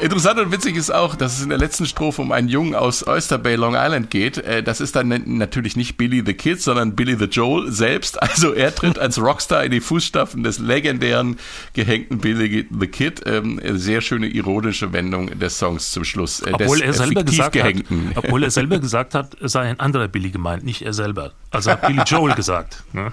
Interessant 0.00 0.38
und 0.40 0.50
witzig 0.52 0.76
ist 0.76 0.90
auch, 0.90 1.14
dass 1.14 1.36
es 1.36 1.42
in 1.42 1.50
der 1.50 1.58
letzten 1.58 1.84
Strophe 1.86 2.22
um 2.22 2.32
einen 2.32 2.48
Jungen 2.48 2.74
aus 2.74 3.06
Oyster 3.06 3.38
Bay, 3.38 3.54
Long 3.56 3.74
Island 3.76 4.10
geht. 4.10 4.38
Äh, 4.38 4.62
Das 4.62 4.80
ist 4.80 4.96
dann 4.96 5.08
natürlich 5.38 5.76
nicht 5.76 5.96
Billy 5.96 6.22
the 6.24 6.32
Kid, 6.34 6.62
sondern 6.62 6.94
Billy 6.96 7.16
the 7.16 7.26
Joel 7.26 7.70
selbst. 7.70 8.18
Also 8.30 8.52
er 8.54 8.74
tritt 8.74 8.98
als 8.98 9.20
Rockstar 9.20 9.64
in 9.64 9.72
die 9.72 9.80
Fußstapfen 9.80 10.42
des 10.44 10.58
legendären 10.60 11.38
gehängten 11.74 12.18
Billy 12.18 12.66
the 12.70 12.86
Kid. 12.86 13.22
Ähm, 13.26 13.60
Sehr 13.76 14.00
schöne 14.00 14.28
ironische 14.28 14.92
Wendung 14.92 15.38
des 15.38 15.58
Songs 15.58 15.90
zum 15.90 16.04
Schluss. 16.04 16.40
äh, 16.40 16.52
Obwohl 16.52 16.78
des, 16.78 16.86
er 16.86 16.92
selber 17.06 17.24
gesagt 17.24 17.62
hat, 17.62 17.74
obwohl 18.14 18.44
er 18.44 18.50
selber 18.50 18.78
gesagt 18.80 19.14
hat, 19.14 19.36
es 19.42 19.52
sei 19.52 19.62
ein 19.68 19.80
anderer 19.80 20.08
Billy 20.08 20.30
gemeint, 20.30 20.64
nicht 20.64 20.82
er 20.82 20.92
selber. 20.92 21.32
Also 21.50 21.72
hat 21.72 21.86
Billy 21.86 22.02
Joel 22.06 22.34
gesagt. 22.34 22.82
Ne? 22.92 23.10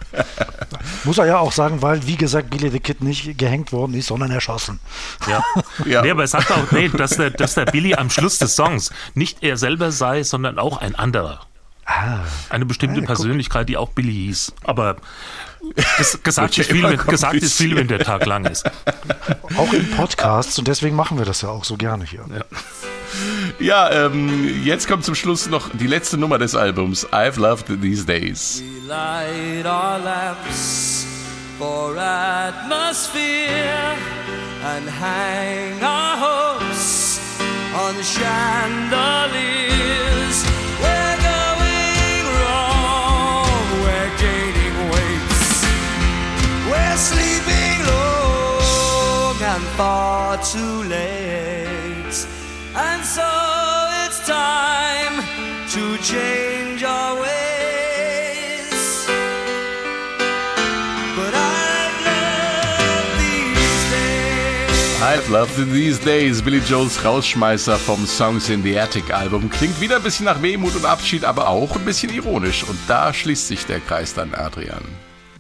Muss 1.03 1.17
er 1.17 1.25
ja 1.25 1.39
auch 1.39 1.51
sagen, 1.51 1.81
weil, 1.81 2.05
wie 2.05 2.15
gesagt, 2.15 2.49
Billy 2.51 2.69
the 2.69 2.79
Kid 2.79 3.01
nicht 3.01 3.37
gehängt 3.37 3.71
worden 3.71 3.93
ist, 3.95 4.07
sondern 4.07 4.29
erschossen. 4.31 4.79
Ja. 5.27 5.43
Ja. 5.85 6.01
Nee, 6.03 6.11
aber 6.11 6.21
er 6.21 6.27
sagt 6.27 6.51
auch, 6.51 6.71
nee, 6.77 6.89
dass 6.89 7.17
der, 7.17 7.31
dass 7.31 7.55
der 7.55 7.65
Billy 7.65 7.95
am 7.95 8.09
Schluss 8.09 8.37
des 8.39 8.55
Songs 8.55 8.91
nicht 9.13 9.43
er 9.43 9.57
selber 9.57 9.91
sei, 9.91 10.23
sondern 10.23 10.59
auch 10.59 10.77
ein 10.77 10.95
anderer. 10.95 11.41
Ah, 11.85 12.19
Eine 12.49 12.65
bestimmte 12.65 12.99
Ja, 12.99 13.05
guck. 13.05 13.15
Persönlichkeit, 13.15 13.69
die 13.69 13.77
auch 13.77 13.89
Billy 13.89 14.11
hieß. 14.11 14.51
Aber 14.65 14.97
ges 15.97 16.19
gesagt, 16.21 16.57
ist 16.57 16.67
ja 16.67 16.75
viel, 16.75 16.83
wenn, 16.83 16.97
gesagt 16.97 17.35
ist 17.35 17.53
viel, 17.57 17.77
wenn 17.77 17.87
der 17.87 17.99
Tag 17.99 18.25
lang 18.25 18.45
ist. 18.45 18.69
auch 19.57 19.71
in 19.71 19.89
Podcasts 19.91 20.59
und 20.59 20.67
deswegen 20.67 20.97
machen 20.97 21.17
wir 21.17 21.25
das 21.25 21.41
ja 21.41 21.49
auch 21.49 21.63
so 21.63 21.77
gerne 21.77 22.03
hier. 22.03 22.25
Ja, 23.59 23.89
ähm, 24.05 24.63
jetzt 24.65 24.87
kommt 24.89 25.05
zum 25.05 25.15
Schluss 25.15 25.47
noch 25.47 25.69
die 25.73 25.87
letzte 25.87 26.17
Nummer 26.17 26.37
des 26.37 26.55
Albums, 26.55 27.07
I've 27.07 27.39
Loved 27.39 27.81
These 27.81 28.05
Days. 28.05 28.61
We 28.61 28.87
light 28.87 29.65
our 29.65 29.97
lamps 30.03 31.07
for 31.57 31.95
atmosphere 31.97 33.95
and 34.65 34.89
hang 34.89 35.81
our 35.81 36.19
hopes 36.19 36.46
on 37.77 37.93
chandeliers. 38.01 40.37
We're 40.83 41.17
going 41.31 42.25
wrong, 42.39 43.65
we're 43.85 44.13
gaining 44.17 44.75
weights. 44.93 45.45
We're 46.71 46.99
sleeping 47.11 47.79
long 47.93 49.37
and 49.53 49.63
far 49.77 50.37
too 50.53 50.77
late. 50.95 52.15
And 52.75 53.01
so 53.17 53.29
it's 54.05 54.19
time 54.25 55.15
to 55.73 55.83
change 56.01 56.83
our 56.83 57.13
ways. 57.21 57.46
Days. 64.99 65.01
I've 65.01 65.29
Loved 65.29 65.55
These 65.73 65.99
Days, 65.99 66.41
Billy 66.41 66.59
Joels 66.59 67.03
Rausschmeißer 67.03 67.77
vom 67.77 68.05
Songs 68.05 68.49
in 68.49 68.63
the 68.63 68.79
Attic 68.79 69.13
Album. 69.13 69.49
Klingt 69.49 69.79
wieder 69.79 69.97
ein 69.97 70.03
bisschen 70.03 70.25
nach 70.25 70.41
Wehmut 70.41 70.75
und 70.75 70.85
Abschied, 70.85 71.23
aber 71.23 71.47
auch 71.47 71.75
ein 71.75 71.85
bisschen 71.85 72.13
ironisch. 72.13 72.63
Und 72.63 72.77
da 72.87 73.13
schließt 73.13 73.47
sich 73.47 73.65
der 73.65 73.79
Kreis 73.79 74.13
dann, 74.13 74.33
Adrian. 74.33 74.83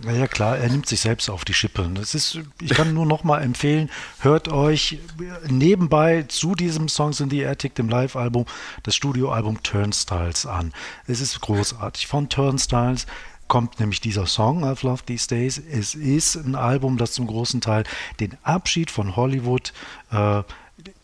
Naja, 0.03 0.27
klar, 0.27 0.57
er 0.57 0.69
nimmt 0.69 0.87
sich 0.87 1.01
selbst 1.01 1.29
auf 1.29 1.43
die 1.43 1.55
Schippe. 1.55 1.89
Das 1.95 2.13
ist, 2.13 2.39
ich 2.61 2.69
kann 2.69 2.93
nur 2.93 3.05
noch 3.05 3.23
mal 3.23 3.41
empfehlen, 3.41 3.89
hört 4.19 4.47
euch 4.47 4.99
nebenbei 5.47 6.23
zu 6.27 6.53
diesem 6.53 6.87
Songs 6.87 7.19
in 7.19 7.31
the 7.31 7.45
Attic, 7.45 7.73
dem 7.75 7.89
Live-Album, 7.89 8.45
das 8.83 8.95
Studioalbum 8.95 9.63
Turnstiles 9.63 10.45
an. 10.45 10.71
Es 11.07 11.19
ist 11.19 11.41
großartig. 11.41 12.05
Von 12.05 12.29
Turnstiles 12.29 13.07
kommt 13.47 13.79
nämlich 13.79 14.01
dieser 14.01 14.25
Song, 14.25 14.63
I've 14.63 14.85
Loved 14.85 15.07
These 15.07 15.27
Days. 15.27 15.57
Es 15.57 15.95
ist 15.95 16.35
ein 16.35 16.55
Album, 16.55 16.97
das 16.97 17.13
zum 17.13 17.27
großen 17.27 17.61
Teil 17.61 17.83
den 18.19 18.37
Abschied 18.43 18.91
von 18.91 19.15
Hollywood 19.15 19.73
äh, 20.11 20.43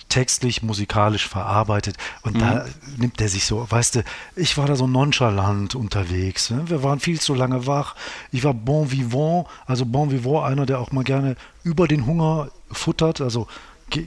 textlich, 0.09 0.61
musikalisch 0.61 1.27
verarbeitet. 1.27 1.97
Und 2.21 2.39
da 2.39 2.65
nimmt 2.97 3.19
er 3.19 3.29
sich 3.29 3.45
so, 3.45 3.65
weißt 3.67 3.95
du, 3.95 4.03
ich 4.35 4.57
war 4.57 4.67
da 4.67 4.75
so 4.75 4.85
nonchalant 4.85 5.73
unterwegs. 5.73 6.51
Ne? 6.51 6.69
Wir 6.69 6.83
waren 6.83 6.99
viel 6.99 7.19
zu 7.19 7.33
lange 7.33 7.65
wach. 7.65 7.95
Ich 8.31 8.43
war 8.43 8.53
bon 8.53 8.91
vivant, 8.91 9.47
also 9.65 9.87
bon 9.87 10.11
vivant, 10.11 10.45
einer, 10.45 10.67
der 10.67 10.79
auch 10.79 10.91
mal 10.91 11.03
gerne 11.03 11.35
über 11.63 11.87
den 11.87 12.05
Hunger 12.05 12.49
futtert, 12.71 13.21
also 13.21 13.47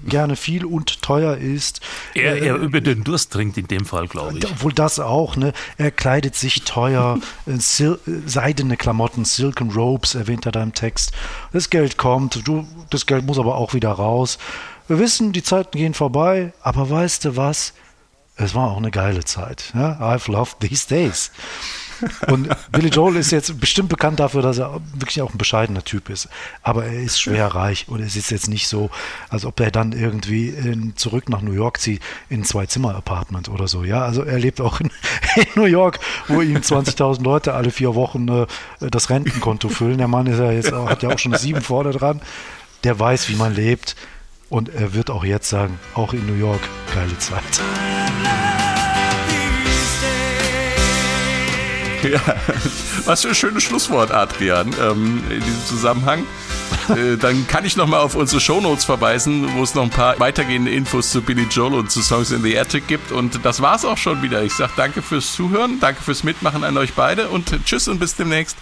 gerne 0.06 0.36
viel 0.36 0.64
und 0.64 1.02
teuer 1.02 1.36
isst. 1.36 1.80
Er, 2.14 2.36
Äh, 2.36 2.46
er 2.46 2.56
über 2.56 2.80
den 2.80 3.04
Durst 3.04 3.32
trinkt 3.32 3.56
in 3.58 3.66
dem 3.68 3.84
Fall, 3.84 4.06
glaube 4.08 4.38
ich. 4.38 4.44
obwohl 4.50 4.72
das 4.72 4.98
auch, 4.98 5.36
ne? 5.36 5.52
Er 5.78 5.90
kleidet 5.90 6.34
sich 6.34 6.62
teuer, 6.62 7.18
äh, 7.46 7.58
sil 7.60 7.98
äh, 8.06 8.28
seidene 8.28 8.76
Klamotten, 8.76 9.24
Silken 9.24 9.70
Robes, 9.70 10.14
erwähnt 10.14 10.46
er 10.46 10.52
da 10.52 10.62
im 10.62 10.74
Text. 10.74 11.12
Das 11.52 11.70
Geld 11.70 11.96
kommt, 11.96 12.46
du, 12.46 12.66
das 12.90 13.06
Geld 13.06 13.24
muss 13.24 13.38
aber 13.38 13.56
auch 13.56 13.74
wieder 13.74 13.90
raus. 13.90 14.38
Wir 14.88 14.98
wissen, 14.98 15.32
die 15.32 15.42
Zeiten 15.42 15.76
gehen 15.78 15.94
vorbei, 15.94 16.52
aber 16.62 16.88
weißt 16.88 17.24
du 17.24 17.36
was? 17.36 17.72
Es 18.36 18.54
war 18.54 18.70
auch 18.70 18.76
eine 18.76 18.90
geile 18.90 19.24
Zeit. 19.24 19.72
Ja? 19.74 19.98
I've 20.00 20.30
loved 20.30 20.60
these 20.60 20.86
days. 20.86 21.30
Und 22.28 22.48
Billy 22.72 22.88
Joel 22.88 23.16
ist 23.16 23.30
jetzt 23.30 23.58
bestimmt 23.60 23.88
bekannt 23.88 24.20
dafür, 24.20 24.42
dass 24.42 24.58
er 24.58 24.80
wirklich 24.94 25.22
auch 25.22 25.32
ein 25.32 25.38
bescheidener 25.38 25.84
Typ 25.84 26.08
ist. 26.10 26.28
Aber 26.62 26.84
er 26.84 27.00
ist 27.00 27.20
schwer 27.20 27.48
reich 27.48 27.88
und 27.88 28.00
es 28.00 28.16
ist 28.16 28.30
jetzt 28.30 28.48
nicht 28.48 28.68
so, 28.68 28.90
als 29.28 29.44
ob 29.44 29.60
er 29.60 29.70
dann 29.70 29.92
irgendwie 29.92 30.48
in, 30.48 30.96
zurück 30.96 31.28
nach 31.28 31.42
New 31.42 31.52
York 31.52 31.80
zieht 31.80 32.02
in 32.28 32.40
ein 32.40 32.44
Zwei-Zimmer-Apartment 32.44 33.48
oder 33.48 33.68
so. 33.68 33.84
Ja, 33.84 34.02
also 34.02 34.22
er 34.22 34.38
lebt 34.38 34.60
auch 34.60 34.80
in, 34.80 34.90
in 35.36 35.46
New 35.54 35.64
York, 35.64 35.98
wo 36.28 36.40
ihm 36.40 36.58
20.000 36.58 37.22
Leute 37.22 37.54
alle 37.54 37.70
vier 37.70 37.94
Wochen 37.94 38.28
äh, 38.28 38.46
das 38.80 39.10
Rentenkonto 39.10 39.68
füllen. 39.68 39.98
Der 39.98 40.08
Mann 40.08 40.26
ist 40.26 40.38
ja 40.38 40.50
jetzt, 40.52 40.72
hat 40.72 41.02
ja 41.02 41.10
auch 41.10 41.18
schon 41.18 41.34
sieben 41.34 41.62
vorne 41.62 41.92
dran. 41.92 42.20
Der 42.84 42.98
weiß, 42.98 43.28
wie 43.28 43.36
man 43.36 43.54
lebt. 43.54 43.96
Und 44.48 44.68
er 44.68 44.94
wird 44.94 45.10
auch 45.10 45.24
jetzt 45.24 45.48
sagen, 45.48 45.78
auch 45.94 46.12
in 46.12 46.24
New 46.26 46.38
York, 46.38 46.60
geile 46.94 47.18
Zeit. 47.18 47.42
Ja, 52.12 52.20
was 53.04 53.22
für 53.22 53.28
ein 53.28 53.34
schönes 53.34 53.64
Schlusswort, 53.64 54.10
Adrian, 54.10 54.74
ähm, 54.80 55.22
in 55.30 55.40
diesem 55.40 55.64
Zusammenhang. 55.66 56.24
äh, 56.88 57.16
dann 57.16 57.46
kann 57.46 57.64
ich 57.64 57.76
nochmal 57.76 58.00
auf 58.00 58.14
unsere 58.14 58.40
Shownotes 58.40 58.84
verweisen, 58.84 59.48
wo 59.56 59.62
es 59.62 59.74
noch 59.74 59.82
ein 59.82 59.90
paar 59.90 60.18
weitergehende 60.20 60.70
Infos 60.70 61.10
zu 61.10 61.20
Billy 61.20 61.46
Joel 61.50 61.74
und 61.74 61.90
zu 61.90 62.02
Songs 62.02 62.30
in 62.30 62.42
the 62.42 62.58
Attic 62.58 62.86
gibt. 62.86 63.12
Und 63.12 63.44
das 63.44 63.60
war's 63.60 63.84
auch 63.84 63.98
schon 63.98 64.22
wieder. 64.22 64.42
Ich 64.42 64.52
sag 64.52 64.74
danke 64.76 65.02
fürs 65.02 65.32
Zuhören, 65.32 65.80
danke 65.80 66.02
fürs 66.02 66.22
Mitmachen 66.22 66.64
an 66.64 66.76
euch 66.76 66.94
beide 66.94 67.28
und 67.28 67.52
tschüss 67.64 67.88
und 67.88 67.98
bis 67.98 68.14
demnächst. 68.14 68.56